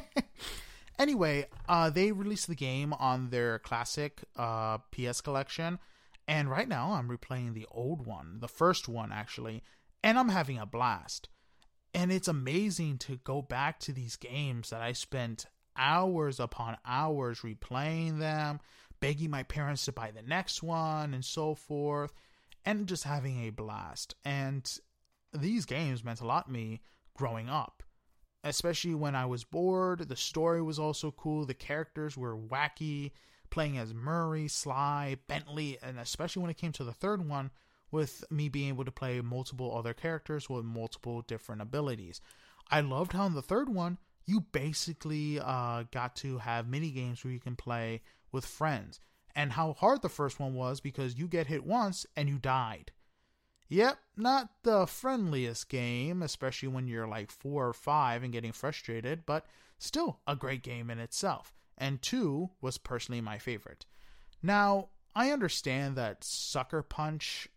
anyway, 0.98 1.46
uh, 1.68 1.90
they 1.90 2.12
released 2.12 2.48
the 2.48 2.54
game 2.54 2.92
on 2.92 3.30
their 3.30 3.58
classic 3.58 4.24
uh, 4.36 4.78
PS 4.90 5.20
collection, 5.20 5.78
and 6.28 6.50
right 6.50 6.68
now 6.68 6.92
I'm 6.92 7.08
replaying 7.08 7.54
the 7.54 7.66
old 7.70 8.06
one, 8.06 8.38
the 8.40 8.48
first 8.48 8.88
one 8.88 9.12
actually, 9.12 9.62
and 10.02 10.18
I'm 10.18 10.28
having 10.28 10.58
a 10.58 10.66
blast. 10.66 11.28
And 11.94 12.10
it's 12.12 12.28
amazing 12.28 12.98
to 12.98 13.16
go 13.24 13.40
back 13.40 13.78
to 13.80 13.92
these 13.92 14.16
games 14.16 14.70
that 14.70 14.82
I 14.82 14.92
spent 14.92 15.46
hours 15.76 16.40
upon 16.40 16.76
hours 16.84 17.40
replaying 17.40 18.18
them, 18.18 18.60
begging 19.00 19.30
my 19.30 19.44
parents 19.44 19.84
to 19.84 19.92
buy 19.92 20.10
the 20.10 20.22
next 20.22 20.62
one, 20.62 21.14
and 21.14 21.24
so 21.24 21.54
forth 21.54 22.12
and 22.64 22.86
just 22.86 23.04
having 23.04 23.44
a 23.44 23.50
blast. 23.50 24.14
And 24.24 24.70
these 25.32 25.64
games 25.64 26.04
meant 26.04 26.20
a 26.20 26.26
lot 26.26 26.46
to 26.46 26.52
me 26.52 26.80
growing 27.16 27.48
up, 27.48 27.82
especially 28.42 28.94
when 28.94 29.14
I 29.14 29.26
was 29.26 29.44
bored. 29.44 30.08
The 30.08 30.16
story 30.16 30.62
was 30.62 30.78
also 30.78 31.10
cool, 31.10 31.44
the 31.44 31.54
characters 31.54 32.16
were 32.16 32.36
wacky, 32.36 33.12
playing 33.50 33.78
as 33.78 33.94
Murray, 33.94 34.48
Sly, 34.48 35.16
Bentley, 35.28 35.78
and 35.82 35.98
especially 35.98 36.42
when 36.42 36.50
it 36.50 36.56
came 36.56 36.72
to 36.72 36.84
the 36.84 36.92
third 36.92 37.28
one, 37.28 37.50
with 37.90 38.24
me 38.28 38.48
being 38.48 38.70
able 38.70 38.84
to 38.84 38.90
play 38.90 39.20
multiple 39.20 39.76
other 39.76 39.94
characters 39.94 40.50
with 40.50 40.64
multiple 40.64 41.22
different 41.22 41.62
abilities. 41.62 42.20
I 42.68 42.80
loved 42.80 43.12
how 43.12 43.26
in 43.26 43.34
the 43.34 43.42
third 43.42 43.68
one, 43.68 43.98
you 44.26 44.40
basically 44.40 45.38
uh, 45.38 45.84
got 45.92 46.16
to 46.16 46.38
have 46.38 46.68
mini 46.68 46.90
games 46.90 47.22
where 47.22 47.32
you 47.32 47.38
can 47.38 47.54
play 47.54 48.02
with 48.32 48.44
friends 48.44 48.98
and 49.34 49.52
how 49.52 49.72
hard 49.74 50.02
the 50.02 50.08
first 50.08 50.38
one 50.38 50.54
was 50.54 50.80
because 50.80 51.16
you 51.16 51.26
get 51.26 51.46
hit 51.46 51.64
once 51.64 52.06
and 52.16 52.28
you 52.28 52.38
died. 52.38 52.92
Yep, 53.68 53.98
not 54.16 54.50
the 54.62 54.86
friendliest 54.86 55.68
game, 55.68 56.22
especially 56.22 56.68
when 56.68 56.86
you're 56.86 57.08
like 57.08 57.30
four 57.30 57.66
or 57.66 57.72
five 57.72 58.22
and 58.22 58.32
getting 58.32 58.52
frustrated, 58.52 59.24
but 59.26 59.46
still 59.78 60.20
a 60.26 60.36
great 60.36 60.62
game 60.62 60.90
in 60.90 60.98
itself. 60.98 61.52
And 61.76 62.00
two 62.00 62.50
was 62.60 62.78
personally 62.78 63.20
my 63.20 63.38
favorite. 63.38 63.86
Now, 64.42 64.90
I 65.14 65.30
understand 65.30 65.96
that 65.96 66.22
Sucker 66.22 66.82
Punch 66.82 67.48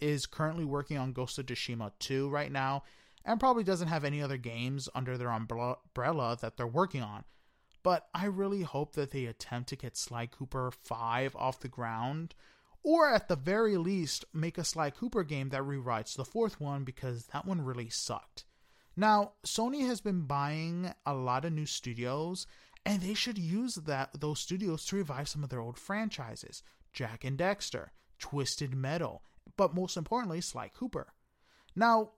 is 0.00 0.26
currently 0.26 0.64
working 0.64 0.98
on 0.98 1.12
Ghost 1.12 1.38
of 1.38 1.46
Tsushima 1.46 1.92
2 1.98 2.28
right 2.28 2.52
now, 2.52 2.84
and 3.24 3.40
probably 3.40 3.64
doesn't 3.64 3.88
have 3.88 4.04
any 4.04 4.20
other 4.20 4.36
games 4.36 4.88
under 4.94 5.16
their 5.16 5.30
umbrella 5.30 6.36
that 6.40 6.56
they're 6.56 6.66
working 6.66 7.02
on. 7.02 7.24
But 7.84 8.08
I 8.14 8.24
really 8.24 8.62
hope 8.62 8.94
that 8.94 9.12
they 9.12 9.26
attempt 9.26 9.68
to 9.68 9.76
get 9.76 9.96
Sly 9.96 10.26
Cooper 10.26 10.72
5 10.72 11.36
off 11.36 11.60
the 11.60 11.68
ground, 11.68 12.34
or 12.82 13.12
at 13.12 13.28
the 13.28 13.36
very 13.36 13.76
least, 13.76 14.24
make 14.32 14.58
a 14.58 14.64
Sly 14.64 14.90
Cooper 14.90 15.22
game 15.22 15.50
that 15.50 15.62
rewrites 15.62 16.16
the 16.16 16.24
fourth 16.24 16.60
one 16.60 16.82
because 16.84 17.26
that 17.26 17.46
one 17.46 17.60
really 17.60 17.90
sucked. 17.90 18.46
Now, 18.96 19.32
Sony 19.44 19.86
has 19.86 20.00
been 20.00 20.22
buying 20.22 20.94
a 21.04 21.14
lot 21.14 21.44
of 21.44 21.52
new 21.52 21.66
studios, 21.66 22.46
and 22.86 23.02
they 23.02 23.14
should 23.14 23.38
use 23.38 23.74
that 23.74 24.18
those 24.18 24.40
studios 24.40 24.86
to 24.86 24.96
revive 24.96 25.28
some 25.28 25.44
of 25.44 25.50
their 25.50 25.60
old 25.60 25.78
franchises. 25.78 26.62
Jak 26.92 27.22
and 27.24 27.38
Daxter, 27.38 27.88
Twisted 28.18 28.74
Metal, 28.74 29.22
but 29.56 29.74
most 29.74 29.96
importantly, 29.96 30.40
Sly 30.40 30.68
Cooper. 30.68 31.12
Now, 31.76 32.12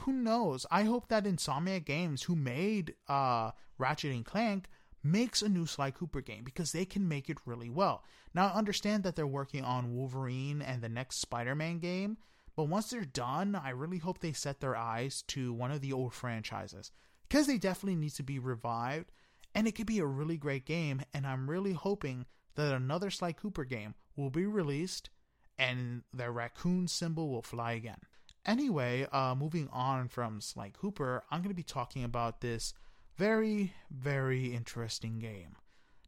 who 0.00 0.12
knows? 0.12 0.64
I 0.70 0.84
hope 0.84 1.08
that 1.08 1.24
Insomniac 1.24 1.84
Games, 1.84 2.22
who 2.22 2.36
made 2.36 2.94
uh, 3.08 3.50
Ratchet 3.76 4.12
and 4.12 4.24
Clank, 4.24 4.68
makes 5.02 5.42
a 5.42 5.48
new 5.48 5.66
Sly 5.66 5.90
Cooper 5.90 6.20
game 6.20 6.44
because 6.44 6.72
they 6.72 6.84
can 6.84 7.08
make 7.08 7.30
it 7.30 7.38
really 7.46 7.70
well. 7.70 8.04
Now, 8.34 8.48
I 8.48 8.58
understand 8.58 9.02
that 9.04 9.16
they're 9.16 9.26
working 9.26 9.64
on 9.64 9.94
Wolverine 9.94 10.62
and 10.62 10.82
the 10.82 10.88
next 10.88 11.18
Spider 11.18 11.54
Man 11.54 11.78
game, 11.78 12.18
but 12.56 12.64
once 12.64 12.90
they're 12.90 13.04
done, 13.04 13.54
I 13.54 13.70
really 13.70 13.98
hope 13.98 14.18
they 14.18 14.32
set 14.32 14.60
their 14.60 14.76
eyes 14.76 15.22
to 15.28 15.52
one 15.52 15.70
of 15.70 15.80
the 15.80 15.92
old 15.92 16.12
franchises 16.12 16.92
because 17.28 17.46
they 17.46 17.58
definitely 17.58 17.96
need 17.96 18.12
to 18.14 18.22
be 18.22 18.38
revived 18.38 19.10
and 19.54 19.66
it 19.66 19.72
could 19.72 19.86
be 19.86 19.98
a 19.98 20.06
really 20.06 20.36
great 20.36 20.64
game. 20.64 21.02
And 21.14 21.26
I'm 21.26 21.48
really 21.48 21.72
hoping 21.72 22.26
that 22.54 22.74
another 22.74 23.10
Sly 23.10 23.32
Cooper 23.32 23.64
game 23.64 23.94
will 24.16 24.30
be 24.30 24.46
released 24.46 25.10
and 25.58 26.02
the 26.12 26.30
raccoon 26.30 26.88
symbol 26.88 27.30
will 27.30 27.42
fly 27.42 27.72
again. 27.72 27.98
Anyway, 28.46 29.06
uh, 29.12 29.34
moving 29.34 29.68
on 29.72 30.08
from 30.08 30.40
Sly 30.40 30.70
Cooper, 30.70 31.22
I'm 31.30 31.40
going 31.40 31.50
to 31.50 31.54
be 31.54 31.62
talking 31.62 32.04
about 32.04 32.40
this 32.40 32.72
very, 33.20 33.74
very 33.90 34.46
interesting 34.54 35.18
game. 35.18 35.54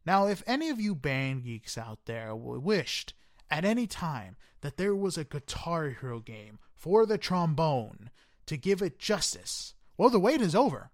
Now, 0.03 0.25
if 0.25 0.41
any 0.47 0.69
of 0.69 0.81
you 0.81 0.95
band 0.95 1.43
geeks 1.43 1.77
out 1.77 1.99
there 2.05 2.35
wished 2.35 3.13
at 3.51 3.63
any 3.63 3.85
time 3.85 4.35
that 4.61 4.77
there 4.77 4.95
was 4.95 5.15
a 5.15 5.23
Guitar 5.23 5.89
Hero 5.89 6.19
game 6.19 6.57
for 6.73 7.05
the 7.05 7.19
trombone 7.19 8.09
to 8.47 8.57
give 8.57 8.81
it 8.81 8.97
justice, 8.97 9.75
well, 9.95 10.09
the 10.09 10.19
wait 10.19 10.41
is 10.41 10.55
over 10.55 10.89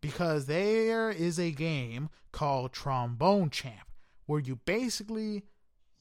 because 0.00 0.46
there 0.46 1.08
is 1.08 1.38
a 1.38 1.52
game 1.52 2.08
called 2.32 2.72
Trombone 2.72 3.50
Champ 3.50 3.92
where 4.26 4.40
you 4.40 4.56
basically 4.56 5.44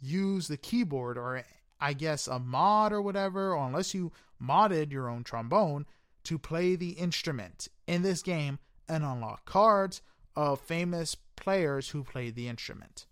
use 0.02 0.48
the 0.48 0.58
keyboard 0.58 1.16
or 1.16 1.44
I 1.80 1.94
guess 1.94 2.28
a 2.28 2.40
mod 2.40 2.92
or 2.92 3.04
whatever, 3.04 3.54
or 3.54 3.68
unless 3.68 3.94
you 3.94 4.14
modded 4.42 4.92
your 4.92 5.08
own 5.08 5.24
trombone 5.24 5.86
to 6.24 6.40
play 6.40 6.76
the 6.76 6.94
instrument 6.94 7.68
in 7.86 8.02
this 8.02 8.24
game 8.24 8.58
and 8.90 9.04
unlock 9.04 9.46
cards 9.46 10.02
of 10.36 10.60
famous 10.60 11.16
players 11.36 11.90
who 11.90 12.04
played 12.04 12.36
the 12.36 12.48
instrument. 12.48 13.06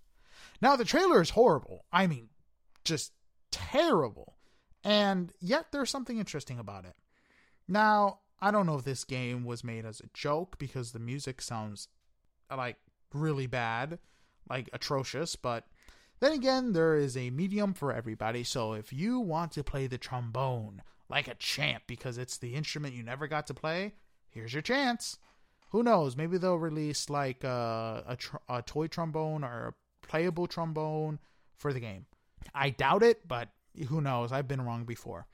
Now, 0.62 0.76
the 0.76 0.86
trailer 0.86 1.22
is 1.22 1.32
horrible. 1.32 1.86
I 1.92 2.08
mean, 2.08 2.30
just 2.84 3.14
terrible. 3.52 4.36
And 4.84 5.32
yet, 5.40 5.68
there's 5.72 5.90
something 5.90 6.18
interesting 6.18 6.60
about 6.60 6.86
it. 6.86 6.96
Now, 7.68 8.20
I 8.40 8.52
don't 8.52 8.66
know 8.66 8.78
if 8.78 8.86
this 8.86 9.04
game 9.04 9.44
was 9.44 9.64
made 9.64 9.86
as 9.86 10.00
a 10.00 10.10
joke 10.14 10.58
because 10.58 10.92
the 10.92 11.00
music 11.00 11.42
sounds 11.42 11.88
like 12.56 12.78
really 13.14 13.48
bad, 13.48 14.00
like 14.50 14.70
atrocious, 14.74 15.36
but 15.36 15.66
then 16.20 16.32
again, 16.32 16.74
there 16.74 16.96
is 16.96 17.16
a 17.16 17.30
medium 17.30 17.74
for 17.74 17.94
everybody, 17.94 18.44
so 18.44 18.74
if 18.74 18.92
you 18.92 19.20
want 19.20 19.52
to 19.54 19.64
play 19.64 19.88
the 19.88 19.98
trombone 19.98 20.82
like 21.10 21.28
a 21.28 21.36
champ 21.36 21.84
because 21.88 22.18
it's 22.18 22.38
the 22.38 22.54
instrument 22.56 22.96
you 22.96 23.04
never 23.04 23.28
got 23.28 23.48
to 23.48 23.54
play, 23.54 23.94
here's 24.30 24.54
your 24.54 24.62
chance. 24.62 25.18
Who 25.70 25.84
knows? 25.84 26.16
Maybe 26.16 26.38
they'll 26.38 26.56
release 26.56 27.10
like 27.10 27.44
a, 27.44 28.04
a, 28.08 28.16
tr- 28.16 28.38
a 28.48 28.62
toy 28.62 28.88
trombone 28.88 29.44
or 29.44 29.68
a 29.68 30.08
playable 30.08 30.48
trombone 30.48 31.20
for 31.56 31.74
the 31.74 31.80
game. 31.80 32.06
I 32.54 32.70
doubt 32.70 33.04
it, 33.04 33.28
but 33.28 33.50
who 33.90 34.02
knows? 34.02 34.32
I've 34.32 34.48
been 34.48 34.66
wrong 34.66 34.86
before. 34.86 35.28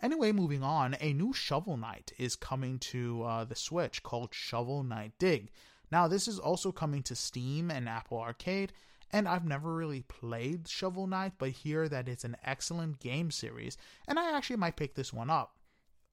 Anyway, 0.00 0.30
moving 0.30 0.62
on, 0.62 0.96
a 1.00 1.12
new 1.12 1.32
Shovel 1.32 1.76
Knight 1.76 2.12
is 2.18 2.36
coming 2.36 2.78
to 2.78 3.22
uh, 3.24 3.44
the 3.44 3.56
Switch 3.56 4.02
called 4.02 4.32
Shovel 4.32 4.84
Knight 4.84 5.12
Dig. 5.18 5.50
Now, 5.90 6.06
this 6.06 6.28
is 6.28 6.38
also 6.38 6.70
coming 6.70 7.02
to 7.04 7.16
Steam 7.16 7.70
and 7.70 7.88
Apple 7.88 8.18
Arcade, 8.18 8.72
and 9.10 9.26
I've 9.26 9.46
never 9.46 9.74
really 9.74 10.02
played 10.02 10.68
Shovel 10.68 11.06
Knight, 11.06 11.32
but 11.38 11.50
hear 11.50 11.88
that 11.88 12.08
it's 12.08 12.24
an 12.24 12.36
excellent 12.44 13.00
game 13.00 13.30
series, 13.30 13.76
and 14.06 14.18
I 14.18 14.36
actually 14.36 14.56
might 14.56 14.76
pick 14.76 14.94
this 14.94 15.12
one 15.12 15.30
up. 15.30 15.57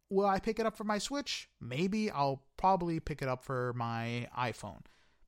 Will 0.09 0.25
I 0.25 0.39
pick 0.39 0.59
it 0.59 0.65
up 0.65 0.77
for 0.77 0.83
my 0.83 0.97
Switch? 0.97 1.49
Maybe 1.59 2.11
I'll 2.11 2.43
probably 2.57 2.99
pick 2.99 3.21
it 3.21 3.27
up 3.27 3.43
for 3.43 3.73
my 3.75 4.27
iPhone. 4.37 4.81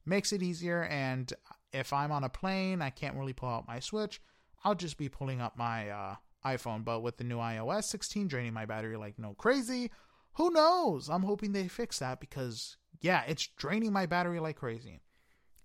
Makes 0.06 0.32
it 0.32 0.44
easier, 0.44 0.84
and 0.84 1.32
if 1.74 1.92
I'm 1.92 2.12
on 2.12 2.24
a 2.24 2.30
plane, 2.30 2.82
I 2.82 2.90
can't 2.90 3.16
really 3.16 3.34
pull 3.34 3.50
out 3.50 3.68
my 3.68 3.80
Switch. 3.80 4.22
I'll 4.64 4.76
just 4.76 4.98
be 4.98 5.10
pulling 5.10 5.42
up 5.42 5.58
my 5.58 5.90
uh, 5.90 6.16
iPhone. 6.46 6.86
But 6.86 7.02
with 7.02 7.18
the 7.18 7.24
new 7.24 7.38
iOS 7.38 7.86
16 7.86 8.28
draining 8.28 8.54
my 8.54 8.66
battery 8.66 8.98
like 8.98 9.20
no 9.20 9.34
crazy, 9.34 9.92
who 10.34 10.52
knows? 10.52 11.10
I'm 11.10 11.24
hoping 11.24 11.52
they 11.52 11.68
fix 11.68 12.00
that 12.00 12.20
because, 12.20 12.78
yeah, 13.02 13.24
it's 13.28 13.48
draining 13.58 13.92
my 13.92 14.06
battery 14.06 14.40
like 14.40 14.56
crazy. 14.56 15.02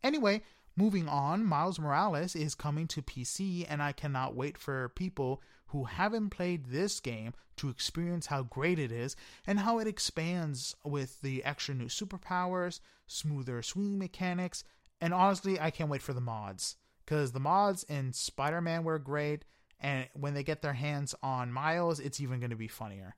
Anyway, 0.02 0.42
Moving 0.74 1.06
on, 1.06 1.44
Miles 1.44 1.78
Morales 1.78 2.34
is 2.34 2.54
coming 2.54 2.86
to 2.88 3.02
PC, 3.02 3.66
and 3.68 3.82
I 3.82 3.92
cannot 3.92 4.34
wait 4.34 4.56
for 4.56 4.88
people 4.90 5.42
who 5.72 5.84
haven't 5.84 6.30
played 6.30 6.66
this 6.66 7.00
game 7.00 7.32
to 7.56 7.68
experience 7.68 8.26
how 8.26 8.42
great 8.42 8.78
it 8.78 8.92
is 8.92 9.16
and 9.46 9.58
how 9.58 9.78
it 9.78 9.86
expands 9.86 10.76
with 10.84 11.20
the 11.22 11.42
extra 11.44 11.74
new 11.74 11.86
superpowers, 11.86 12.80
smoother 13.06 13.62
swing 13.62 13.98
mechanics, 13.98 14.64
and 15.00 15.12
honestly, 15.12 15.58
I 15.58 15.70
can't 15.70 15.90
wait 15.90 16.02
for 16.02 16.12
the 16.12 16.20
mods. 16.20 16.76
Because 17.04 17.32
the 17.32 17.40
mods 17.40 17.84
in 17.84 18.12
Spider 18.12 18.60
Man 18.60 18.84
were 18.84 18.98
great, 18.98 19.44
and 19.80 20.08
when 20.14 20.34
they 20.34 20.44
get 20.44 20.62
their 20.62 20.74
hands 20.74 21.14
on 21.22 21.52
Miles, 21.52 21.98
it's 21.98 22.20
even 22.20 22.38
going 22.38 22.50
to 22.50 22.56
be 22.56 22.68
funnier. 22.68 23.16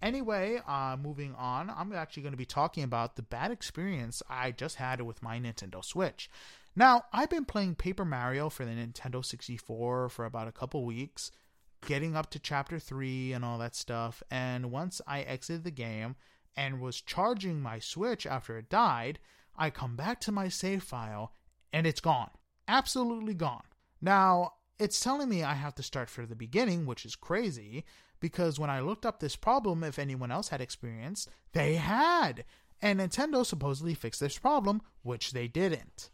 Anyway, 0.00 0.60
uh, 0.66 0.96
moving 1.00 1.34
on, 1.34 1.70
I'm 1.70 1.92
actually 1.92 2.22
going 2.22 2.32
to 2.32 2.38
be 2.38 2.44
talking 2.44 2.82
about 2.82 3.16
the 3.16 3.22
bad 3.22 3.50
experience 3.50 4.22
I 4.28 4.50
just 4.50 4.76
had 4.76 5.00
with 5.02 5.22
my 5.22 5.38
Nintendo 5.38 5.84
Switch. 5.84 6.30
Now, 6.74 7.04
I've 7.12 7.30
been 7.30 7.44
playing 7.44 7.74
Paper 7.74 8.04
Mario 8.04 8.48
for 8.48 8.64
the 8.64 8.72
Nintendo 8.72 9.24
64 9.24 10.08
for 10.08 10.24
about 10.24 10.48
a 10.48 10.52
couple 10.52 10.84
weeks, 10.84 11.30
getting 11.86 12.16
up 12.16 12.30
to 12.30 12.38
chapter 12.38 12.78
3 12.78 13.32
and 13.32 13.44
all 13.44 13.58
that 13.58 13.74
stuff, 13.74 14.22
and 14.30 14.70
once 14.70 15.00
I 15.06 15.20
exited 15.22 15.64
the 15.64 15.70
game 15.70 16.16
and 16.56 16.80
was 16.80 17.00
charging 17.00 17.60
my 17.60 17.78
Switch 17.78 18.26
after 18.26 18.58
it 18.58 18.68
died, 18.68 19.18
I 19.56 19.70
come 19.70 19.96
back 19.96 20.20
to 20.20 20.32
my 20.32 20.48
save 20.48 20.82
file 20.82 21.32
and 21.72 21.86
it's 21.86 22.00
gone. 22.00 22.30
Absolutely 22.68 23.34
gone. 23.34 23.64
Now, 24.00 24.54
it's 24.78 25.00
telling 25.00 25.28
me 25.28 25.42
I 25.42 25.54
have 25.54 25.74
to 25.76 25.82
start 25.82 26.10
from 26.10 26.26
the 26.26 26.36
beginning, 26.36 26.86
which 26.86 27.04
is 27.04 27.16
crazy, 27.16 27.84
because 28.20 28.58
when 28.58 28.70
I 28.70 28.80
looked 28.80 29.06
up 29.06 29.20
this 29.20 29.36
problem, 29.36 29.84
if 29.84 29.98
anyone 29.98 30.30
else 30.30 30.48
had 30.48 30.60
experienced, 30.60 31.28
they 31.52 31.74
had. 31.74 32.44
And 32.80 33.00
Nintendo 33.00 33.44
supposedly 33.44 33.94
fixed 33.94 34.20
this 34.20 34.38
problem, 34.38 34.82
which 35.02 35.32
they 35.32 35.48
didn't. 35.48 36.10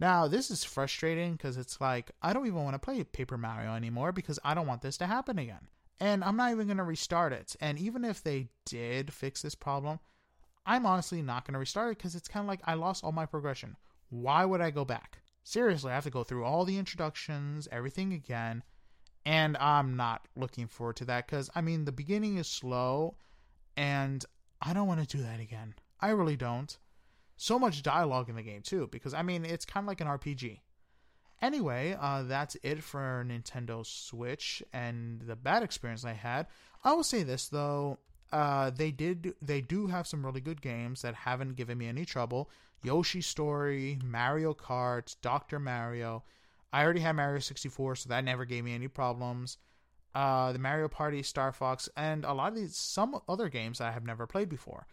Now, 0.00 0.26
this 0.26 0.50
is 0.50 0.64
frustrating 0.64 1.32
because 1.32 1.58
it's 1.58 1.78
like, 1.78 2.10
I 2.22 2.32
don't 2.32 2.46
even 2.46 2.64
want 2.64 2.74
to 2.74 2.78
play 2.78 3.04
Paper 3.04 3.36
Mario 3.36 3.74
anymore 3.74 4.12
because 4.12 4.38
I 4.42 4.54
don't 4.54 4.66
want 4.66 4.80
this 4.80 4.96
to 4.96 5.06
happen 5.06 5.38
again. 5.38 5.68
And 6.00 6.24
I'm 6.24 6.36
not 6.36 6.50
even 6.52 6.66
going 6.66 6.78
to 6.78 6.84
restart 6.84 7.34
it. 7.34 7.54
And 7.60 7.78
even 7.78 8.06
if 8.06 8.22
they 8.22 8.48
did 8.64 9.12
fix 9.12 9.42
this 9.42 9.54
problem, 9.54 10.00
I'm 10.64 10.86
honestly 10.86 11.20
not 11.20 11.46
going 11.46 11.52
to 11.52 11.58
restart 11.58 11.92
it 11.92 11.98
because 11.98 12.14
it's 12.14 12.28
kind 12.28 12.42
of 12.42 12.48
like 12.48 12.62
I 12.64 12.74
lost 12.74 13.04
all 13.04 13.12
my 13.12 13.26
progression. 13.26 13.76
Why 14.08 14.46
would 14.46 14.62
I 14.62 14.70
go 14.70 14.86
back? 14.86 15.18
Seriously, 15.44 15.92
I 15.92 15.96
have 15.96 16.04
to 16.04 16.10
go 16.10 16.24
through 16.24 16.44
all 16.44 16.64
the 16.64 16.78
introductions, 16.78 17.68
everything 17.70 18.14
again. 18.14 18.62
And 19.26 19.58
I'm 19.58 19.96
not 19.96 20.26
looking 20.34 20.66
forward 20.66 20.96
to 20.96 21.04
that 21.06 21.26
because, 21.26 21.50
I 21.54 21.60
mean, 21.60 21.84
the 21.84 21.92
beginning 21.92 22.38
is 22.38 22.48
slow 22.48 23.16
and 23.76 24.24
I 24.62 24.72
don't 24.72 24.88
want 24.88 25.06
to 25.06 25.16
do 25.16 25.22
that 25.22 25.40
again. 25.40 25.74
I 26.00 26.10
really 26.10 26.36
don't 26.36 26.78
so 27.40 27.58
much 27.58 27.82
dialogue 27.82 28.28
in 28.28 28.36
the 28.36 28.42
game 28.42 28.60
too 28.60 28.86
because 28.92 29.14
i 29.14 29.22
mean 29.22 29.46
it's 29.46 29.64
kind 29.64 29.84
of 29.84 29.88
like 29.88 30.02
an 30.02 30.06
rpg 30.06 30.60
anyway 31.40 31.96
uh, 31.98 32.22
that's 32.22 32.54
it 32.62 32.82
for 32.82 33.24
nintendo 33.26 33.84
switch 33.84 34.62
and 34.74 35.22
the 35.22 35.34
bad 35.34 35.62
experience 35.62 36.04
i 36.04 36.12
had. 36.12 36.46
I 36.84 36.92
will 36.92 37.02
say 37.02 37.22
this 37.22 37.48
though 37.48 37.98
uh, 38.30 38.70
they 38.70 38.90
did 38.90 39.34
they 39.40 39.62
do 39.62 39.86
have 39.86 40.06
some 40.06 40.24
really 40.24 40.42
good 40.42 40.60
games 40.60 41.00
that 41.02 41.14
haven't 41.14 41.56
given 41.56 41.78
me 41.78 41.86
any 41.86 42.04
trouble. 42.04 42.50
Yoshi 42.82 43.22
story 43.22 43.98
mario 44.04 44.52
kart 44.52 45.16
dr 45.22 45.58
mario. 45.58 46.22
I 46.74 46.84
already 46.84 47.00
had 47.00 47.16
mario 47.16 47.40
64 47.40 47.96
so 47.96 48.08
that 48.10 48.22
never 48.22 48.44
gave 48.44 48.64
me 48.64 48.74
any 48.74 48.88
problems. 48.88 49.56
Uh, 50.14 50.52
the 50.52 50.58
mario 50.58 50.88
party 50.88 51.22
star 51.22 51.52
fox 51.52 51.88
and 51.96 52.26
a 52.26 52.34
lot 52.34 52.52
of 52.52 52.58
these 52.58 52.76
some 52.76 53.18
other 53.28 53.48
games 53.48 53.80
i 53.80 53.92
have 53.92 54.04
never 54.04 54.26
played 54.26 54.48
before 54.48 54.88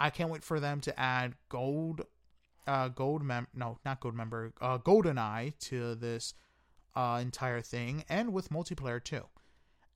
I 0.00 0.10
can't 0.10 0.30
wait 0.30 0.44
for 0.44 0.60
them 0.60 0.80
to 0.82 0.98
add 0.98 1.34
gold, 1.48 2.02
uh, 2.66 2.88
gold 2.88 3.22
mem 3.22 3.48
no, 3.54 3.78
not 3.84 4.00
gold 4.00 4.14
member, 4.14 4.52
uh, 4.60 4.78
GoldenEye 4.78 5.58
to 5.60 5.94
this 5.94 6.34
uh, 6.94 7.18
entire 7.20 7.60
thing, 7.60 8.04
and 8.08 8.32
with 8.32 8.50
multiplayer 8.50 9.02
too. 9.02 9.24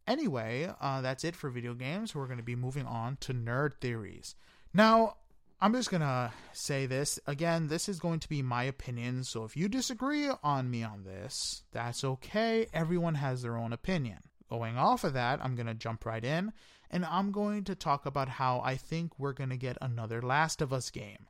Anyway, 0.07 0.69
uh, 0.81 1.01
that's 1.01 1.25
it 1.25 1.37
for 1.37 1.51
video 1.51 1.75
games. 1.75 2.15
We're 2.15 2.27
going 2.27 2.39
to 2.39 2.43
be 2.45 2.57
moving 2.57 2.87
on 2.87 3.17
to 3.21 3.33
nerd 3.33 3.75
theories. 3.81 4.35
Now, 4.75 5.17
I'm 5.63 5.73
just 5.75 5.93
gonna 5.93 6.33
say 6.53 6.87
this 6.87 7.21
again. 7.25 7.69
This 7.69 7.89
is 7.89 8.01
going 8.01 8.19
to 8.19 8.29
be 8.29 8.43
my 8.43 8.65
opinion, 8.65 9.23
so 9.23 9.45
if 9.45 9.57
you 9.57 9.69
disagree 9.69 10.29
on 10.43 10.69
me 10.69 10.83
on 10.83 11.05
this, 11.05 11.63
that's 11.71 12.03
okay. 12.03 12.67
Everyone 12.73 13.15
has 13.15 13.43
their 13.43 13.57
own 13.57 13.73
opinion. 13.73 14.19
Going 14.51 14.77
off 14.77 15.05
of 15.05 15.13
that, 15.13 15.39
I'm 15.41 15.55
gonna 15.55 15.73
jump 15.73 16.05
right 16.05 16.25
in, 16.25 16.53
and 16.93 17.05
I'm 17.05 17.33
going 17.33 17.65
to 17.65 17.75
talk 17.75 18.07
about 18.07 18.29
how 18.29 18.61
I 18.61 18.77
think 18.77 19.19
we're 19.19 19.33
gonna 19.33 19.57
get 19.57 19.79
another 19.81 20.21
Last 20.23 20.61
of 20.61 20.73
Us 20.73 20.91
game. 20.91 21.27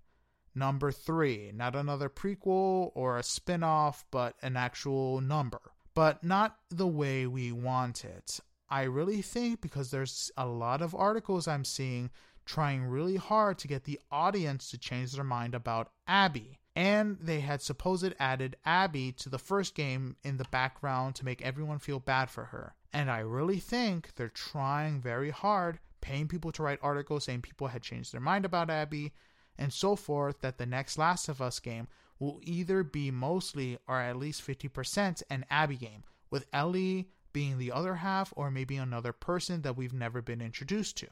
Number 0.55 0.93
three, 0.93 1.51
not 1.55 1.75
another 1.75 2.11
prequel 2.11 2.91
or 2.95 3.17
a 3.17 3.23
spin 3.23 3.63
off, 3.63 4.05
but 4.11 4.37
an 4.43 4.57
actual 4.57 5.21
number. 5.21 5.61
But 5.95 6.23
not 6.23 6.59
the 6.69 6.87
way 6.87 7.27
we 7.27 7.53
want 7.53 8.05
it. 8.05 8.41
I 8.69 8.83
really 8.83 9.23
think 9.23 9.61
because 9.61 9.91
there's 9.91 10.31
a 10.37 10.47
lot 10.47 10.83
of 10.83 10.95
articles 10.95 11.47
I'm 11.47 11.65
seeing 11.65 12.11
trying 12.45 12.85
really 12.85 13.17
hard 13.17 13.59
to 13.59 13.69
get 13.69 13.85
the 13.85 14.01
audience 14.11 14.71
to 14.71 14.79
change 14.79 15.13
their 15.13 15.25
mind 15.25 15.55
about 15.55 15.91
Abby. 16.07 16.59
And 16.75 17.19
they 17.21 17.41
had 17.41 17.61
supposed 17.61 18.15
added 18.19 18.57
Abby 18.65 19.13
to 19.13 19.29
the 19.29 19.39
first 19.39 19.75
game 19.75 20.17
in 20.23 20.39
the 20.39 20.47
background 20.51 21.15
to 21.17 21.25
make 21.25 21.43
everyone 21.43 21.79
feel 21.79 22.01
bad 22.01 22.31
for 22.31 22.45
her. 22.47 22.75
And 22.93 23.11
I 23.11 23.19
really 23.21 23.59
think 23.59 24.15
they're 24.15 24.29
trying 24.29 25.01
very 25.01 25.31
hard, 25.31 25.79
paying 26.01 26.29
people 26.29 26.53
to 26.53 26.63
write 26.63 26.79
articles 26.83 27.25
saying 27.25 27.43
people 27.43 27.69
had 27.69 27.83
changed 27.83 28.13
their 28.13 28.21
mind 28.21 28.45
about 28.45 28.71
Abby 28.71 29.13
and 29.59 29.73
so 29.73 29.97
forth, 29.97 30.41
that 30.41 30.57
the 30.57 30.67
next 30.67 30.97
Last 30.97 31.29
of 31.29 31.43
Us 31.43 31.61
game 31.61 31.89
will 32.19 32.41
either 32.43 32.83
be 32.83 33.11
mostly 33.11 33.79
or 33.87 34.01
at 34.01 34.17
least 34.17 34.47
50% 34.47 35.23
an 35.29 35.45
Abby 35.51 35.77
game, 35.77 36.05
with 36.31 36.47
Ellie 36.53 37.11
being 37.35 37.59
the 37.59 37.73
other 37.73 37.97
half 37.97 38.33
or 38.35 38.51
maybe 38.51 38.77
another 38.77 39.13
person 39.13 39.63
that 39.63 39.77
we've 39.77 39.93
never 39.93 40.23
been 40.23 40.41
introduced 40.41 40.97
to 40.99 41.09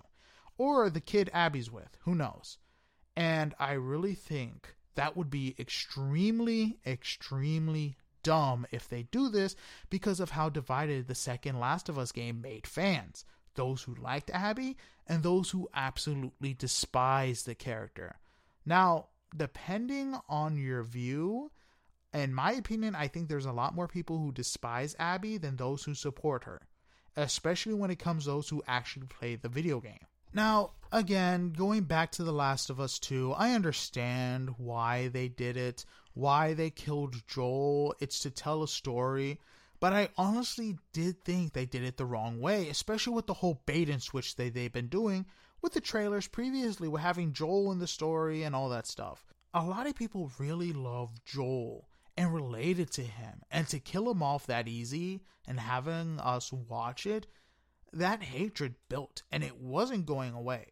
or 0.60 0.90
the 0.90 1.00
kid 1.00 1.30
Abby's 1.32 1.70
with. 1.70 1.96
Who 2.04 2.14
knows? 2.14 2.58
And 3.16 3.54
I 3.58 3.72
really 3.72 4.14
think 4.14 4.76
that 4.94 5.16
would 5.16 5.30
be 5.30 5.54
extremely, 5.58 6.78
extremely 6.86 7.96
dumb 8.22 8.66
if 8.70 8.88
they 8.88 9.04
do 9.04 9.28
this 9.28 9.56
because 9.88 10.20
of 10.20 10.30
how 10.30 10.48
divided 10.48 11.06
the 11.06 11.14
second 11.14 11.58
Last 11.58 11.88
of 11.88 11.98
Us 11.98 12.12
game 12.12 12.40
made 12.40 12.66
fans. 12.66 13.24
Those 13.54 13.82
who 13.82 13.94
liked 13.94 14.30
Abby 14.30 14.76
and 15.06 15.22
those 15.22 15.50
who 15.50 15.68
absolutely 15.74 16.54
despised 16.54 17.46
the 17.46 17.54
character. 17.54 18.16
Now, 18.64 19.06
depending 19.36 20.16
on 20.28 20.56
your 20.56 20.82
view, 20.82 21.50
in 22.12 22.34
my 22.34 22.52
opinion, 22.52 22.94
I 22.94 23.08
think 23.08 23.28
there's 23.28 23.46
a 23.46 23.52
lot 23.52 23.74
more 23.74 23.88
people 23.88 24.18
who 24.18 24.32
despise 24.32 24.96
Abby 24.98 25.36
than 25.38 25.56
those 25.56 25.84
who 25.84 25.94
support 25.94 26.44
her, 26.44 26.62
especially 27.16 27.74
when 27.74 27.90
it 27.90 27.98
comes 27.98 28.24
to 28.24 28.30
those 28.30 28.48
who 28.48 28.62
actually 28.66 29.06
play 29.06 29.36
the 29.36 29.48
video 29.48 29.80
game. 29.80 30.06
Now, 30.32 30.72
again, 30.92 31.52
going 31.52 31.84
back 31.84 32.12
to 32.12 32.24
The 32.24 32.32
Last 32.32 32.70
of 32.70 32.78
Us 32.78 32.98
2, 33.00 33.32
I 33.32 33.52
understand 33.52 34.54
why 34.58 35.08
they 35.08 35.28
did 35.28 35.56
it, 35.56 35.84
why 36.14 36.54
they 36.54 36.70
killed 36.70 37.26
Joel. 37.26 37.94
It's 38.00 38.20
to 38.20 38.30
tell 38.30 38.62
a 38.62 38.68
story. 38.68 39.40
But 39.80 39.92
I 39.92 40.10
honestly 40.16 40.78
did 40.92 41.24
think 41.24 41.52
they 41.52 41.66
did 41.66 41.82
it 41.82 41.96
the 41.96 42.04
wrong 42.04 42.38
way, 42.38 42.68
especially 42.68 43.14
with 43.14 43.26
the 43.26 43.34
whole 43.34 43.62
bait 43.66 43.88
and 43.88 44.02
switch 44.02 44.36
they, 44.36 44.50
they've 44.50 44.72
been 44.72 44.88
doing 44.88 45.26
with 45.62 45.72
the 45.72 45.80
trailers 45.80 46.28
previously, 46.28 46.86
with 46.86 47.02
having 47.02 47.32
Joel 47.32 47.72
in 47.72 47.78
the 47.78 47.86
story 47.86 48.42
and 48.42 48.54
all 48.54 48.68
that 48.68 48.86
stuff. 48.86 49.24
A 49.52 49.64
lot 49.64 49.86
of 49.86 49.96
people 49.96 50.30
really 50.38 50.72
love 50.72 51.24
Joel 51.24 51.88
and 52.16 52.32
related 52.32 52.90
to 52.92 53.02
him, 53.02 53.40
and 53.50 53.66
to 53.68 53.80
kill 53.80 54.10
him 54.10 54.22
off 54.22 54.46
that 54.46 54.68
easy 54.68 55.22
and 55.46 55.58
having 55.58 56.20
us 56.20 56.52
watch 56.52 57.06
it 57.06 57.26
that 57.92 58.22
hatred 58.22 58.74
built 58.88 59.22
and 59.30 59.42
it 59.42 59.58
wasn't 59.58 60.06
going 60.06 60.34
away. 60.34 60.66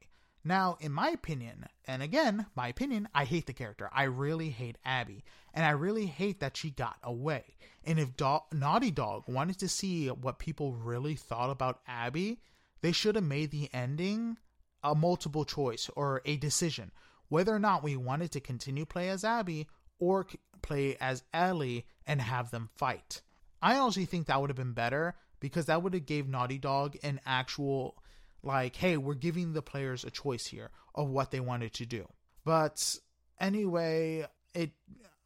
Now, 0.45 0.79
in 0.81 0.93
my 0.93 1.09
opinion, 1.11 1.67
and 1.87 2.03
again, 2.03 2.47
my 2.55 2.69
opinion, 2.69 3.09
I 3.15 3.25
hate 3.25 3.47
the 3.47 3.53
character. 3.53 3.91
I 3.93 4.05
really 4.05 4.51
hate 4.51 4.79
Abby. 4.85 5.25
And 5.53 5.67
I 5.67 5.71
really 5.71 6.07
hate 6.07 6.41
that 6.41 6.57
she 6.57 6.71
got 6.71 6.97
away. 7.03 7.57
And 7.85 7.99
if 7.99 8.17
Do- 8.17 8.41
Naughty 8.53 8.91
Dog 8.91 9.25
wanted 9.29 9.59
to 9.59 9.69
see 9.69 10.07
what 10.09 10.39
people 10.39 10.75
really 10.75 11.17
thought 11.17 11.51
about 11.51 11.81
Abby, 11.87 12.41
they 12.81 12.93
should 12.93 13.17
have 13.17 13.25
made 13.25 13.51
the 13.51 13.69
ending 13.75 14.39
a 14.83 14.95
multiple 14.95 15.45
choice 15.45 15.91
or 15.97 16.23
a 16.25 16.37
decision 16.37 16.93
whether 17.29 17.55
or 17.55 17.59
not 17.59 17.83
we 17.83 17.97
wanted 17.97 18.33
to 18.33 18.41
continue 18.41 18.87
play 18.87 19.09
as 19.09 19.25
Abby 19.25 19.69
or 19.99 20.27
play 20.63 20.97
as 21.01 21.23
Ellie 21.33 21.87
and 22.07 22.21
have 22.21 22.51
them 22.51 22.71
fight. 22.77 23.23
I 23.61 23.79
honestly 23.79 24.05
think 24.05 24.27
that 24.27 24.41
would 24.41 24.51
have 24.51 24.57
been 24.57 24.73
better 24.73 25.15
because 25.41 25.67
that 25.67 25.83
would 25.83 25.95
have 25.95 26.07
gave 26.07 26.29
Naughty 26.29 26.59
Dog 26.59 26.97
an 27.03 27.21
actual 27.27 27.97
like, 28.43 28.77
hey, 28.77 28.97
we're 28.97 29.15
giving 29.15 29.53
the 29.53 29.63
players 29.63 30.05
a 30.05 30.11
choice 30.11 30.47
here 30.47 30.71
of 30.95 31.09
what 31.09 31.31
they 31.31 31.41
wanted 31.41 31.75
to 31.75 31.87
do. 31.87 32.09
But 32.45 32.97
anyway, 33.41 34.27
it 34.55 34.71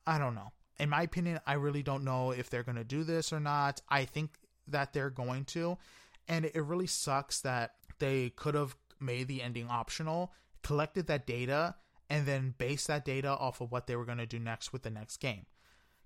I 0.06 0.18
don't 0.18 0.34
know. 0.34 0.52
In 0.78 0.88
my 0.88 1.02
opinion, 1.02 1.40
I 1.46 1.54
really 1.54 1.82
don't 1.82 2.04
know 2.04 2.32
if 2.32 2.50
they're 2.50 2.62
going 2.62 2.76
to 2.76 2.84
do 2.84 3.04
this 3.04 3.32
or 3.32 3.40
not. 3.40 3.80
I 3.88 4.04
think 4.04 4.30
that 4.68 4.92
they're 4.92 5.10
going 5.10 5.44
to, 5.46 5.78
and 6.26 6.44
it 6.44 6.64
really 6.64 6.86
sucks 6.86 7.40
that 7.42 7.74
they 7.98 8.30
could 8.30 8.54
have 8.54 8.74
made 8.98 9.28
the 9.28 9.42
ending 9.42 9.68
optional, 9.68 10.32
collected 10.62 11.06
that 11.06 11.26
data, 11.26 11.76
and 12.08 12.26
then 12.26 12.54
based 12.58 12.88
that 12.88 13.04
data 13.04 13.28
off 13.28 13.60
of 13.60 13.70
what 13.70 13.86
they 13.86 13.96
were 13.96 14.04
going 14.04 14.18
to 14.18 14.26
do 14.26 14.38
next 14.38 14.72
with 14.72 14.82
the 14.82 14.90
next 14.90 15.18
game. 15.18 15.46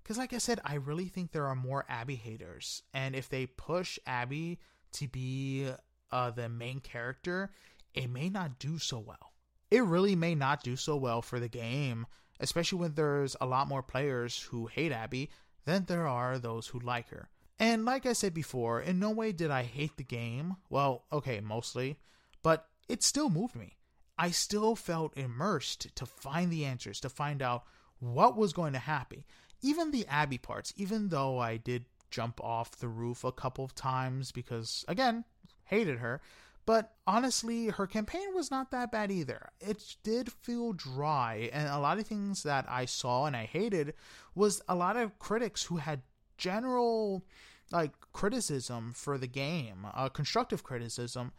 Because, 0.07 0.17
like 0.17 0.31
I 0.31 0.37
said, 0.37 0.61
I 0.63 0.75
really 0.75 1.09
think 1.09 1.33
there 1.33 1.47
are 1.47 1.55
more 1.55 1.83
Abby 1.89 2.15
haters. 2.15 2.81
And 2.93 3.13
if 3.13 3.27
they 3.27 3.45
push 3.45 3.99
Abby 4.07 4.57
to 4.93 5.05
be 5.09 5.67
uh, 6.13 6.31
the 6.31 6.47
main 6.47 6.79
character, 6.79 7.51
it 7.93 8.09
may 8.09 8.29
not 8.29 8.57
do 8.57 8.79
so 8.79 8.99
well. 8.99 9.33
It 9.69 9.83
really 9.83 10.15
may 10.15 10.33
not 10.33 10.63
do 10.63 10.77
so 10.77 10.95
well 10.95 11.21
for 11.21 11.41
the 11.41 11.49
game, 11.49 12.07
especially 12.39 12.79
when 12.79 12.93
there's 12.93 13.35
a 13.41 13.45
lot 13.45 13.67
more 13.67 13.83
players 13.83 14.43
who 14.43 14.67
hate 14.67 14.93
Abby 14.93 15.29
than 15.65 15.83
there 15.83 16.07
are 16.07 16.39
those 16.39 16.67
who 16.67 16.79
like 16.79 17.09
her. 17.09 17.27
And 17.59 17.83
like 17.83 18.05
I 18.05 18.13
said 18.13 18.33
before, 18.33 18.79
in 18.79 18.99
no 18.99 19.09
way 19.09 19.33
did 19.33 19.51
I 19.51 19.63
hate 19.63 19.97
the 19.97 20.05
game. 20.05 20.55
Well, 20.69 21.03
okay, 21.11 21.41
mostly. 21.41 21.99
But 22.43 22.65
it 22.87 23.03
still 23.03 23.29
moved 23.29 23.57
me. 23.57 23.75
I 24.17 24.31
still 24.31 24.77
felt 24.77 25.17
immersed 25.17 25.93
to 25.97 26.05
find 26.05 26.49
the 26.49 26.63
answers, 26.63 27.01
to 27.01 27.09
find 27.09 27.41
out 27.41 27.65
what 27.99 28.37
was 28.37 28.53
going 28.53 28.71
to 28.71 28.79
happen 28.79 29.25
even 29.67 29.91
the 29.91 30.05
Abby 30.07 30.37
parts, 30.37 30.73
even 30.77 31.09
though 31.09 31.39
I 31.39 31.57
did 31.57 31.85
jump 32.09 32.41
off 32.41 32.77
the 32.77 32.87
roof 32.87 33.23
a 33.23 33.31
couple 33.31 33.65
of 33.65 33.75
times 33.75 34.31
because, 34.31 34.85
again, 34.87 35.25
hated 35.65 35.99
her. 35.99 36.21
But 36.65 36.93
honestly, 37.05 37.67
her 37.67 37.87
campaign 37.87 38.33
was 38.33 38.51
not 38.51 38.71
that 38.71 38.91
bad 38.91 39.09
either. 39.09 39.49
It 39.61 39.95
did 40.03 40.31
feel 40.31 40.73
dry, 40.73 41.49
and 41.53 41.69
a 41.69 41.79
lot 41.79 41.97
of 41.97 42.07
things 42.07 42.43
that 42.43 42.65
I 42.67 42.85
saw 42.85 43.25
and 43.25 43.35
I 43.35 43.45
hated 43.45 43.93
was 44.35 44.61
a 44.67 44.75
lot 44.75 44.97
of 44.97 45.17
critics 45.17 45.63
who 45.63 45.77
had 45.77 46.01
general 46.37 47.23
like 47.71 47.91
criticism 48.13 48.93
for 48.93 49.17
the 49.17 49.27
game, 49.27 49.87
uh, 49.93 50.09
constructive 50.09 50.63
criticism, 50.63 51.31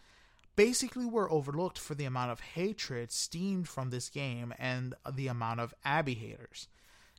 basically 0.56 1.06
were 1.06 1.30
overlooked 1.30 1.78
for 1.78 1.94
the 1.94 2.04
amount 2.04 2.30
of 2.30 2.40
hatred 2.40 3.12
steamed 3.12 3.68
from 3.68 3.90
this 3.90 4.08
game 4.08 4.52
and 4.58 4.94
the 5.12 5.28
amount 5.28 5.60
of 5.60 5.74
Abby 5.84 6.14
haters. 6.14 6.68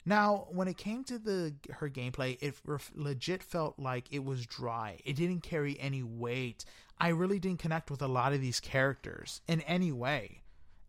Now, 0.06 0.48
when 0.52 0.68
it 0.68 0.78
came 0.78 1.04
to 1.06 1.20
the 1.20 1.54
her 1.72 1.90
gameplay, 1.90 2.38
it 2.42 2.56
legit 2.96 3.44
felt 3.44 3.78
like 3.78 4.06
it 4.12 4.24
was 4.24 4.46
dry. 4.46 5.00
It 5.06 5.16
didn't 5.16 5.42
carry 5.42 5.80
any 5.80 6.04
weight. 6.04 6.66
I 7.00 7.10
really 7.10 7.40
didn't 7.40 7.60
connect 7.60 7.92
with 7.92 8.02
a 8.02 8.08
lot 8.08 8.34
of 8.34 8.42
these 8.42 8.60
characters 8.60 9.42
in 9.48 9.62
any 9.62 9.92
way, 9.92 10.42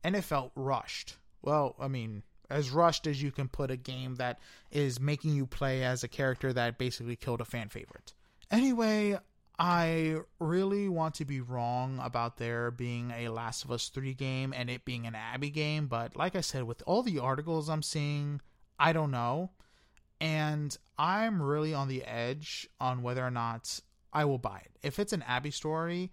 and 0.03 0.17
it 0.17 0.23
felt 0.23 0.53
rushed. 0.55 1.17
Well, 1.43 1.77
I 1.79 1.89
mean, 1.89 2.23
as 2.51 2.71
rushed 2.71 3.07
as 3.07 3.23
you 3.23 3.31
can 3.31 3.49
put 3.49 3.71
a 3.71 3.77
game 3.77 4.17
that 4.17 4.39
is 4.71 5.01
making 5.01 5.35
you 5.35 5.47
play 5.47 5.85
as 5.85 6.03
a 6.03 6.09
character 6.09 6.53
that 6.53 6.79
basically 6.79 7.17
killed 7.17 7.41
a 7.41 7.45
fan 7.45 7.69
favorite. 7.69 8.13
Anyway, 8.51 9.17
I 9.59 10.17
really 10.39 10.89
want 10.89 11.15
to 11.17 11.25
be 11.25 11.41
wrong 11.41 12.01
about 12.03 12.39
there 12.39 12.71
being 12.71 13.13
a 13.13 13.29
Last 13.29 13.65
of 13.65 13.71
Us 13.71 13.89
3 13.89 14.15
game 14.15 14.53
and 14.57 14.69
it 14.69 14.85
being 14.85 15.07
an 15.07 15.15
Abby 15.15 15.51
game, 15.51 15.87
but 15.87 16.17
like 16.17 16.35
I 16.35 16.41
said, 16.41 16.65
with 16.65 16.83
all 16.87 17.03
the 17.03 17.19
articles 17.19 17.69
I'm 17.69 17.83
seeing, 17.83 18.41
I 18.81 18.95
don't 18.95 19.11
know. 19.11 19.51
And 20.21 20.77
I'm 20.99 21.41
really 21.41 21.75
on 21.75 21.89
the 21.89 22.03
edge 22.05 22.69
on 22.81 23.03
whether 23.03 23.25
or 23.25 23.31
not 23.31 23.79
I 24.13 24.25
will 24.25 24.39
buy 24.39 24.63
it. 24.65 24.73
If 24.83 24.99
it's 24.99 25.13
an 25.13 25.23
Abby 25.23 25.51
story, 25.51 26.11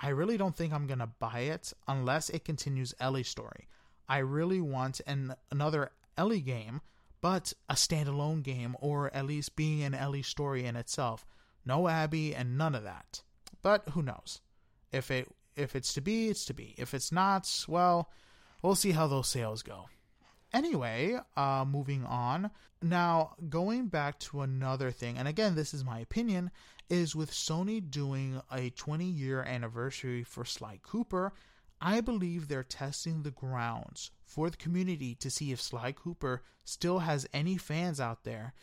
I 0.00 0.10
really 0.10 0.36
don't 0.36 0.54
think 0.54 0.72
I'm 0.72 0.86
going 0.86 0.98
to 0.98 1.06
buy 1.06 1.40
it 1.40 1.72
unless 1.86 2.28
it 2.28 2.44
continues 2.44 2.94
Ellie's 3.00 3.28
story. 3.28 3.68
I 4.08 4.18
really 4.18 4.60
want 4.60 5.00
an 5.06 5.34
another 5.50 5.90
Ellie 6.16 6.40
game, 6.40 6.80
but 7.20 7.52
a 7.68 7.74
standalone 7.74 8.42
game 8.42 8.76
or 8.80 9.14
at 9.14 9.26
least 9.26 9.56
being 9.56 9.82
an 9.82 9.94
Ellie 9.94 10.22
story 10.22 10.64
in 10.64 10.76
itself. 10.76 11.26
No 11.64 11.88
Abby 11.88 12.34
and 12.34 12.58
none 12.58 12.74
of 12.74 12.84
that. 12.84 13.22
But 13.62 13.90
who 13.90 14.02
knows? 14.02 14.40
If 14.92 15.10
it 15.10 15.28
if 15.56 15.74
it's 15.74 15.92
to 15.94 16.00
be, 16.00 16.28
it's 16.28 16.44
to 16.46 16.54
be. 16.54 16.74
If 16.78 16.94
it's 16.94 17.10
not, 17.10 17.64
well, 17.68 18.10
we'll 18.62 18.76
see 18.76 18.92
how 18.92 19.08
those 19.08 19.28
sales 19.28 19.62
go. 19.62 19.86
Anyway, 20.52 21.18
uh, 21.36 21.64
moving 21.66 22.04
on. 22.04 22.50
Now, 22.80 23.34
going 23.48 23.88
back 23.88 24.18
to 24.20 24.40
another 24.40 24.90
thing, 24.90 25.18
and 25.18 25.28
again, 25.28 25.54
this 25.54 25.74
is 25.74 25.84
my 25.84 25.98
opinion, 25.98 26.50
is 26.88 27.14
with 27.14 27.30
Sony 27.30 27.82
doing 27.90 28.40
a 28.50 28.70
20 28.70 29.04
year 29.04 29.42
anniversary 29.42 30.22
for 30.22 30.44
Sly 30.44 30.78
Cooper, 30.82 31.32
I 31.80 32.00
believe 32.00 32.48
they're 32.48 32.62
testing 32.62 33.22
the 33.22 33.30
grounds 33.30 34.10
for 34.24 34.50
the 34.50 34.56
community 34.56 35.14
to 35.16 35.30
see 35.30 35.52
if 35.52 35.60
Sly 35.60 35.92
Cooper 35.92 36.42
still 36.64 37.00
has 37.00 37.28
any 37.32 37.56
fans 37.56 38.00
out 38.00 38.24
there. 38.24 38.54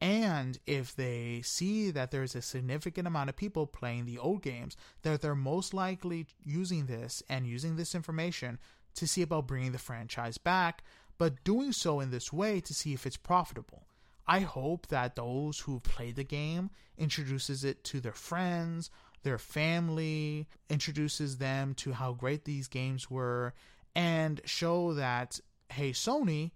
And 0.00 0.58
if 0.66 0.94
they 0.94 1.40
see 1.44 1.90
that 1.92 2.10
there's 2.10 2.34
a 2.34 2.42
significant 2.42 3.06
amount 3.06 3.30
of 3.30 3.36
people 3.36 3.66
playing 3.66 4.06
the 4.06 4.18
old 4.18 4.42
games, 4.42 4.76
that 5.02 5.22
they're 5.22 5.34
most 5.34 5.72
likely 5.72 6.26
using 6.42 6.86
this 6.86 7.22
and 7.28 7.46
using 7.46 7.76
this 7.76 7.94
information 7.94 8.58
to 8.96 9.06
see 9.06 9.22
about 9.22 9.46
bringing 9.46 9.72
the 9.72 9.78
franchise 9.78 10.36
back, 10.38 10.82
but 11.18 11.44
doing 11.44 11.72
so 11.72 12.00
in 12.00 12.10
this 12.10 12.32
way 12.32 12.60
to 12.60 12.74
see 12.74 12.92
if 12.92 13.06
it's 13.06 13.16
profitable. 13.16 13.86
I 14.26 14.40
hope 14.40 14.86
that 14.88 15.16
those 15.16 15.60
who 15.60 15.80
play 15.80 16.12
the 16.12 16.24
game 16.24 16.70
introduces 16.96 17.64
it 17.64 17.84
to 17.84 18.00
their 18.00 18.12
friends, 18.12 18.90
their 19.22 19.38
family, 19.38 20.48
introduces 20.70 21.38
them 21.38 21.74
to 21.74 21.92
how 21.92 22.12
great 22.12 22.44
these 22.44 22.68
games 22.68 23.10
were, 23.10 23.54
and 23.94 24.40
show 24.44 24.94
that, 24.94 25.40
hey, 25.70 25.90
Sony, 25.90 26.52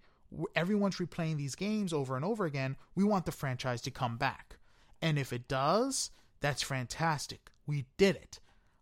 everyone's 0.55 0.97
replaying 0.97 1.37
these 1.37 1.55
games 1.55 1.93
over 1.93 2.15
and 2.15 2.25
over 2.25 2.45
again. 2.45 2.75
We 2.95 3.03
want 3.03 3.25
the 3.25 3.31
franchise 3.31 3.81
to 3.81 3.91
come 3.91 4.17
back. 4.17 4.57
And 5.01 5.17
if 5.17 5.31
it 5.31 5.47
does, 5.47 6.11
that's 6.41 6.61
fantastic. 6.61 7.49
We 7.65 7.85
did 7.97 8.15
it. 8.15 8.39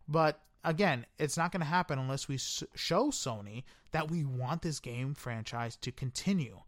But 0.08 0.42
again, 0.64 1.06
it's 1.20 1.38
not 1.38 1.52
going 1.52 1.62
to 1.62 1.68
happen 1.68 2.00
unless 2.00 2.28
we 2.28 2.38
show 2.38 3.12
Sony 3.12 3.64
that 3.92 4.10
we 4.10 4.24
want 4.24 4.62
this 4.62 4.80
game 4.80 5.14
franchise 5.14 5.76
to 5.78 5.92
continue 5.92 6.62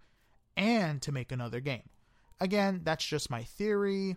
and 0.56 1.02
to 1.02 1.12
make 1.12 1.32
another 1.32 1.60
game. 1.60 1.90
Again, 2.40 2.82
that's 2.84 3.06
just 3.06 3.30
my 3.30 3.44
theory, 3.44 4.16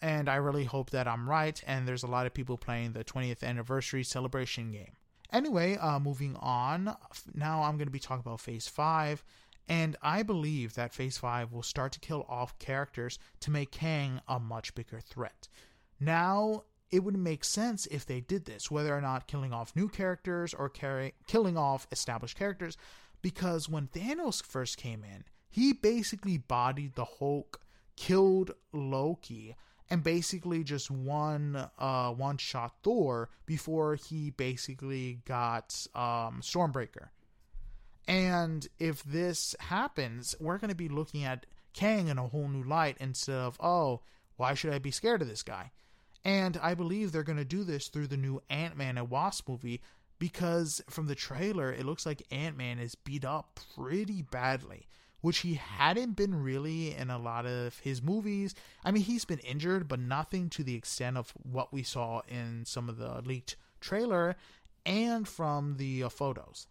and 0.00 0.28
I 0.28 0.36
really 0.36 0.64
hope 0.64 0.90
that 0.90 1.08
I'm 1.08 1.28
right. 1.28 1.60
And 1.66 1.86
there's 1.86 2.02
a 2.02 2.08
lot 2.08 2.26
of 2.26 2.34
people 2.34 2.56
playing 2.56 2.92
the 2.92 3.04
20th 3.04 3.42
anniversary 3.42 4.04
celebration 4.04 4.70
game. 4.70 4.92
Anyway, 5.32 5.76
uh, 5.76 5.98
moving 5.98 6.36
on. 6.36 6.96
Now 7.34 7.62
I'm 7.62 7.76
going 7.76 7.88
to 7.88 7.92
be 7.92 7.98
talking 7.98 8.22
about 8.24 8.40
Phase 8.40 8.68
5. 8.68 9.24
And 9.68 9.96
I 10.00 10.22
believe 10.22 10.74
that 10.74 10.94
Phase 10.94 11.18
5 11.18 11.52
will 11.52 11.62
start 11.62 11.92
to 11.92 12.00
kill 12.00 12.24
off 12.28 12.58
characters 12.58 13.18
to 13.40 13.50
make 13.50 13.72
Kang 13.72 14.20
a 14.28 14.38
much 14.38 14.74
bigger 14.74 15.00
threat. 15.00 15.48
Now, 15.98 16.64
it 16.90 17.02
would 17.02 17.16
make 17.16 17.44
sense 17.44 17.86
if 17.86 18.06
they 18.06 18.20
did 18.20 18.44
this, 18.44 18.70
whether 18.70 18.96
or 18.96 19.00
not 19.00 19.26
killing 19.26 19.52
off 19.52 19.74
new 19.74 19.88
characters 19.88 20.54
or 20.54 20.68
carry, 20.68 21.14
killing 21.26 21.56
off 21.56 21.86
established 21.90 22.38
characters, 22.38 22.76
because 23.22 23.68
when 23.68 23.88
Thanos 23.88 24.42
first 24.42 24.76
came 24.76 25.02
in, 25.02 25.24
he 25.48 25.72
basically 25.72 26.38
bodied 26.38 26.94
the 26.94 27.04
Hulk, 27.04 27.60
killed 27.96 28.52
Loki, 28.72 29.56
and 29.88 30.02
basically 30.02 30.64
just 30.64 30.90
one 30.90 31.68
uh, 31.78 32.10
one 32.10 32.36
shot 32.36 32.74
Thor 32.82 33.30
before 33.46 33.94
he 33.94 34.30
basically 34.30 35.20
got 35.24 35.86
um, 35.94 36.40
Stormbreaker. 36.42 37.08
And 38.08 38.66
if 38.78 39.02
this 39.02 39.54
happens, 39.58 40.34
we're 40.38 40.58
going 40.58 40.70
to 40.70 40.76
be 40.76 40.88
looking 40.88 41.24
at 41.24 41.46
Kang 41.72 42.08
in 42.08 42.18
a 42.18 42.28
whole 42.28 42.48
new 42.48 42.62
light 42.62 42.96
instead 43.00 43.36
of, 43.36 43.56
oh, 43.60 44.02
why 44.36 44.54
should 44.54 44.72
I 44.72 44.78
be 44.78 44.90
scared 44.90 45.22
of 45.22 45.28
this 45.28 45.42
guy? 45.42 45.72
And 46.26 46.58
I 46.60 46.74
believe 46.74 47.12
they're 47.12 47.22
going 47.22 47.38
to 47.38 47.44
do 47.44 47.62
this 47.62 47.86
through 47.86 48.08
the 48.08 48.16
new 48.16 48.42
Ant 48.50 48.76
Man 48.76 48.98
and 48.98 49.08
Wasp 49.08 49.48
movie 49.48 49.80
because 50.18 50.82
from 50.90 51.06
the 51.06 51.14
trailer, 51.14 51.72
it 51.72 51.86
looks 51.86 52.04
like 52.04 52.26
Ant 52.32 52.56
Man 52.56 52.80
is 52.80 52.96
beat 52.96 53.24
up 53.24 53.60
pretty 53.76 54.22
badly, 54.22 54.88
which 55.20 55.38
he 55.38 55.54
hadn't 55.54 56.16
been 56.16 56.42
really 56.42 56.96
in 56.96 57.10
a 57.10 57.18
lot 57.18 57.46
of 57.46 57.78
his 57.78 58.02
movies. 58.02 58.56
I 58.84 58.90
mean, 58.90 59.04
he's 59.04 59.24
been 59.24 59.38
injured, 59.38 59.86
but 59.86 60.00
nothing 60.00 60.50
to 60.50 60.64
the 60.64 60.74
extent 60.74 61.16
of 61.16 61.32
what 61.44 61.72
we 61.72 61.84
saw 61.84 62.22
in 62.26 62.64
some 62.66 62.88
of 62.88 62.98
the 62.98 63.22
leaked 63.24 63.54
trailer 63.80 64.34
and 64.84 65.28
from 65.28 65.76
the 65.76 66.02
uh, 66.02 66.08
photos. 66.08 66.66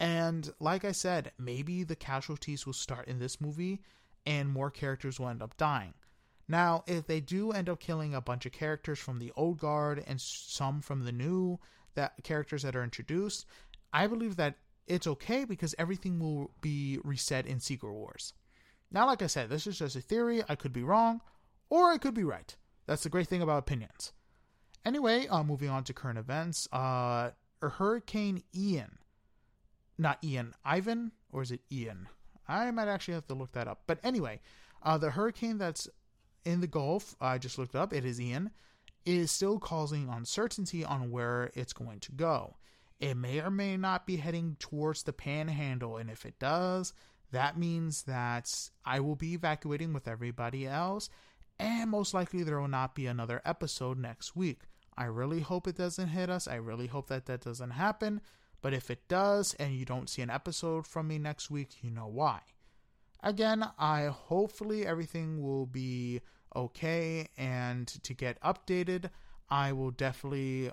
And 0.00 0.52
like 0.60 0.84
I 0.84 0.92
said, 0.92 1.32
maybe 1.38 1.82
the 1.82 1.96
casualties 1.96 2.66
will 2.66 2.74
start 2.74 3.08
in 3.08 3.20
this 3.20 3.40
movie 3.40 3.80
and 4.26 4.50
more 4.50 4.70
characters 4.70 5.18
will 5.18 5.28
end 5.28 5.40
up 5.40 5.56
dying. 5.56 5.94
Now, 6.52 6.84
if 6.86 7.06
they 7.06 7.20
do 7.20 7.52
end 7.52 7.70
up 7.70 7.80
killing 7.80 8.14
a 8.14 8.20
bunch 8.20 8.44
of 8.44 8.52
characters 8.52 8.98
from 8.98 9.18
the 9.18 9.32
old 9.36 9.58
guard 9.58 10.04
and 10.06 10.20
some 10.20 10.82
from 10.82 11.06
the 11.06 11.10
new 11.10 11.58
that 11.94 12.12
characters 12.24 12.62
that 12.62 12.76
are 12.76 12.84
introduced, 12.84 13.46
I 13.90 14.06
believe 14.06 14.36
that 14.36 14.56
it's 14.86 15.06
okay 15.06 15.46
because 15.46 15.74
everything 15.78 16.20
will 16.20 16.50
be 16.60 16.98
reset 17.04 17.46
in 17.46 17.58
Secret 17.58 17.94
Wars. 17.94 18.34
Now, 18.90 19.06
like 19.06 19.22
I 19.22 19.28
said, 19.28 19.48
this 19.48 19.66
is 19.66 19.78
just 19.78 19.96
a 19.96 20.02
theory. 20.02 20.42
I 20.46 20.54
could 20.54 20.74
be 20.74 20.82
wrong, 20.82 21.22
or 21.70 21.90
I 21.90 21.96
could 21.96 22.12
be 22.12 22.22
right. 22.22 22.54
That's 22.84 23.04
the 23.04 23.08
great 23.08 23.28
thing 23.28 23.40
about 23.40 23.60
opinions. 23.60 24.12
Anyway, 24.84 25.26
uh, 25.28 25.42
moving 25.42 25.70
on 25.70 25.84
to 25.84 25.94
current 25.94 26.18
events. 26.18 26.68
Uh, 26.70 27.30
Hurricane 27.62 28.42
Ian, 28.54 28.98
not 29.96 30.18
Ian, 30.22 30.52
Ivan, 30.66 31.12
or 31.32 31.40
is 31.40 31.50
it 31.50 31.62
Ian? 31.72 32.08
I 32.46 32.70
might 32.72 32.88
actually 32.88 33.14
have 33.14 33.28
to 33.28 33.34
look 33.34 33.52
that 33.52 33.68
up. 33.68 33.84
But 33.86 34.00
anyway, 34.04 34.40
uh, 34.82 34.98
the 34.98 35.12
hurricane 35.12 35.56
that's 35.56 35.88
in 36.44 36.60
the 36.60 36.66
Gulf, 36.66 37.14
I 37.20 37.38
just 37.38 37.58
looked 37.58 37.74
up, 37.74 37.92
it 37.92 38.04
is 38.04 38.20
Ian, 38.20 38.50
is 39.04 39.30
still 39.30 39.58
causing 39.58 40.08
uncertainty 40.08 40.84
on 40.84 41.10
where 41.10 41.50
it's 41.54 41.72
going 41.72 42.00
to 42.00 42.12
go. 42.12 42.56
It 43.00 43.16
may 43.16 43.40
or 43.40 43.50
may 43.50 43.76
not 43.76 44.06
be 44.06 44.16
heading 44.16 44.56
towards 44.60 45.02
the 45.02 45.12
panhandle, 45.12 45.96
and 45.96 46.08
if 46.08 46.24
it 46.24 46.38
does, 46.38 46.92
that 47.32 47.58
means 47.58 48.02
that 48.04 48.70
I 48.84 49.00
will 49.00 49.16
be 49.16 49.34
evacuating 49.34 49.92
with 49.92 50.06
everybody 50.06 50.66
else, 50.66 51.08
and 51.58 51.90
most 51.90 52.14
likely 52.14 52.42
there 52.42 52.60
will 52.60 52.68
not 52.68 52.94
be 52.94 53.06
another 53.06 53.42
episode 53.44 53.98
next 53.98 54.36
week. 54.36 54.62
I 54.96 55.04
really 55.04 55.40
hope 55.40 55.66
it 55.66 55.76
doesn't 55.76 56.08
hit 56.08 56.28
us. 56.30 56.46
I 56.46 56.56
really 56.56 56.86
hope 56.86 57.08
that 57.08 57.26
that 57.26 57.40
doesn't 57.40 57.70
happen. 57.70 58.20
But 58.60 58.74
if 58.74 58.90
it 58.90 59.08
does 59.08 59.54
and 59.54 59.74
you 59.74 59.84
don't 59.84 60.08
see 60.08 60.22
an 60.22 60.30
episode 60.30 60.86
from 60.86 61.08
me 61.08 61.18
next 61.18 61.50
week, 61.50 61.82
you 61.82 61.90
know 61.90 62.06
why. 62.06 62.40
Again, 63.22 63.64
I 63.78 64.06
hopefully 64.06 64.86
everything 64.86 65.42
will 65.42 65.66
be 65.66 66.20
okay 66.56 67.28
and 67.36 67.86
to 68.02 68.14
get 68.14 68.40
updated, 68.42 69.10
I 69.48 69.72
will 69.72 69.90
definitely 69.90 70.70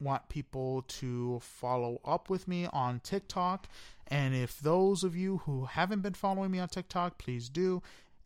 want 0.00 0.28
people 0.28 0.82
to 0.82 1.40
follow 1.40 2.00
up 2.04 2.28
with 2.28 2.48
me 2.48 2.66
on 2.72 3.00
TikTok. 3.00 3.68
And 4.08 4.34
if 4.34 4.60
those 4.60 5.04
of 5.04 5.16
you 5.16 5.38
who 5.38 5.66
haven't 5.66 6.00
been 6.00 6.14
following 6.14 6.50
me 6.50 6.58
on 6.58 6.68
TikTok, 6.68 7.18
please 7.18 7.48
do. 7.48 7.82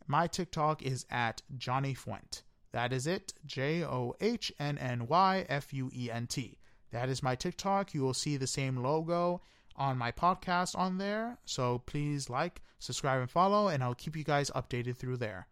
My 0.07 0.27
TikTok 0.27 0.81
is 0.81 1.05
at 1.11 1.41
Johnny 1.57 1.93
Fuent. 1.93 2.41
That 2.71 2.91
is 2.91 3.07
it. 3.07 3.33
J 3.45 3.83
O 3.83 4.15
H 4.19 4.51
N 4.59 4.77
N 4.77 5.07
Y 5.07 5.45
F 5.47 5.73
U 5.73 5.89
E 5.95 6.09
N 6.11 6.27
T. 6.27 6.57
That 6.91 7.09
is 7.09 7.23
my 7.23 7.35
TikTok. 7.35 7.93
You 7.93 8.01
will 8.01 8.13
see 8.13 8.35
the 8.35 8.47
same 8.47 8.77
logo 8.77 9.41
on 9.79 9.97
my 9.97 10.11
podcast 10.11 10.77
on 10.77 10.97
there. 10.97 11.39
So 11.45 11.79
please 11.85 12.29
like, 12.29 12.61
subscribe, 12.77 13.21
and 13.21 13.31
follow, 13.31 13.69
and 13.69 13.83
I'll 13.83 13.95
keep 13.95 14.15
you 14.15 14.23
guys 14.23 14.51
updated 14.51 14.97
through 14.97 15.17
there. 15.17 15.47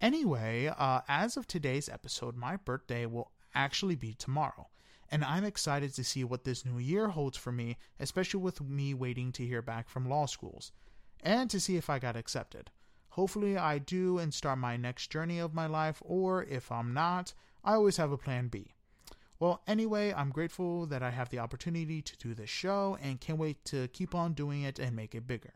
Anyway, 0.00 0.72
uh, 0.76 1.02
as 1.06 1.36
of 1.36 1.46
today's 1.46 1.88
episode, 1.88 2.36
my 2.36 2.56
birthday 2.56 3.06
will 3.06 3.30
actually 3.54 3.94
be 3.94 4.14
tomorrow. 4.14 4.68
And 5.10 5.22
I'm 5.24 5.44
excited 5.44 5.94
to 5.94 6.04
see 6.04 6.24
what 6.24 6.44
this 6.44 6.64
new 6.64 6.78
year 6.78 7.08
holds 7.08 7.36
for 7.36 7.52
me, 7.52 7.76
especially 8.00 8.40
with 8.40 8.62
me 8.62 8.94
waiting 8.94 9.30
to 9.32 9.46
hear 9.46 9.60
back 9.60 9.88
from 9.88 10.08
law 10.08 10.26
schools 10.26 10.72
and 11.22 11.50
to 11.50 11.60
see 11.60 11.76
if 11.76 11.90
I 11.90 11.98
got 11.98 12.16
accepted. 12.16 12.70
Hopefully, 13.10 13.58
I 13.58 13.78
do 13.78 14.18
and 14.18 14.32
start 14.32 14.58
my 14.58 14.78
next 14.78 15.10
journey 15.10 15.38
of 15.38 15.52
my 15.52 15.66
life, 15.66 16.02
or 16.02 16.44
if 16.44 16.72
I'm 16.72 16.94
not, 16.94 17.34
I 17.62 17.74
always 17.74 17.98
have 17.98 18.10
a 18.10 18.16
plan 18.16 18.48
B. 18.48 18.72
Well, 19.42 19.60
anyway, 19.66 20.14
I'm 20.16 20.30
grateful 20.30 20.86
that 20.86 21.02
I 21.02 21.10
have 21.10 21.30
the 21.30 21.40
opportunity 21.40 22.00
to 22.00 22.16
do 22.16 22.32
this 22.32 22.48
show 22.48 22.96
and 23.02 23.20
can't 23.20 23.40
wait 23.40 23.64
to 23.64 23.88
keep 23.88 24.14
on 24.14 24.34
doing 24.34 24.62
it 24.62 24.78
and 24.78 24.94
make 24.94 25.16
it 25.16 25.26
bigger. 25.26 25.54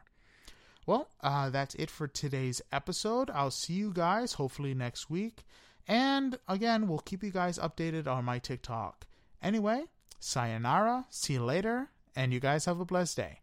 Well, 0.86 1.08
uh, 1.20 1.50
that's 1.50 1.76
it 1.76 1.88
for 1.88 2.08
today's 2.08 2.60
episode. 2.72 3.30
I'll 3.30 3.52
see 3.52 3.74
you 3.74 3.92
guys 3.92 4.32
hopefully 4.32 4.74
next 4.74 5.08
week. 5.08 5.44
And 5.86 6.36
again, 6.48 6.88
we'll 6.88 6.98
keep 6.98 7.22
you 7.22 7.30
guys 7.30 7.60
updated 7.60 8.08
on 8.08 8.24
my 8.24 8.40
TikTok. 8.40 9.06
Anyway, 9.40 9.84
sayonara, 10.18 11.06
see 11.08 11.34
you 11.34 11.44
later, 11.44 11.90
and 12.16 12.32
you 12.32 12.40
guys 12.40 12.64
have 12.64 12.80
a 12.80 12.84
blessed 12.84 13.18
day. 13.18 13.38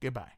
Goodbye. 0.00 0.37